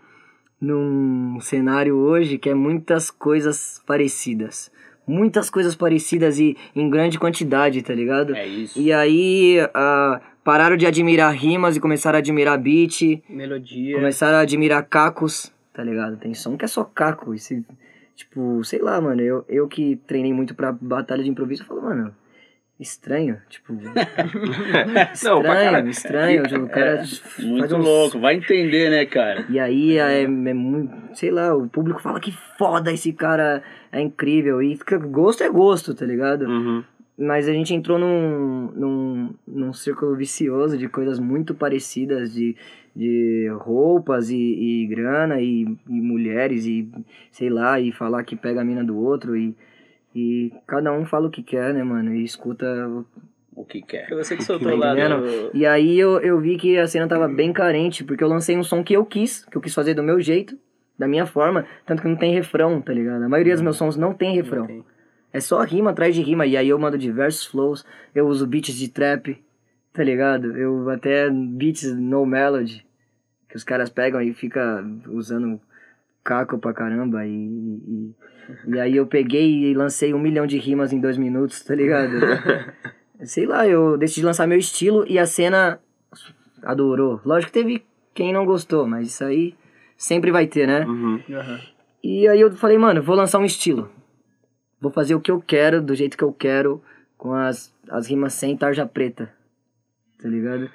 num 0.59 1.39
cenário 1.41 1.95
hoje 1.95 2.37
que 2.37 2.49
é 2.49 2.53
muitas 2.53 3.09
coisas 3.09 3.81
parecidas. 3.85 4.71
Muitas 5.07 5.49
coisas 5.49 5.75
parecidas 5.75 6.37
e 6.39 6.55
em 6.75 6.89
grande 6.89 7.17
quantidade, 7.17 7.81
tá 7.81 7.93
ligado? 7.93 8.35
É 8.35 8.45
isso. 8.45 8.79
E 8.79 8.93
aí, 8.93 9.57
ah, 9.73 10.21
pararam 10.43 10.77
de 10.77 10.85
admirar 10.85 11.33
rimas 11.33 11.75
e 11.75 11.79
começaram 11.79 12.17
a 12.17 12.19
admirar 12.19 12.59
beat. 12.59 13.23
Melodia. 13.27 13.95
Começaram 13.95 14.37
a 14.37 14.41
admirar 14.41 14.85
cacos, 14.85 15.51
tá 15.73 15.83
ligado? 15.83 16.17
Tem 16.17 16.33
som 16.33 16.55
que 16.55 16.65
é 16.65 16.67
só 16.67 16.83
caco. 16.83 17.33
Esse, 17.33 17.65
tipo, 18.15 18.63
sei 18.63 18.79
lá, 18.79 19.01
mano. 19.01 19.21
Eu, 19.21 19.43
eu 19.49 19.67
que 19.67 19.95
treinei 20.07 20.31
muito 20.31 20.53
pra 20.53 20.71
batalha 20.71 21.23
de 21.23 21.29
improviso, 21.29 21.63
eu 21.63 21.67
falo, 21.67 21.81
mano, 21.81 22.15
estranho. 22.81 23.37
Tipo, 23.49 23.73
Não, 25.23 25.41
pra 25.41 25.79
estranho, 25.81 25.89
estranho. 25.89 26.43
tipo, 26.43 26.63
o 26.65 26.69
cara 26.69 26.97
faz 26.97 27.39
Muito 27.39 27.75
uns- 27.75 27.85
louco, 27.85 28.19
vai 28.19 28.35
entender, 28.35 28.89
né, 28.89 29.05
cara? 29.05 29.45
E 29.49 29.59
aí 29.59 29.97
é, 29.97 30.23
é 30.23 30.27
muito, 30.27 30.93
sei 31.15 31.31
lá, 31.31 31.55
o 31.55 31.67
público 31.69 32.01
fala 32.01 32.19
que 32.19 32.31
foda 32.57 32.91
esse 32.91 33.13
cara, 33.13 33.61
é 33.91 34.01
incrível. 34.01 34.61
E 34.61 34.75
fica- 34.75 34.97
gosto 34.97 35.43
é 35.43 35.49
gosto, 35.49 35.93
tá 35.93 36.05
ligado? 36.05 36.45
Uhum. 36.45 36.83
Mas 37.17 37.47
a 37.47 37.53
gente 37.53 37.73
entrou 37.73 37.99
num, 37.99 38.71
num, 38.75 39.33
num 39.47 39.73
círculo 39.73 40.15
vicioso 40.15 40.77
de 40.77 40.87
coisas 40.89 41.19
muito 41.19 41.53
parecidas, 41.53 42.33
de, 42.33 42.55
de 42.95 43.47
roupas 43.59 44.31
e, 44.31 44.35
e 44.37 44.87
grana 44.87 45.39
e, 45.39 45.61
e 45.87 46.01
mulheres 46.01 46.65
e 46.65 46.89
sei 47.31 47.49
lá, 47.49 47.79
e 47.79 47.91
falar 47.91 48.23
que 48.23 48.35
pega 48.35 48.61
a 48.61 48.65
mina 48.65 48.83
do 48.83 48.97
outro 48.97 49.37
e, 49.37 49.55
e 50.15 50.51
cada 50.67 50.91
um 50.93 51.05
fala 51.05 51.27
o 51.27 51.31
que 51.31 51.41
quer, 51.43 51.73
né, 51.73 51.83
mano? 51.83 52.13
E 52.13 52.23
escuta. 52.23 52.65
o- 52.87 53.05
O 53.55 53.65
que 53.65 53.81
quer. 53.81 54.07
Foi 54.07 54.17
você 54.17 54.35
que 54.37 54.43
soltou 54.43 54.75
lá 54.75 54.93
do... 55.19 55.25
E 55.53 55.65
aí 55.65 55.99
eu, 55.99 56.19
eu 56.21 56.39
vi 56.39 56.57
que 56.57 56.77
a 56.77 56.87
cena 56.87 57.07
tava 57.07 57.27
bem 57.27 57.51
carente, 57.53 58.03
porque 58.03 58.23
eu 58.23 58.27
lancei 58.29 58.57
um 58.57 58.63
som 58.63 58.83
que 58.83 58.93
eu 58.93 59.05
quis, 59.05 59.45
que 59.45 59.57
eu 59.57 59.61
quis 59.61 59.73
fazer 59.73 59.93
do 59.93 60.01
meu 60.03 60.19
jeito, 60.21 60.57
da 60.97 61.07
minha 61.07 61.25
forma, 61.25 61.65
tanto 61.85 62.01
que 62.01 62.07
não 62.07 62.15
tem 62.15 62.33
refrão, 62.33 62.79
tá 62.81 62.93
ligado? 62.93 63.23
A 63.23 63.29
maioria 63.29 63.53
dos 63.53 63.61
meus 63.61 63.75
sons 63.77 63.97
não 63.97 64.13
tem 64.13 64.35
refrão. 64.35 64.67
tem. 64.67 64.85
É 65.33 65.39
só 65.39 65.61
rima 65.63 65.91
atrás 65.91 66.13
de 66.13 66.21
rima. 66.21 66.45
E 66.45 66.55
aí 66.57 66.67
eu 66.69 66.77
mando 66.77 66.97
diversos 66.97 67.45
flows. 67.45 67.85
Eu 68.13 68.27
uso 68.27 68.45
beats 68.45 68.75
de 68.75 68.89
trap, 68.89 69.41
tá 69.93 70.03
ligado? 70.03 70.57
Eu 70.57 70.89
até 70.89 71.29
beats 71.29 71.93
no 71.95 72.25
melody. 72.25 72.85
Que 73.49 73.55
os 73.55 73.63
caras 73.63 73.89
pegam 73.89 74.21
e 74.21 74.33
fica 74.33 74.83
usando 75.07 75.59
caco 76.23 76.57
pra 76.57 76.73
caramba. 76.73 77.25
E, 77.25 77.31
e, 77.33 78.11
e 78.67 78.79
aí 78.79 78.95
eu 78.95 79.05
peguei 79.07 79.65
e 79.65 79.73
lancei 79.73 80.13
um 80.13 80.19
milhão 80.19 80.45
de 80.45 80.57
rimas 80.57 80.91
em 80.91 80.99
dois 80.99 81.17
minutos, 81.17 81.61
tá 81.61 81.75
ligado? 81.75 82.11
Sei 83.23 83.45
lá, 83.45 83.67
eu 83.67 83.97
decidi 83.97 84.25
lançar 84.25 84.47
meu 84.47 84.57
estilo 84.57 85.05
e 85.07 85.19
a 85.19 85.25
cena 85.25 85.79
adorou. 86.63 87.21
Lógico 87.23 87.51
que 87.51 87.59
teve 87.59 87.83
quem 88.13 88.33
não 88.33 88.45
gostou, 88.45 88.87
mas 88.87 89.07
isso 89.07 89.23
aí 89.23 89.55
sempre 89.95 90.31
vai 90.31 90.47
ter, 90.47 90.67
né? 90.67 90.85
Uhum. 90.85 91.21
Aham. 91.29 91.59
E 92.03 92.27
aí 92.27 92.41
eu 92.41 92.51
falei, 92.53 92.77
mano, 92.77 93.01
vou 93.01 93.15
lançar 93.15 93.37
um 93.37 93.45
estilo. 93.45 93.89
Vou 94.79 94.91
fazer 94.91 95.13
o 95.13 95.21
que 95.21 95.29
eu 95.29 95.39
quero, 95.39 95.81
do 95.81 95.93
jeito 95.93 96.17
que 96.17 96.23
eu 96.23 96.33
quero, 96.33 96.81
com 97.15 97.33
as, 97.33 97.71
as 97.87 98.07
rimas 98.07 98.33
sem 98.33 98.57
tarja 98.57 98.85
preta. 98.85 99.31
Tá 100.19 100.27
ligado? 100.27 100.69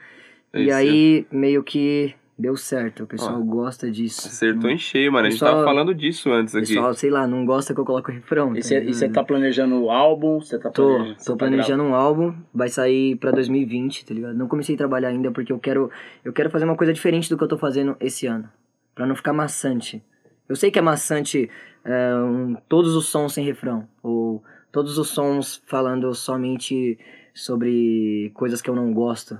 E 0.55 0.62
Esse 0.62 0.72
aí, 0.72 1.26
meio 1.31 1.64
que 1.64 2.14
deu 2.38 2.57
certo. 2.57 3.05
O 3.05 3.07
pessoal 3.07 3.42
gosta 3.42 3.90
disso. 3.90 4.29
Acertou 4.29 4.68
em 4.70 4.77
cheio, 4.79 5.11
mano. 5.12 5.27
A 5.27 5.31
gente 5.31 5.38
Pessoal- 5.40 5.53
tava 5.55 5.64
falando 5.64 5.94
disso 5.94 6.31
antes 6.31 6.55
O 6.55 6.59
aqui. 6.59 6.68
pessoal, 6.75 6.94
sei 6.94 7.11
lá, 7.11 7.27
não 7.27 7.44
gosta 7.46 7.72
que 7.75 7.81
eu 7.81 7.85
coloque 7.85 8.11
o 8.11 8.14
refrão. 8.14 8.53
E 8.55 8.61
tá 8.61 8.68
você 8.68 8.81
ligado? 8.81 9.12
tá 9.12 9.25
planejando 9.25 9.77
o 9.83 9.90
álbum? 9.90 10.40
Você 10.40 10.59
tá 10.59 10.70
Tô, 10.70 10.85
planejando, 10.87 11.16
tô 11.25 11.33
tá 11.33 11.37
planejando 11.38 11.83
um 11.83 11.94
álbum, 11.94 12.35
vai 12.55 12.68
sair 12.68 13.16
pra 13.16 13.31
2020, 13.31 14.05
tá 14.05 14.12
ligado? 14.14 14.37
Não 14.37 14.49
comecei 14.49 14.75
a 14.75 14.79
trabalhar 14.79 15.09
ainda 15.09 15.31
porque 15.31 15.53
eu 15.53 15.59
quero, 15.59 15.90
eu 16.25 16.33
quero 16.33 16.51
fazer 16.51 16.64
uma 16.64 16.77
coisa 16.77 16.92
diferente 16.92 17.29
do 17.31 17.38
que 17.38 17.44
eu 17.44 17.49
tô 17.49 17.57
fazendo 17.59 17.96
esse 18.01 18.27
ano, 18.27 18.49
Pra 18.94 19.07
não 19.07 19.14
ficar 19.16 19.33
maçante. 19.33 20.03
Eu 20.49 20.57
sei 20.57 20.70
que 20.70 20.79
é 20.79 20.83
maçante 20.83 21.51
é, 21.85 22.14
um- 22.16 22.57
todos 22.68 22.94
os 22.96 23.07
sons 23.07 23.33
sem 23.35 23.44
refrão, 23.44 23.87
ou 24.03 24.42
todos 24.72 24.99
os 24.99 25.09
sons 25.09 25.62
falando 25.66 26.12
somente 26.14 26.99
sobre 27.35 28.31
coisas 28.35 28.61
que 28.61 28.68
eu 28.68 28.75
não 28.75 28.92
gosto, 28.92 29.38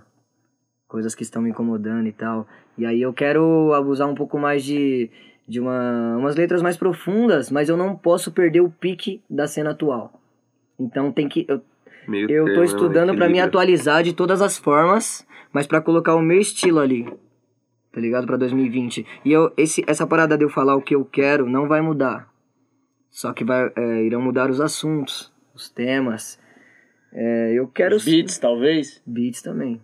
coisas 0.97 1.15
que 1.15 1.23
estão 1.23 1.43
me 1.43 1.51
incomodando 1.51 2.07
e 2.07 2.13
tal. 2.13 2.49
E 2.79 2.87
aí 2.87 3.03
eu 3.03 3.13
quero 3.13 3.75
abusar 3.75 4.09
um 4.09 4.15
pouco 4.15 4.39
mais 4.39 4.65
de, 4.65 5.11
de 5.47 5.61
uma, 5.61 6.17
umas 6.17 6.37
letras 6.37 6.63
mais 6.63 6.75
profundas, 6.75 7.51
mas 7.51 7.69
eu 7.69 7.77
não 7.77 7.95
posso 7.95 8.33
perder 8.33 8.63
o 8.63 8.71
pique 8.71 9.21
da 9.29 9.47
cena 9.47 9.73
atual. 9.73 10.19
Então 10.81 11.13
tem 11.13 11.29
que. 11.29 11.45
Eu, 11.47 11.61
Meio 12.09 12.31
eu 12.31 12.45
tô 12.47 12.51
termo, 12.53 12.65
estudando 12.65 13.15
pra 13.15 13.29
me 13.29 13.39
atualizar 13.39 14.03
de 14.03 14.15
todas 14.15 14.41
as 14.41 14.57
formas, 14.57 15.27
mas 15.53 15.67
pra 15.67 15.83
colocar 15.83 16.15
o 16.15 16.23
meu 16.23 16.41
estilo 16.41 16.79
ali. 16.79 17.05
Tá 17.93 18.01
ligado? 18.01 18.27
Pra 18.27 18.39
2020. 18.39 19.05
E 19.23 19.31
eu, 19.31 19.53
esse, 19.55 19.85
essa 19.87 20.07
parada 20.07 20.39
de 20.39 20.45
eu 20.45 20.49
falar 20.49 20.77
o 20.77 20.83
que 20.83 20.95
eu 20.95 21.05
quero 21.05 21.47
não 21.47 21.69
vai 21.69 21.83
mudar. 21.83 22.27
Só 23.11 23.35
que 23.35 23.45
vai, 23.45 23.71
é, 23.77 24.03
irão 24.03 24.23
mudar 24.23 24.51
os 24.51 24.63
assuntos, 24.63 25.31
os 25.55 25.69
temas. 25.69 26.39
É, 27.13 27.53
eu 27.53 27.69
quero. 27.69 27.97
Os 27.97 28.05
beats, 28.07 28.39
talvez? 28.39 29.03
Beats 29.07 29.43
também. 29.43 29.79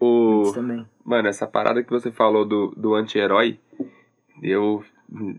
O... 0.00 0.52
Também. 0.52 0.86
Mano, 1.04 1.28
essa 1.28 1.46
parada 1.46 1.82
que 1.82 1.90
você 1.90 2.10
falou 2.10 2.44
do, 2.44 2.74
do 2.76 2.94
anti-herói, 2.94 3.58
eu, 4.42 4.84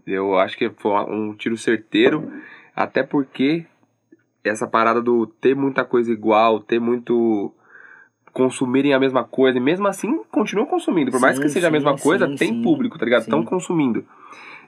eu 0.06 0.38
acho 0.40 0.58
que 0.58 0.70
foi 0.70 0.92
um 1.12 1.36
tiro 1.36 1.58
certeiro, 1.58 2.32
até 2.76 3.04
porque 3.04 3.66
essa 4.44 4.68
parada 4.68 5.02
do 5.02 5.28
ter 5.28 5.56
muita 5.56 5.84
coisa 5.84 6.12
igual, 6.12 6.60
ter 6.60 6.80
muito. 6.80 7.54
consumirem 8.34 8.94
a 8.94 9.00
mesma 9.00 9.24
coisa, 9.24 9.58
e 9.58 9.62
mesmo 9.62 9.88
assim 9.88 10.24
continuam 10.32 10.68
consumindo. 10.68 11.12
Por 11.12 11.20
mais 11.20 11.36
Sim, 11.36 11.44
que 11.44 11.50
seja 11.50 11.68
a 11.68 11.72
mesma 11.72 11.98
sim, 11.98 12.04
coisa, 12.04 12.28
sim, 12.28 12.36
tem 12.36 12.50
sim. 12.50 12.62
público, 12.62 12.98
tá 12.98 13.06
ligado? 13.06 13.22
Estão 13.22 13.42
Sim. 13.42 13.46
consumindo. 13.46 14.06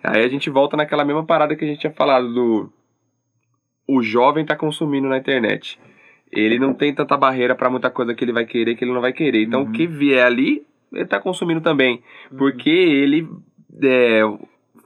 Aí 0.03 0.23
a 0.23 0.29
gente 0.29 0.49
volta 0.49 0.77
naquela 0.77 1.03
mesma 1.03 1.25
parada 1.25 1.55
que 1.55 1.65
a 1.65 1.67
gente 1.67 1.79
tinha 1.79 1.93
falado 1.93 2.33
do. 2.33 2.73
O 3.87 4.01
jovem 4.01 4.45
tá 4.45 4.55
consumindo 4.55 5.07
na 5.07 5.17
internet. 5.17 5.79
Ele 6.31 6.59
não 6.59 6.73
tem 6.73 6.93
tanta 6.93 7.17
barreira 7.17 7.55
pra 7.55 7.69
muita 7.69 7.89
coisa 7.89 8.13
que 8.13 8.23
ele 8.23 8.31
vai 8.33 8.45
querer 8.45 8.75
que 8.75 8.83
ele 8.83 8.93
não 8.93 9.01
vai 9.01 9.13
querer. 9.13 9.43
Então 9.43 9.61
Uhum. 9.61 9.69
o 9.69 9.71
que 9.71 9.87
vier 9.87 10.25
ali, 10.25 10.63
ele 10.93 11.05
tá 11.05 11.19
consumindo 11.19 11.61
também. 11.61 12.01
Porque 12.37 12.69
ele 12.69 13.27
é, 13.83 14.21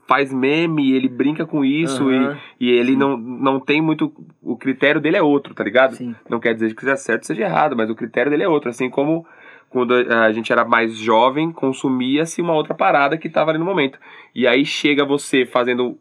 faz 0.08 0.32
meme, 0.32 0.92
ele 0.92 1.08
brinca 1.08 1.46
com 1.46 1.64
isso 1.64 2.08
Aham, 2.08 2.38
e, 2.58 2.66
e 2.66 2.70
ele 2.70 2.96
não, 2.96 3.16
não 3.16 3.60
tem 3.60 3.82
muito. 3.82 4.12
O 4.42 4.56
critério 4.56 5.00
dele 5.00 5.16
é 5.16 5.22
outro, 5.22 5.54
tá 5.54 5.62
ligado? 5.64 5.94
Sim. 5.96 6.14
Não 6.28 6.40
quer 6.40 6.54
dizer 6.54 6.74
que 6.74 6.80
seja 6.80 6.96
certo 6.96 7.26
seja 7.26 7.42
errado, 7.42 7.76
mas 7.76 7.90
o 7.90 7.94
critério 7.94 8.30
dele 8.30 8.44
é 8.44 8.48
outro. 8.48 8.70
Assim 8.70 8.88
como 8.88 9.26
quando 9.68 9.92
a 9.92 10.30
gente 10.32 10.52
era 10.52 10.64
mais 10.64 10.96
jovem, 10.96 11.50
consumia-se 11.50 12.40
uma 12.40 12.54
outra 12.54 12.74
parada 12.74 13.18
que 13.18 13.28
tava 13.28 13.50
ali 13.50 13.58
no 13.58 13.64
momento. 13.64 13.98
E 14.34 14.46
aí 14.46 14.64
chega 14.64 15.04
você 15.04 15.44
fazendo 15.44 15.98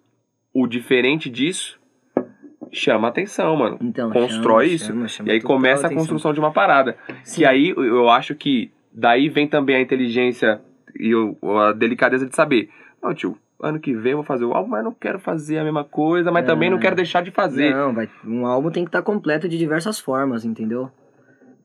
o 0.53 0.67
diferente 0.67 1.29
disso, 1.29 1.79
chama 2.73 3.07
atenção, 3.07 3.55
mano. 3.55 3.77
Então, 3.81 4.09
Constrói 4.11 4.65
chama, 4.65 4.75
isso. 4.75 4.85
chama, 4.87 5.07
chama 5.07 5.29
E 5.29 5.31
aí 5.33 5.41
começa 5.41 5.83
a 5.83 5.85
atenção. 5.85 5.97
construção 5.97 6.33
de 6.33 6.39
uma 6.39 6.51
parada. 6.51 6.97
Sim. 7.23 7.41
Que 7.41 7.45
aí 7.45 7.69
eu- 7.69 8.09
acho 8.09 8.33
que 8.35 8.71
daí 8.91 9.29
vem 9.29 9.47
também 9.47 9.75
a 9.75 9.81
inteligência 9.81 10.59
e 10.99 11.11
a 11.67 11.71
delicadeza 11.71 12.25
de 12.25 12.35
saber. 12.35 12.69
Não, 13.01 13.13
tio, 13.13 13.37
ano 13.61 13.79
que 13.79 13.93
vem 13.93 14.11
eu 14.11 14.17
vou 14.17 14.25
fazer 14.25 14.43
o 14.45 14.53
álbum, 14.53 14.69
mas 14.71 14.83
não 14.83 14.91
quero 14.91 15.19
fazer 15.19 15.57
a 15.59 15.63
mesma 15.63 15.83
coisa, 15.83 16.31
mas 16.31 16.45
também 16.45 16.69
não 16.69 16.77
É. 16.77 16.81
quero 16.81 16.95
deixar 16.95 17.21
de 17.23 17.31
fazer. 17.31 17.73
Não, 17.73 17.93
vai, 17.93 18.09
um 18.25 18.45
álbum 18.45 18.69
tem 18.71 18.83
que 18.83 18.89
estar 18.89 19.01
completo 19.01 19.47
de 19.47 19.57
diversas 19.57 19.99
formas, 19.99 20.43
entendeu? 20.43 20.89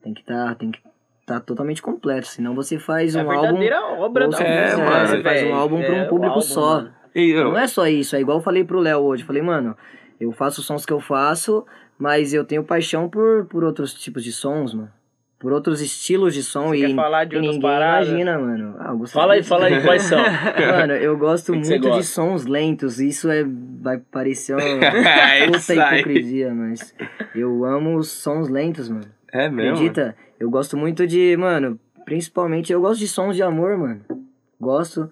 Tem 0.03 0.14
que 0.14 0.21
estar, 0.21 0.55
tem 0.55 0.71
que 0.71 0.79
estar 1.21 1.40
totalmente 1.40 1.83
completo, 1.83 2.27
senão 2.29 2.55
você 2.55 2.79
faz 2.79 3.14
É 3.16 3.23
um 3.23 3.31
álbum 3.31 3.40
verdadeira 3.42 3.81
obra 3.83 4.25
ou 4.25 4.31
da 4.31 4.37
você, 4.37 4.44
É, 4.44 4.62
música, 4.64 4.85
mano. 4.90 5.07
você 5.09 5.23
faz 5.23 5.42
um 5.44 5.55
álbum 5.55 5.79
pra 5.81 5.87
É, 5.97 6.03
um 6.03 6.05
o 6.05 6.09
público 6.09 6.29
álbum, 6.35 6.40
só. 6.40 6.87
E 7.14 7.31
eu- 7.31 7.44
Não 7.44 7.59
é 7.59 7.66
só 7.66 7.87
isso, 7.87 8.14
é 8.16 8.21
igual 8.21 8.38
eu 8.38 8.42
falei 8.42 8.62
pro 8.64 8.79
Léo 8.79 9.01
hoje, 9.01 9.25
falei, 9.25 9.42
mano, 9.42 9.77
eu 10.20 10.33
faço 10.33 10.61
os 10.61 10.66
sons 10.66 10.85
que 10.87 10.92
eu 10.92 11.00
faço, 11.00 11.64
mas 11.98 12.33
eu 12.35 12.44
tenho 12.44 12.62
paixão 12.64 13.09
por, 13.09 13.44
por 13.46 13.64
outros 13.64 13.94
tipos 13.94 14.22
de 14.24 14.33
sons, 14.33 14.74
mano. 14.74 14.90
Por 15.38 15.52
outros 15.52 15.81
estilos 15.81 16.35
de 16.35 16.42
som 16.42 16.70
Você 16.70 16.78
e, 16.78 16.88
quer 16.88 16.94
falar 16.96 17.24
de 17.24 17.38
ninguém 17.38 17.61
paradas? 17.61 18.09
imagina, 18.09 18.38
mano. 18.40 18.74
Ah, 18.76 19.07
Fala 19.07 19.35
aí, 19.35 19.42
fala 19.44 19.66
aí 19.66 19.81
quais 19.83 20.02
são. 20.02 20.18
Mano, 20.59 20.94
eu 20.94 21.16
gosto 21.16 21.52
que 21.52 21.61
que 21.61 21.68
muito 21.68 21.83
de 21.83 21.88
gosta? 21.90 22.02
sons 22.02 22.44
lentos. 22.44 22.98
Isso 22.98 23.31
é 23.31 23.44
vai 23.81 23.98
parecer 23.98 24.54
uma 24.57 24.62
É 25.07 25.46
puta 25.46 25.74
hipocrisia, 25.76 26.52
mas 26.52 26.92
eu 27.37 27.64
amo 27.64 27.96
os 27.98 28.09
sons 28.11 28.48
lentos, 28.48 28.88
mano. 28.88 29.07
É 29.33 29.48
mesmo? 29.48 29.74
Acredita? 29.76 30.16
Eu 30.40 30.50
gosto 30.50 30.76
muito 30.76 31.07
de, 31.07 31.37
mano, 31.37 31.78
principalmente 32.04 32.72
eu 32.72 32.81
gosto 32.81 32.98
de 32.98 33.07
sons 33.07 33.37
de 33.37 33.42
amor, 33.44 33.78
mano. 33.78 34.00
Gosto, 34.61 35.09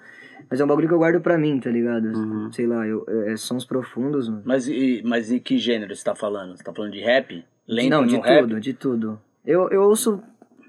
mas 0.50 0.60
é 0.60 0.64
um 0.64 0.68
bagulho 0.68 0.88
que 0.88 0.94
eu 0.94 0.98
guardo 0.98 1.20
pra 1.20 1.36
mim, 1.38 1.58
tá 1.60 1.70
ligado? 1.70 2.06
Uhum. 2.08 2.52
Sei 2.52 2.66
lá, 2.66 2.86
eu, 2.86 3.04
é 3.26 3.36
sons 3.36 3.64
profundos, 3.64 4.28
mano. 4.28 4.42
Mas 4.44 4.68
e, 4.68 5.02
mas 5.04 5.30
e 5.30 5.40
que 5.40 5.58
gênero 5.58 5.94
você 5.94 6.04
tá 6.04 6.14
falando? 6.14 6.56
Você 6.56 6.62
tá 6.64 6.72
falando 6.72 6.92
de 6.92 7.00
rap? 7.00 7.44
Lento 7.66 7.90
Não, 7.90 8.06
de 8.06 8.16
rap? 8.16 8.40
tudo, 8.42 8.60
de 8.60 8.74
tudo. 8.74 9.20
Eu, 9.44 9.68
eu 9.70 9.82
ouço. 9.82 10.22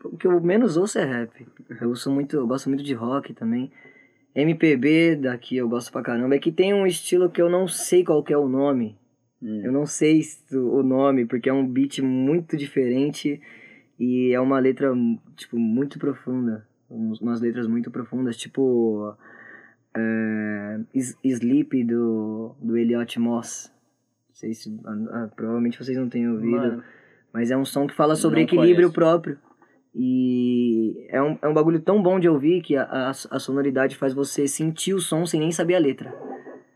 O 0.04 0.16
que 0.18 0.26
eu 0.28 0.40
menos 0.42 0.78
ouço 0.78 0.98
é 1.00 1.06
rap. 1.06 1.46
Eu 1.82 1.90
ouço 1.90 2.10
muito. 2.12 2.36
Eu 2.36 2.48
gosto 2.48 2.70
muito 2.70 2.84
de 2.84 2.94
rock 2.94 3.34
também. 3.34 3.72
MPB 4.36 5.16
daqui 5.16 5.58
eu 5.58 5.68
gosto 5.68 5.92
pra 5.92 6.02
caramba. 6.02 6.36
É 6.36 6.40
que 6.40 6.52
tem 6.52 6.74
um 6.74 6.86
estilo 6.86 7.30
que 7.30 7.42
eu 7.42 7.50
não 7.50 7.68
sei 7.68 8.04
qual 8.04 8.24
que 8.24 8.34
é 8.34 8.38
o 8.38 8.48
nome. 8.48 8.96
Hum. 9.42 9.62
Eu 9.64 9.72
não 9.72 9.86
sei 9.86 10.22
se- 10.22 10.56
o 10.56 10.82
nome, 10.84 11.26
porque 11.26 11.50
é 11.50 11.54
um 11.54 11.68
beat 11.68 12.00
muito 12.00 12.56
diferente 12.58 13.42
e 14.00 14.32
é 14.32 14.40
uma 14.40 14.60
letra, 14.60 14.94
tipo, 15.36 15.58
muito 15.58 15.98
profunda. 16.00 16.66
Umas 16.90 17.42
letras 17.42 17.68
muito 17.68 17.92
profundas, 17.92 18.38
tipo. 18.38 19.14
É, 19.98 20.80
Sleep 21.24 21.84
do, 21.84 22.56
do 22.62 22.78
Elliot 22.78 23.20
Moss. 23.20 23.72
Não 24.30 24.36
sei 24.36 24.54
se. 24.54 24.80
ah, 24.86 25.30
provavelmente 25.36 25.84
vocês 25.84 25.98
não 25.98 26.08
têm 26.08 26.30
ouvido. 26.30 26.52
Mano, 26.52 26.84
Mas 27.34 27.52
é 27.52 27.58
um 27.58 27.66
som 27.66 27.88
que 27.88 27.96
fala 27.96 28.16
sobre 28.16 28.42
equilíbrio 28.42 28.92
conheço. 28.92 28.94
próprio. 28.94 29.38
E 30.00 31.08
é 31.10 31.22
um, 31.22 31.40
é 31.42 31.48
um 31.48 31.54
bagulho 31.54 31.80
tão 31.80 32.04
bom 32.04 32.20
de 32.20 32.30
ouvir 32.30 32.62
que 32.62 32.78
a, 32.78 32.84
a, 32.84 33.10
a 33.10 33.40
sonoridade 33.40 33.96
faz 33.96 34.14
você 34.14 34.48
sentir 34.48 34.94
o 34.94 35.00
som 35.00 35.26
sem 35.26 35.40
nem 35.40 35.52
saber 35.52 35.74
a 35.74 35.80
letra. 35.80 36.14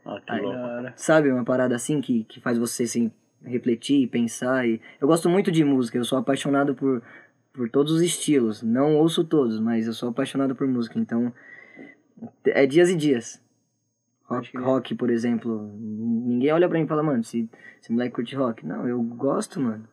Ah, 0.04 0.20
que 0.20 0.40
louco. 0.40 0.58
hora. 0.58 0.92
Sabe? 0.96 1.30
Uma 1.30 1.44
parada 1.44 1.76
assim 1.76 2.00
que, 2.00 2.24
que 2.24 2.40
faz 2.40 2.58
você 2.58 2.82
assim, 2.82 3.12
refletir, 3.44 4.08
pensar. 4.08 4.66
E... 4.66 4.80
Eu 5.00 5.06
gosto 5.06 5.28
muito 5.28 5.52
de 5.52 5.64
música, 5.64 5.96
eu 5.96 6.04
sou 6.04 6.18
apaixonado 6.18 6.74
por, 6.74 7.00
por 7.52 7.70
todos 7.70 7.92
os 7.92 8.02
estilos. 8.02 8.62
Não 8.62 8.96
ouço 8.96 9.22
todos, 9.22 9.60
mas 9.60 9.86
eu 9.86 9.92
sou 9.92 10.08
apaixonado 10.08 10.56
por 10.56 10.66
música. 10.66 10.98
Então, 10.98 11.32
é 12.46 12.66
dias 12.66 12.88
e 12.90 12.96
dias. 12.96 13.40
Rock, 14.24 14.52
crer. 14.52 14.64
rock, 14.64 14.94
por 14.94 15.10
exemplo. 15.10 15.70
Ninguém 15.78 16.52
olha 16.52 16.68
pra 16.68 16.78
mim 16.78 16.84
e 16.84 16.88
fala, 16.88 17.02
mano, 17.02 17.22
se 17.22 17.48
esse 17.80 17.92
moleque 17.92 18.14
curte 18.14 18.34
rock. 18.36 18.66
Não, 18.66 18.86
eu 18.88 19.00
gosto, 19.02 19.60
mano. 19.60 19.86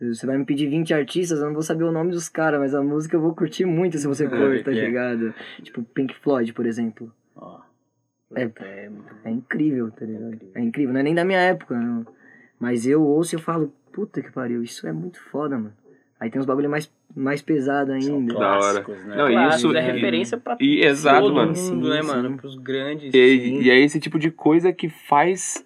Você 0.00 0.24
vai 0.26 0.38
me 0.38 0.44
pedir 0.44 0.68
20 0.68 0.94
artistas, 0.94 1.40
eu 1.40 1.46
não 1.46 1.52
vou 1.54 1.62
saber 1.62 1.82
o 1.82 1.90
nome 1.90 2.12
dos 2.12 2.28
caras, 2.28 2.60
mas 2.60 2.72
a 2.72 2.80
música 2.80 3.16
eu 3.16 3.20
vou 3.20 3.34
curtir 3.34 3.64
muito 3.64 3.98
se 3.98 4.06
você 4.06 4.28
for, 4.30 4.62
tá 4.62 4.70
É. 4.70 4.74
ligado? 4.74 5.34
Tipo, 5.62 5.82
Pink 5.82 6.14
Floyd, 6.20 6.52
por 6.52 6.66
exemplo. 6.66 7.12
Ó, 7.34 7.60
É, 8.34 8.44
É, 8.44 8.90
é 9.24 9.30
incrível, 9.30 9.90
tá 9.90 10.04
ligado? 10.06 10.38
É 10.54 10.60
incrível, 10.60 10.92
não 10.92 11.00
é 11.00 11.02
nem 11.02 11.14
da 11.16 11.24
minha 11.24 11.40
época, 11.40 11.76
não. 11.78 12.06
Mas 12.60 12.86
eu 12.86 13.02
ouço 13.02 13.34
e 13.34 13.36
eu 13.36 13.40
falo, 13.40 13.72
puta 13.92 14.22
que 14.22 14.30
pariu, 14.30 14.62
isso 14.62 14.86
é 14.86 14.92
muito 14.92 15.20
foda, 15.20 15.56
mano. 15.58 15.74
Aí 16.20 16.30
tem 16.30 16.40
uns 16.40 16.46
bagulho 16.46 16.68
mais, 16.68 16.90
mais 17.14 17.40
pesado 17.40 17.92
são 18.02 18.16
ainda. 18.16 18.34
Da 18.34 18.40
hora. 18.40 18.58
clássicos, 18.58 19.04
né? 19.04 19.16
Não, 19.16 19.28
claro, 19.30 19.56
isso- 19.56 19.76
é 19.76 19.80
e- 19.88 19.92
referência 19.92 20.36
pra 20.38 20.56
e- 20.60 20.80
exato, 20.84 21.20
todo 21.22 21.34
mano. 21.34 21.48
mundo, 21.48 21.56
Sim, 21.58 21.88
né, 21.90 22.02
sim. 22.02 22.08
mano? 22.08 22.36
Pros 22.36 22.56
grandes. 22.56 23.14
E, 23.14 23.38
Sim. 23.40 23.60
e 23.62 23.70
é 23.70 23.78
esse 23.78 24.00
tipo 24.00 24.18
de 24.18 24.30
coisa 24.30 24.72
que 24.72 24.88
faz 24.88 25.64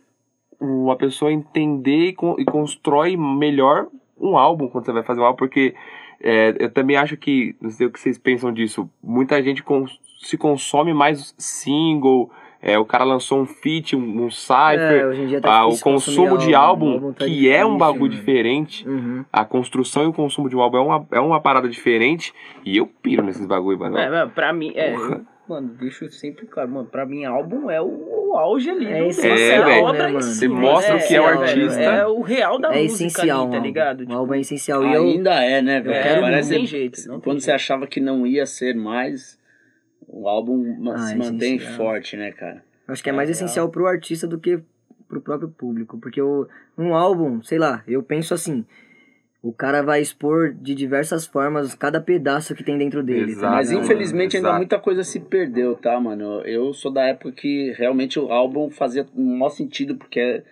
uma 0.60 0.94
pessoa 0.96 1.32
entender 1.32 2.08
e, 2.08 2.12
con- 2.12 2.36
e 2.38 2.44
constrói 2.44 3.16
melhor 3.16 3.86
um 4.20 4.36
álbum 4.36 4.68
quando 4.68 4.84
você 4.84 4.92
vai 4.92 5.02
fazer 5.02 5.20
um 5.20 5.24
álbum, 5.24 5.38
porque 5.38 5.74
é, 6.20 6.54
eu 6.60 6.70
também 6.70 6.96
acho 6.96 7.16
que, 7.16 7.56
não 7.60 7.68
sei 7.70 7.86
o 7.86 7.90
que 7.90 7.98
vocês 7.98 8.16
pensam 8.18 8.52
disso, 8.52 8.88
muita 9.02 9.42
gente 9.42 9.62
cons- 9.62 9.98
se 10.20 10.36
consome 10.38 10.92
mais 10.94 11.34
single, 11.36 12.30
é, 12.62 12.78
o 12.78 12.84
cara 12.84 13.02
lançou 13.04 13.40
um 13.40 13.46
feat, 13.46 13.96
um, 13.96 14.22
um 14.22 14.28
É, 14.28 14.30
cypher, 14.30 15.06
hoje 15.08 15.22
em 15.22 15.26
dia 15.26 15.40
tá 15.40 15.52
ah, 15.52 15.66
o 15.66 15.78
consumo 15.78 16.38
de 16.38 16.54
álbum, 16.54 16.92
álbum 16.92 17.12
tá 17.12 17.24
que 17.24 17.50
é 17.50 17.66
um 17.66 17.76
bagulho 17.76 18.02
mano. 18.12 18.14
diferente, 18.14 18.88
Uhum. 18.88 19.24
a 19.32 19.44
construção 19.44 20.04
e 20.04 20.06
o 20.06 20.12
consumo 20.12 20.48
de 20.48 20.56
um 20.56 20.60
álbum 20.60 20.76
é 20.78 20.80
uma, 20.80 21.06
é 21.12 21.20
uma 21.20 21.40
parada 21.40 21.68
diferente, 21.68 22.32
e 22.64 22.76
eu 22.76 22.86
piro 22.86 23.22
nesses 23.22 23.44
bagulho, 23.46 23.78
mano. 23.78 23.98
É, 23.98 24.08
mano, 24.08 24.30
pra 24.30 24.52
mim, 24.52 24.72
é. 24.76 24.92
Porra. 24.92 25.20
mano, 25.48 25.68
deixo 25.78 26.08
sempre 26.10 26.46
claro, 26.46 26.70
mano, 26.70 26.86
pra 26.88 27.04
mim 27.04 27.24
álbum 27.24 27.68
é 27.70 27.80
o, 27.82 28.30
o 28.30 28.36
auge 28.38 28.70
ali. 28.70 28.86
É 28.86 29.08
essencial, 29.08 29.62
a 29.62 29.66
né, 29.66 29.80
obra 29.82 30.02
mano? 30.04 30.18
em 30.18 30.22
Você 30.22 30.48
mostra 30.48 30.94
é, 30.94 30.96
o 30.96 31.06
que 31.08 31.14
é 31.14 31.20
o 31.20 31.24
velho, 31.24 31.40
artista. 31.40 31.80
É 31.82 32.06
o 32.06 32.20
real 32.22 32.58
da 32.58 32.68
é 32.68 32.82
música 32.82 33.04
essencial, 33.06 33.42
ali, 33.42 33.50
tá 33.50 33.58
ligado? 33.58 33.98
Tipo, 33.98 34.12
Um 34.12 34.16
álbum 34.16 34.34
é 34.34 34.40
essencial. 34.40 34.84
E 34.86 34.94
eu, 34.94 35.02
Ainda 35.02 35.34
é, 35.44 35.60
né, 35.60 35.80
velho? 35.80 35.94
É, 35.94 36.20
Parece 36.20 36.50
não 36.50 36.56
tem 36.58 36.66
jeito, 36.66 37.00
não 37.08 37.14
tem 37.16 37.20
quando 37.24 37.40
você 37.40 37.50
achava 37.52 37.86
que 37.86 38.00
não 38.00 38.26
ia 38.26 38.46
ser 38.46 38.74
mais, 38.74 39.38
o 40.12 40.28
álbum 40.28 40.76
ma- 40.78 40.94
Ah, 40.94 40.98
se 40.98 41.14
é 41.14 41.16
mantém 41.16 41.56
essencial. 41.56 41.76
forte, 41.76 42.16
né, 42.16 42.30
cara? 42.32 42.62
acho 42.86 43.02
que 43.02 43.08
é 43.10 43.12
mais 43.12 43.28
É, 43.28 43.32
essencial 43.32 43.68
pro 43.70 43.86
artista 43.86 44.26
do 44.26 44.38
que 44.38 44.60
pro 45.08 45.20
próprio 45.20 45.48
público. 45.48 45.98
Porque 45.98 46.20
o, 46.20 46.46
um 46.76 46.94
álbum, 46.94 47.42
sei 47.42 47.58
lá, 47.58 47.82
eu 47.86 48.02
penso 48.02 48.34
assim. 48.34 48.64
O 49.42 49.52
cara 49.52 49.82
vai 49.82 50.00
expor 50.00 50.52
de 50.54 50.72
diversas 50.72 51.26
formas 51.26 51.74
cada 51.74 52.00
pedaço 52.00 52.54
que 52.54 52.62
tem 52.62 52.78
dentro 52.78 53.02
dele. 53.02 53.24
tá 53.26 53.30
Exato. 53.32 53.52
Mas 53.54 53.70
ligado? 53.70 53.84
infelizmente 53.84 54.36
ainda 54.36 54.52
muita 54.56 54.78
coisa 54.78 55.02
se 55.02 55.18
perdeu, 55.18 55.74
tá, 55.74 55.98
mano? 55.98 56.42
Eu 56.42 56.72
sou 56.72 56.92
da 56.92 57.02
época 57.08 57.32
que 57.32 57.72
realmente 57.72 58.20
o 58.20 58.30
álbum 58.30 58.70
fazia 58.70 59.04
o 59.14 59.20
maior 59.20 59.48
sentido, 59.50 59.96
porque 59.96 60.44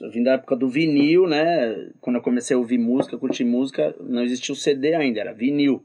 eu 0.00 0.10
vim 0.10 0.22
da 0.22 0.32
época 0.32 0.56
do 0.56 0.66
vinil, 0.66 1.26
né? 1.26 1.90
Quando 2.00 2.16
eu 2.16 2.22
comecei 2.22 2.56
a 2.56 2.58
ouvir 2.58 2.78
música, 2.78 3.18
curtir 3.18 3.44
música, 3.44 3.94
não 4.00 4.22
existia 4.22 4.52
o 4.54 4.56
CD 4.56 4.94
ainda, 4.94 5.20
era 5.20 5.34
vinil. 5.34 5.84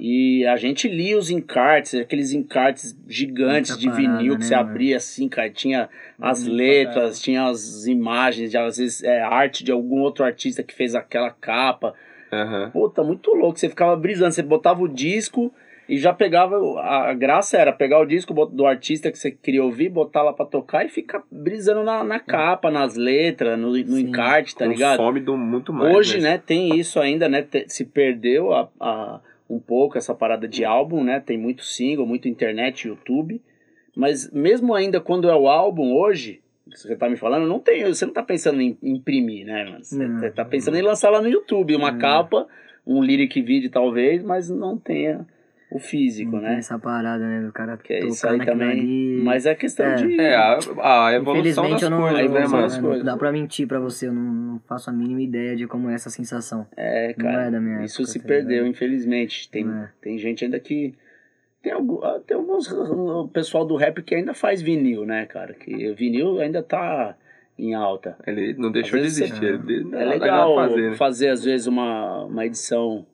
E 0.00 0.46
a 0.46 0.56
gente 0.56 0.88
lia 0.88 1.18
os 1.18 1.28
encartes, 1.30 1.94
aqueles 1.94 2.32
encartes 2.32 2.98
gigantes 3.06 3.72
Muita 3.76 3.80
de 3.82 3.86
parada, 3.90 4.18
vinil 4.18 4.34
que 4.34 4.40
né, 4.40 4.46
você 4.46 4.54
mano? 4.56 4.70
abria 4.70 4.96
assim, 4.96 5.28
cara, 5.28 5.50
tinha 5.50 5.90
as 6.18 6.42
Muito 6.42 6.56
letras, 6.56 7.20
tinha 7.20 7.44
as 7.46 7.86
imagens, 7.86 8.50
de, 8.50 8.56
às 8.56 8.78
vezes 8.78 9.02
é, 9.04 9.20
arte 9.20 9.62
de 9.62 9.70
algum 9.70 10.00
outro 10.00 10.24
artista 10.24 10.62
que 10.62 10.72
fez 10.74 10.94
aquela 10.94 11.30
capa. 11.30 11.94
Aham. 12.32 12.70
Puta, 12.72 13.02
muito 13.02 13.30
louco. 13.34 13.58
Você 13.58 13.68
ficava 13.68 13.94
brisando, 13.94 14.32
você 14.32 14.42
botava 14.42 14.80
o 14.82 14.88
disco 14.88 15.52
e 15.88 15.98
já 15.98 16.12
pegava. 16.14 16.56
A 16.80 17.12
graça 17.12 17.58
era 17.58 17.72
pegar 17.72 17.98
o 18.00 18.06
disco 18.06 18.32
do 18.46 18.64
artista 18.64 19.10
que 19.10 19.18
você 19.18 19.30
queria 19.30 19.62
ouvir, 19.62 19.88
botar 19.90 20.22
lá 20.22 20.32
pra 20.32 20.46
tocar 20.46 20.86
e 20.86 20.88
ficar 20.88 21.22
brisando 21.30 21.82
na, 21.82 22.02
na 22.04 22.20
capa, 22.20 22.70
nas 22.70 22.94
letras, 22.94 23.58
no, 23.58 23.70
no 23.72 23.76
Sim. 23.76 24.08
encarte, 24.08 24.54
tá 24.56 24.64
ligado? 24.64 24.96
Consome 24.98 25.20
do 25.20 25.36
muito 25.36 25.72
mais. 25.72 25.94
Hoje, 25.94 26.20
né, 26.20 26.38
tem 26.38 26.78
isso 26.78 26.98
ainda, 27.00 27.28
né? 27.28 27.42
te- 27.42 27.66
se 27.68 27.84
perdeu 27.84 28.52
a, 28.54 28.68
a- 28.80 29.20
um 29.50 29.58
pouco 29.58 29.98
essa 29.98 30.14
parada 30.14 30.46
de 30.46 30.64
álbum, 30.64 31.02
né? 31.02 31.18
Tem 31.20 31.36
muito 31.36 31.64
single, 31.64 32.06
muito 32.06 32.28
internet, 32.28 32.86
YouTube. 32.86 33.42
Mas 33.96 34.30
mesmo 34.32 34.72
ainda 34.74 35.00
quando 35.00 35.28
é 35.28 35.34
o 35.34 35.48
álbum 35.48 35.92
hoje, 35.92 36.40
que 36.70 36.78
você 36.78 36.94
tá 36.94 37.08
me 37.10 37.16
falando, 37.16 37.48
não 37.48 37.58
tem. 37.58 37.84
Você 37.84 38.06
não 38.06 38.12
tá 38.12 38.22
pensando 38.22 38.60
em 38.62 38.78
imprimir, 38.82 39.44
né, 39.44 39.64
mano? 39.64 39.84
Você 39.84 40.06
Não. 40.06 40.30
tá- 40.30 40.44
pensando 40.44 40.76
em 40.78 40.82
lançar 40.82 41.10
lá 41.10 41.20
no 41.20 41.28
YouTube, 41.28 41.74
uma 41.74 41.90
Não. 41.90 41.98
capa, 41.98 42.46
um 42.86 43.02
lyric 43.02 43.42
video 43.42 43.68
talvez, 43.70 44.22
mas 44.22 44.48
não 44.48 44.78
tenha 44.78 45.26
o 45.70 45.78
físico, 45.78 46.32
Não 46.32 46.40
tem 46.40 46.48
né? 46.50 46.58
essa 46.58 46.78
parada, 46.78 47.24
né? 47.24 47.46
Do 47.46 47.52
cara 47.52 47.76
Que 47.76 47.92
é 47.92 48.04
isso 48.04 48.26
aí 48.26 48.44
também. 48.44 48.70
ali. 48.70 49.22
Mas 49.22 49.46
é 49.46 49.54
questão 49.54 49.86
É. 49.86 49.94
de. 49.94 50.20
É, 50.20 50.34
a, 50.34 50.58
a 51.06 51.14
evolução 51.14 51.70
das 51.70 51.82
Infelizmente 51.82 51.84
eu 51.84 51.90
não, 51.90 52.00
coisas, 52.00 52.18
a 52.18 52.22
né, 52.56 52.62
das 52.62 52.78
coisas. 52.78 53.04
dá 53.04 53.16
pra 53.16 53.30
mentir 53.30 53.68
pra 53.68 53.78
você, 53.78 54.08
eu 54.08 54.12
não, 54.12 54.22
não 54.22 54.58
faço 54.66 54.90
a 54.90 54.92
mínima 54.92 55.22
ideia 55.22 55.54
de 55.54 55.66
como 55.68 55.88
é 55.88 55.94
essa 55.94 56.10
sensação. 56.10 56.66
É, 56.76 57.14
Não 57.16 57.24
cara. 57.24 57.44
é 57.44 57.50
da 57.52 57.60
minha 57.60 57.84
isso 57.84 58.02
época, 58.02 58.12
se 58.12 58.18
tá 58.20 58.26
perdeu, 58.26 58.66
infelizmente. 58.66 59.48
Tem, 59.48 59.64
é. 59.68 59.88
tem 60.00 60.18
gente 60.18 60.44
ainda 60.44 60.58
que. 60.58 60.92
Tem, 61.62 61.72
algum, 61.72 62.02
ah, 62.02 62.18
tem 62.26 62.36
alguns. 62.36 62.70
O 62.72 63.28
pessoal 63.28 63.64
do 63.64 63.76
rap 63.76 64.02
que 64.02 64.14
ainda 64.14 64.34
faz 64.34 64.60
vinil, 64.62 65.04
né, 65.06 65.26
cara? 65.26 65.52
Que 65.54 65.88
o 65.90 65.94
vinil 65.94 66.40
ainda 66.40 66.62
tá 66.62 67.14
em 67.58 67.74
alta. 67.74 68.16
Ele 68.26 68.54
não 68.54 68.72
deixou 68.72 68.98
de 68.98 69.04
existir. 69.06 69.58
você- 69.58 69.96
É 69.96 70.04
legal 70.06 70.54
fazer, 70.56 70.90
né? 70.90 70.96
fazer, 70.96 71.28
às 71.28 71.44
vezes, 71.44 71.66
uma, 71.66 72.24
uma 72.24 72.46
edição 72.46 73.06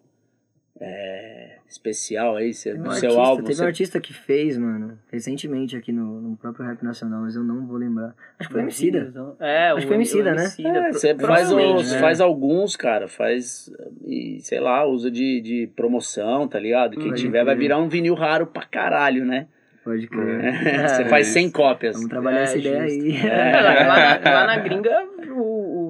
é, 0.81 1.56
especial 1.69 2.37
aí, 2.37 2.55
seu, 2.55 2.75
um 2.77 2.83
seu 2.91 2.91
artista, 3.11 3.21
álbum. 3.21 3.43
Teve 3.43 3.55
você- 3.55 3.63
um 3.63 3.67
artista 3.67 4.01
que 4.01 4.13
fez, 4.15 4.57
mano, 4.57 4.99
recentemente 5.13 5.77
aqui 5.77 5.93
no, 5.93 6.21
no 6.21 6.37
próprio 6.37 6.65
Rap 6.67 6.83
Nacional, 6.83 7.23
mas 7.23 7.35
eu 7.37 7.43
não 7.43 7.67
vou 7.67 7.77
lembrar. 7.77 8.15
Acho 8.39 8.49
que 8.49 8.53
foi 8.53 8.63
o 8.63 8.65
Emicida. 8.65 9.13
É, 9.41 9.69
Acho 9.69 9.77
o 9.77 9.81
que 9.81 9.87
foi 9.87 9.97
Emicida, 9.97 10.35
né? 10.35 10.43
Emicida, 10.43 10.69
É, 10.69 10.83
pro- 10.91 10.93
você 10.99 11.15
faz, 11.15 11.53
os, 11.53 11.93
né? 11.93 11.99
faz 11.99 12.21
alguns, 12.21 12.77
cara, 12.77 13.09
faz, 13.09 13.71
e, 14.05 14.39
sei 14.41 14.61
lá, 14.61 14.87
usa 14.87 15.11
de, 15.11 15.41
de 15.41 15.71
promoção, 15.75 16.47
tá 16.49 16.59
ligado? 16.59 16.97
Quem 16.97 17.09
Pode 17.11 17.21
tiver 17.23 17.45
vai 17.45 17.57
virar 17.57 17.79
um 17.79 17.89
vinil 17.89 18.15
raro 18.15 18.47
pra 18.47 18.65
caralho, 18.65 19.25
né? 19.25 19.47
Pode 19.85 20.09
crer. 20.09 20.41
Você 20.89 21.03
É, 21.03 21.09
faz 21.09 21.27
isso. 21.29 21.35
100 21.35 21.51
cópias. 21.51 21.95
Vamos 21.95 22.09
trabalhar 22.11 22.41
É, 22.41 22.43
essa 22.43 22.59
ideia 22.59 22.89
justo. 22.89 23.03
aí. 23.05 23.17
É, 23.25 23.61
lá, 23.61 23.73
lá 23.73 24.19
na, 24.19 24.31
lá 24.33 24.47
na 24.49 24.57
gringa 24.59 24.91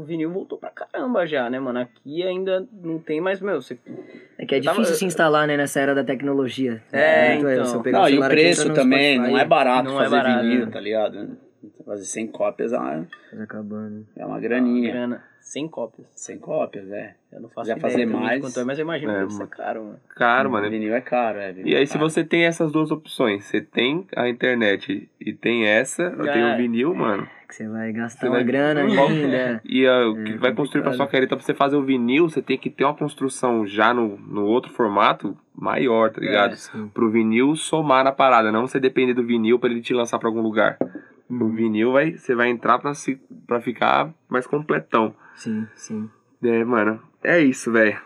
vinil 0.07 0.30
voltou 0.30 0.57
pra 0.59 0.70
caramba 0.70 1.26
já, 1.26 1.50
né, 1.50 1.59
mano? 1.61 1.80
Aqui 1.80 2.22
ainda 2.22 2.66
não 2.82 2.98
tem 2.98 3.20
mais, 3.20 3.40
meu. 3.40 3.61
Você... 3.61 3.78
É 4.38 4.46
que 4.46 4.54
é 4.54 4.61
Tava- 4.61 4.76
difícil 4.76 4.96
se 4.96 5.04
instalar, 5.04 5.46
né, 5.46 5.57
nessa 5.57 5.80
era 5.80 5.94
da 5.94 6.04
tecnologia. 6.04 6.82
É, 6.92 7.34
Muito 7.34 7.48
então. 7.50 7.82
pegar 7.82 7.98
Não, 8.00 8.09
e 8.09 8.18
o 8.18 8.28
preço 8.28 8.72
também, 8.72 9.14
Spotify, 9.16 9.32
não 9.32 9.38
é 9.38 9.44
barato 9.44 9.84
Não 9.90 10.00
é 10.00 10.04
fazer 10.04 10.16
barato, 10.16 10.42
vinil, 10.42 10.66
né? 10.66 10.72
tá 10.72 10.80
ligado? 10.80 11.36
Fazer 11.84 12.04
100 12.04 12.26
cópias 12.28 12.72
é 12.72 12.78
uma, 12.78 13.07
Tá 13.36 13.42
acabando. 13.42 14.07
é 14.16 14.24
uma 14.24 14.40
graninha. 14.40 14.92
Grana. 14.92 15.24
100 15.47 15.68
cópias. 15.68 16.09
100 16.12 16.38
cópias, 16.38 16.90
é. 16.90 17.14
Eu 17.32 17.40
não 17.40 17.49
faço 17.49 17.72
Quiser 17.72 17.78
ideia 17.78 17.92
fazer 17.92 18.07
mais- 18.07 18.40
quanto 18.40 18.59
é, 18.59 18.64
mas 18.64 18.78
eu 18.80 18.82
imagino 18.82 19.12
É, 19.12 19.24
que 19.26 19.32
ser 19.32 19.38
mano. 19.38 19.51
caro, 19.51 19.84
mano. 19.84 20.01
Caro, 20.16 20.51
mano. 20.51 20.68
Vinil 20.70 20.92
é 20.94 21.01
caro, 21.01 21.38
é. 21.38 21.53
vinil 21.53 21.72
E 21.72 21.76
aí, 21.76 21.84
é 21.84 21.86
se 21.86 21.97
você 21.97 22.24
tem 22.24 22.44
essas 22.47 22.72
duas 22.72 22.90
opções, 22.90 23.44
você 23.44 23.61
tem 23.61 24.05
a 24.16 24.28
internet 24.28 25.09
e 25.20 25.32
tem 25.32 25.64
essa, 25.64 26.03
eu 26.03 26.24
tenho 26.24 26.47
É. 26.49 26.55
o 26.55 26.57
vinil, 26.57 26.92
mano. 26.94 27.28
Que 27.49 27.55
você 27.55 27.68
vai 27.68 27.92
gastar 27.92 28.22
Você 28.22 28.26
uma 28.26 28.34
vai- 28.38 28.44
grana 28.44 28.92
Qual- 28.92 29.07
ainda. 29.09 29.61
E 29.64 29.86
ah, 29.86 30.09
o 30.09 30.24
que 30.24 30.32
É 30.32 30.36
vai 30.36 30.53
construir 30.53 30.82
pra 30.82 30.92
sua 30.94 31.07
carreira, 31.07 31.28
pra 31.28 31.38
você 31.38 31.55
fazer 31.55 31.76
o 31.76 31.82
vinil, 31.84 32.28
você 32.28 32.42
tem 32.42 32.59
que 32.59 32.68
ter 32.68 32.82
uma 32.84 32.94
construção 32.94 33.64
já 33.64 33.94
no, 33.94 34.18
no 34.18 34.44
outro 34.47 34.72
formato 34.72 35.36
maior, 35.55 36.11
tá 36.11 36.20
ligado? 36.20 36.55
É, 36.55 36.57
sim. 36.57 36.88
Pro 36.92 37.09
vinil 37.09 37.55
somar 37.55 38.03
na 38.03 38.11
parada, 38.11 38.51
não 38.51 38.66
você 38.66 38.80
depender 38.80 39.14
do 39.14 39.22
vinil 39.24 39.61
pra 39.61 39.70
ele 39.70 39.80
te 39.80 39.94
lançar 39.94 40.18
pra 40.18 40.28
algum 40.28 40.40
lugar. 40.42 40.76
O 41.28 41.48
vinil 41.48 41.92
vai, 41.92 42.12
você 42.12 42.34
vai 42.34 42.48
entrar 42.48 42.78
pra, 42.78 42.94
se, 42.94 43.20
pra 43.46 43.60
ficar 43.60 44.12
mais 44.28 44.46
completão. 44.46 45.14
Sim, 45.34 45.66
sim. 45.74 46.08
É, 46.42 46.64
mano, 46.64 47.00
é 47.24 47.40
isso, 47.40 47.72
velho. 47.72 47.98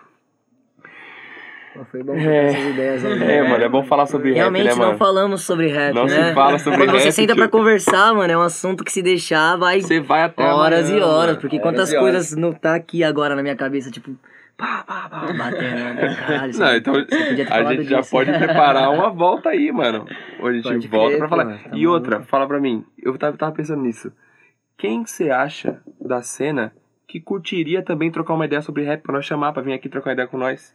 Foi 1.90 2.02
bom 2.02 2.12
trocar 2.14 2.30
essas 2.30 2.64
ideias 2.64 3.04
aí. 3.04 3.22
É, 3.22 3.42
mano, 3.48 3.64
é 3.64 3.68
bom 3.68 3.84
falar 3.84 4.04
sobre 4.06 4.32
Realmente 4.32 4.64
rap, 4.66 4.72
né, 4.74 4.80
não 4.80 4.86
mano? 4.88 4.98
falamos 4.98 5.42
sobre 5.42 5.68
rap, 5.68 5.94
Não 5.94 6.04
né? 6.04 6.28
se 6.28 6.34
fala 6.34 6.58
sobre 6.58 6.78
Quando 6.80 6.90
rap, 6.90 7.00
você 7.00 7.12
senta 7.12 7.34
pra 7.34 7.44
tio. 7.44 7.50
conversar, 7.52 8.12
mano, 8.12 8.32
é 8.32 8.36
um 8.36 8.42
assunto 8.42 8.82
que 8.84 8.90
se 8.92 9.00
deixar 9.02 9.56
vai 9.56 9.80
Você 9.80 10.00
vai 10.00 10.24
até 10.24 10.42
horas 10.44 10.90
amanhã, 10.90 10.98
e 10.98 11.02
horas, 11.02 11.26
mano. 11.36 11.40
porque 11.40 11.56
Horas 11.56 11.62
quantas 11.70 11.88
horas. 11.90 12.00
coisas 12.02 12.36
não 12.36 12.52
tá 12.52 12.74
aqui 12.74 13.04
agora 13.04 13.36
na 13.36 13.42
minha 13.42 13.56
cabeça, 13.56 13.90
tipo, 13.90 14.10
pá, 14.60 14.84
pá, 14.84 15.08
pá, 15.08 15.32
batendo, 15.32 15.94
né? 15.94 16.14
Caralho, 16.16 16.58
Não, 16.58 16.76
então 16.76 16.94
a 16.94 17.74
gente 17.74 17.84
já 17.84 17.98
disso. 18.00 18.10
pode 18.10 18.30
preparar 18.32 18.90
uma 18.92 19.10
volta 19.10 19.48
aí, 19.50 19.72
mano. 19.72 20.04
Hoje 20.40 20.58
a 20.68 20.72
gente 20.72 20.88
Pode 20.88 20.88
volta 20.88 21.08
crer, 21.08 21.18
pra 21.18 21.28
falar. 21.28 21.58
tá 21.58 21.70
e 21.76 21.86
outra, 21.86 22.20
fala 22.22 22.46
pra 22.46 22.60
mim, 22.60 22.84
eu 23.02 23.16
tava, 23.18 23.36
tava 23.36 23.52
pensando 23.52 23.82
nisso. 23.82 24.12
Quem 24.78 25.04
você 25.04 25.30
acha 25.30 25.80
da 26.00 26.22
cena 26.22 26.72
que 27.08 27.20
curtiria 27.20 27.82
também 27.82 28.10
trocar 28.10 28.34
uma 28.34 28.46
ideia 28.46 28.62
sobre 28.62 28.84
rap 28.84 29.02
pra 29.02 29.12
nós 29.14 29.24
chamar 29.24 29.52
pra 29.52 29.62
vir 29.62 29.72
aqui 29.72 29.88
trocar 29.88 30.12
ideia 30.12 30.28
com 30.28 30.38
nós? 30.38 30.74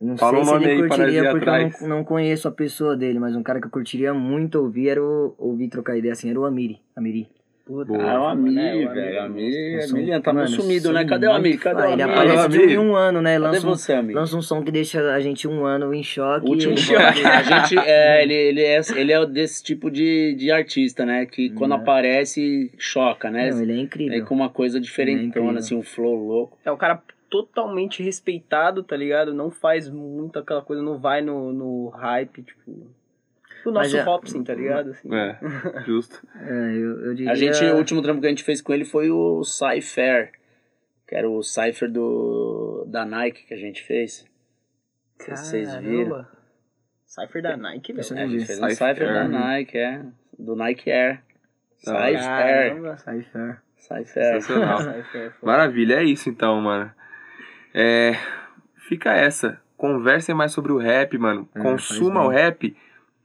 Não 0.00 0.16
Fala 0.16 0.32
sei 0.32 0.40
um 0.40 0.44
se 0.46 0.52
nome 0.52 0.64
ele 0.64 0.72
aí 0.72 0.78
pra 0.78 0.86
nós 0.88 0.96
curtiria, 0.96 1.20
ir 1.20 1.30
porque 1.30 1.48
eu 1.48 1.52
atrás. 1.54 1.80
não, 1.82 1.88
não 1.88 2.04
conheço 2.04 2.48
a 2.48 2.50
pessoa 2.50 2.96
dele, 2.96 3.18
mas 3.18 3.36
um 3.36 3.42
cara 3.42 3.60
que 3.60 3.66
eu 3.66 3.70
curtiria 3.70 4.14
muito 4.14 4.54
ouvir 4.58 4.88
era 4.88 5.02
o, 5.04 5.34
ouvir 5.38 5.68
trocar 5.68 5.96
ideia 5.98 6.12
assim, 6.12 6.30
era 6.30 6.40
o 6.40 6.46
Amiri. 6.46 6.80
Amiri. 6.96 7.28
Puta, 7.70 7.92
Boa. 7.92 8.02
Ah, 8.02 8.20
o 8.20 8.36
mano, 8.36 8.48
Amir, 8.48 8.58
é, 8.58 8.74
o 8.88 8.92
velho. 8.92 9.82
Sou- 9.86 9.98
Amir 10.00 10.20
tá 10.22 10.32
mano, 10.32 10.48
sumido, 10.48 10.92
né? 10.92 11.04
Cadê 11.04 11.28
o 11.28 11.32
Amir? 11.32 11.56
Cadê 11.60 11.82
o 11.82 11.84
Ele 11.92 12.02
Amir? 12.02 12.14
aparece 12.16 12.48
de 12.48 12.56
Amir? 12.64 12.68
um 12.68 12.72
em 12.82 12.88
um 12.88 12.96
ano, 12.96 13.22
né? 13.22 13.34
Cadê 13.38 13.44
Lança 13.46 13.66
um, 13.66 13.70
você, 13.70 13.92
Amir? 13.92 14.16
lança 14.16 14.36
um 14.36 14.42
som 14.42 14.60
que 14.64 14.72
deixa 14.72 15.12
a 15.14 15.20
gente 15.20 15.46
um 15.46 15.64
ano 15.64 15.94
em 15.94 16.02
choque. 16.02 16.46
O 16.46 16.50
último 16.50 16.74
e- 16.74 16.76
show, 16.78 16.96
a 16.98 17.12
gente, 17.12 17.78
é, 17.78 18.22
ele, 18.24 18.34
ele, 18.34 18.62
é, 18.64 18.80
ele 18.96 19.12
é 19.12 19.24
desse 19.24 19.62
tipo 19.62 19.88
de, 19.88 20.34
de 20.34 20.50
artista, 20.50 21.06
né? 21.06 21.26
Que 21.26 21.50
quando 21.50 21.70
Né. 21.70 21.76
aparece, 21.76 22.72
choca, 22.76 23.30
né? 23.30 23.50
Não, 23.50 23.62
ele 23.62 23.72
é 23.72 23.76
É 23.76 23.78
incrível. 23.78 24.26
com 24.26 24.34
uma 24.34 24.50
coisa 24.50 24.76
Ele 24.78 24.84
é 24.84 24.88
diferentona, 24.88 25.28
incrível. 25.28 25.58
assim, 25.58 25.76
um 25.76 25.82
flow 25.82 26.16
louco. 26.16 26.58
É 26.64 26.72
o 26.72 26.76
cara 26.76 27.00
totalmente 27.30 28.02
respeitado, 28.02 28.82
tá 28.82 28.96
ligado? 28.96 29.32
Não 29.32 29.48
faz 29.52 29.88
muito 29.88 30.40
aquela 30.40 30.62
coisa, 30.62 30.82
não 30.82 30.98
vai 30.98 31.22
no, 31.22 31.52
no 31.52 31.88
hype, 31.90 32.42
tipo. 32.42 32.88
O 33.64 33.70
nosso 33.70 33.96
é- 33.96 34.02
Hobson, 34.02 34.42
tá 34.42 34.54
ligado? 34.54 34.90
Assim. 34.90 35.08
É, 35.14 35.38
justo. 35.84 36.26
É, 36.40 36.52
eu, 36.76 37.06
eu 37.06 37.14
diria... 37.14 37.32
A 37.32 37.34
gente, 37.34 37.64
o 37.64 37.76
último 37.76 38.02
trampo 38.02 38.20
que 38.20 38.26
a 38.26 38.30
gente 38.30 38.44
fez 38.44 38.60
com 38.60 38.72
ele 38.72 38.84
foi 38.84 39.10
o 39.10 39.44
Cypher, 39.44 40.32
que 41.06 41.14
era 41.14 41.28
o 41.28 41.42
Cypher 41.42 41.90
do, 41.90 42.84
da 42.88 43.04
Nike 43.04 43.46
que 43.46 43.54
a 43.54 43.58
gente 43.58 43.82
fez. 43.82 44.24
Se 45.18 45.30
Vocês 45.30 45.74
viram? 45.76 46.10
Caramba. 46.10 46.40
Cypher 47.04 47.42
da 47.42 47.56
Nike, 47.56 47.92
velho. 47.92 48.18
É, 48.18 48.22
a 48.22 48.26
gente 48.28 48.46
fez 48.46 48.58
um 48.60 48.68
Cypher. 48.68 48.94
Cypher 48.94 49.12
da 49.12 49.28
Nike, 49.28 49.78
é. 49.78 50.02
Do 50.38 50.54
Nike 50.54 50.90
Air. 50.90 51.20
Cypher. 51.78 52.20
Caramba. 52.20 52.96
Fair. 52.96 53.62
Cypher. 53.76 54.04
Sensacional. 54.04 54.78
Cypher, 55.04 55.20
é. 55.20 55.32
Maravilha, 55.46 55.94
é 55.96 56.04
isso 56.04 56.28
então, 56.28 56.60
mano. 56.60 56.90
É, 57.74 58.12
fica 58.88 59.12
essa. 59.12 59.60
Conversem 59.76 60.34
mais 60.34 60.52
sobre 60.52 60.72
o 60.72 60.78
rap, 60.78 61.16
mano. 61.18 61.48
É, 61.54 61.60
Consuma 61.60 62.22
o 62.24 62.28
rap. 62.28 62.76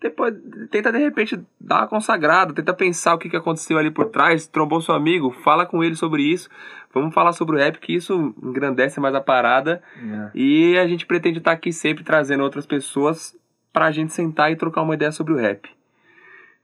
Depois, 0.05 0.35
tenta 0.69 0.91
de 0.91 0.99
repente 0.99 1.39
dar 1.59 1.77
uma 1.79 1.87
consagrada, 1.87 2.53
tenta 2.53 2.75
pensar 2.75 3.15
o 3.15 3.17
que, 3.17 3.27
que 3.27 3.35
aconteceu 3.35 3.75
ali 3.75 3.89
por 3.89 4.05
trás, 4.05 4.45
trombou 4.45 4.79
seu 4.79 4.93
amigo, 4.93 5.31
fala 5.31 5.65
com 5.65 5.83
ele 5.83 5.95
sobre 5.95 6.21
isso. 6.21 6.47
Vamos 6.93 7.11
falar 7.11 7.33
sobre 7.33 7.55
o 7.55 7.57
rap, 7.59 7.79
que 7.79 7.95
isso 7.95 8.35
engrandece 8.43 8.99
mais 8.99 9.15
a 9.15 9.19
parada. 9.19 9.81
É. 9.97 10.29
E 10.35 10.77
a 10.77 10.87
gente 10.87 11.07
pretende 11.07 11.39
estar 11.39 11.53
aqui 11.53 11.73
sempre 11.73 12.03
trazendo 12.03 12.43
outras 12.43 12.67
pessoas 12.67 13.35
pra 13.73 13.89
gente 13.89 14.13
sentar 14.13 14.51
e 14.51 14.55
trocar 14.55 14.83
uma 14.83 14.93
ideia 14.93 15.11
sobre 15.11 15.33
o 15.33 15.37
rap. 15.37 15.67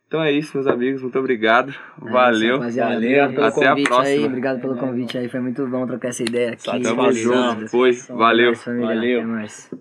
Então 0.08 0.22
é 0.22 0.32
isso, 0.32 0.56
meus 0.56 0.68
amigos. 0.68 1.02
Muito 1.02 1.18
obrigado. 1.18 1.74
Valeu. 1.98 2.60
rapaziada. 2.60 2.94
Valeu. 2.94 3.24
Obrigado 3.24 3.34
pelo 3.34 3.48
Até 3.48 3.66
a 3.66 3.70
convite 3.72 3.88
próxima. 3.88 4.08
aí. 4.08 4.26
Obrigado 4.26 4.62
pelo 4.62 4.78
convite 4.78 5.18
aí. 5.18 5.30
Foi 5.30 5.40
muito 5.40 5.66
bom 5.66 5.88
trocar 5.88 6.10
essa 6.10 6.22
ideia 6.22 6.52
aqui. 6.52 6.80
Tamo 6.80 7.12
junto. 7.12 7.68
Foi. 7.70 7.92
Valeu. 8.08 8.54
Valeu. 8.54 9.20
Até 9.20 9.28
mais. 9.28 9.72